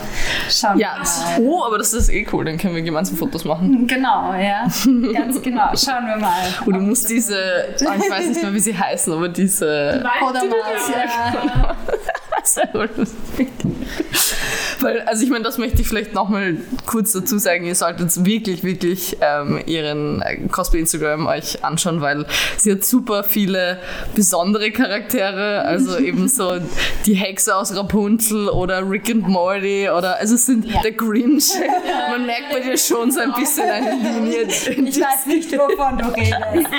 Schauen 0.50 0.80
Ja, 0.80 0.98
wir 1.38 1.44
mal. 1.46 1.50
oh, 1.50 1.64
aber 1.66 1.78
das 1.78 1.94
ist 1.94 1.97
eh 2.10 2.26
cool, 2.32 2.46
dann 2.46 2.58
können 2.58 2.76
wir 2.76 2.82
gemeinsam 2.82 3.18
Fotos 3.18 3.46
machen. 3.46 3.88
Genau, 3.98 4.34
ja. 4.34 4.68
Ganz 5.14 5.42
genau. 5.42 5.70
Schauen 5.76 6.06
wir 6.06 6.18
mal. 6.18 6.44
Und 6.66 6.74
du 6.74 6.80
musst 6.82 7.10
diese, 7.10 7.38
ah, 7.86 7.96
ich 7.96 8.12
weiß 8.12 8.28
nicht 8.28 8.42
mehr, 8.42 8.54
wie 8.54 8.60
sie 8.60 8.78
heißen, 8.78 9.12
aber 9.12 9.30
diese. 9.30 10.04
Oder 10.22 10.42
was, 10.42 10.90
ja. 10.90 11.76
Sehr 12.54 12.70
lustig. 12.74 13.50
Weil, 14.80 15.02
also 15.02 15.24
ich 15.24 15.30
meine, 15.30 15.44
das 15.44 15.58
möchte 15.58 15.82
ich 15.82 15.88
vielleicht 15.88 16.14
nochmal 16.14 16.58
kurz 16.86 17.12
dazu 17.12 17.38
sagen. 17.38 17.66
Ihr 17.66 17.76
solltet 17.76 18.26
wirklich, 18.26 18.64
wirklich 18.64 19.18
ähm, 19.22 19.60
ihren 19.66 20.22
äh, 20.22 20.38
Cosplay-Instagram 20.48 21.28
euch 21.28 21.64
anschauen, 21.64 22.02
weil 22.02 22.26
sie 22.58 22.72
hat 22.72 22.86
super 22.86 23.24
viele 23.24 23.80
besondere 24.16 24.72
Charaktere. 24.72 25.62
Also 25.64 25.98
eben 26.00 26.28
so 26.28 26.60
die 27.06 27.16
Hexe 27.16 27.56
aus 27.56 27.76
Rapunzel 27.76 28.50
oder 28.50 28.88
Rick 28.90 29.10
and 29.10 29.28
Morty 29.28 29.90
oder 29.90 30.18
also 30.18 30.36
es 30.36 30.46
sind 30.46 30.66
der 30.84 30.92
Grinch. 30.92 31.50
Man 32.12 32.26
merkt 32.26 32.52
bei 32.52 32.60
dir 32.60 32.78
schon 32.78 33.12
so 33.12 33.20
ein 33.20 33.34
bisschen 33.34 33.70
eine 33.70 33.92
Linie. 33.92 34.44
Ich 34.44 35.02
weiß 35.02 35.26
nicht, 35.26 35.52
wovon 35.52 35.98
du 35.98 36.06
redest. 36.14 36.70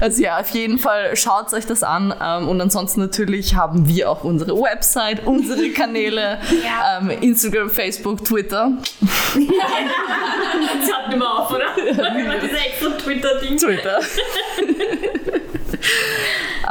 Also 0.00 0.22
ja, 0.22 0.38
auf 0.38 0.50
jeden 0.50 0.78
Fall 0.78 1.16
schaut 1.16 1.52
euch 1.52 1.66
das 1.66 1.82
an. 1.82 2.14
Ähm, 2.20 2.48
und 2.48 2.60
ansonsten 2.60 3.00
natürlich 3.00 3.54
haben 3.54 3.88
wir 3.88 4.10
auch 4.10 4.24
unsere 4.24 4.52
Website, 4.60 5.26
unsere 5.26 5.70
Kanäle, 5.70 6.38
ähm, 7.00 7.10
Instagram, 7.10 7.70
Facebook, 7.70 8.24
Twitter. 8.24 8.72
Das 8.84 9.34
hört 9.34 11.08
nicht 11.08 11.18
mehr 11.18 11.30
auf, 11.30 11.50
oder? 11.50 11.76
Immer 12.18 12.36
diese 12.36 12.56
extra 12.56 12.90
Twitter-Ding. 12.90 13.56
Twitter. 13.56 14.00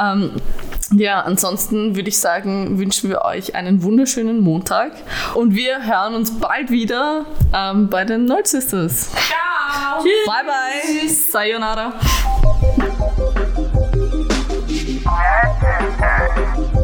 ähm, 0.00 0.32
ja, 0.92 1.20
ansonsten 1.20 1.96
würde 1.96 2.08
ich 2.08 2.18
sagen, 2.18 2.78
wünschen 2.78 3.10
wir 3.10 3.22
euch 3.22 3.54
einen 3.54 3.82
wunderschönen 3.82 4.40
Montag 4.40 4.92
und 5.34 5.54
wir 5.54 5.84
hören 5.84 6.14
uns 6.14 6.38
bald 6.38 6.70
wieder 6.70 7.26
ähm, 7.54 7.88
bei 7.88 8.04
den 8.04 8.26
Nerd 8.26 8.46
Sisters. 8.46 9.10
Ciao. 9.10 10.02
Bye 10.02 10.44
bye. 10.44 11.08
Sayonara. 11.08 11.94
Nerd 15.04 15.60
Sisters. 15.60 16.83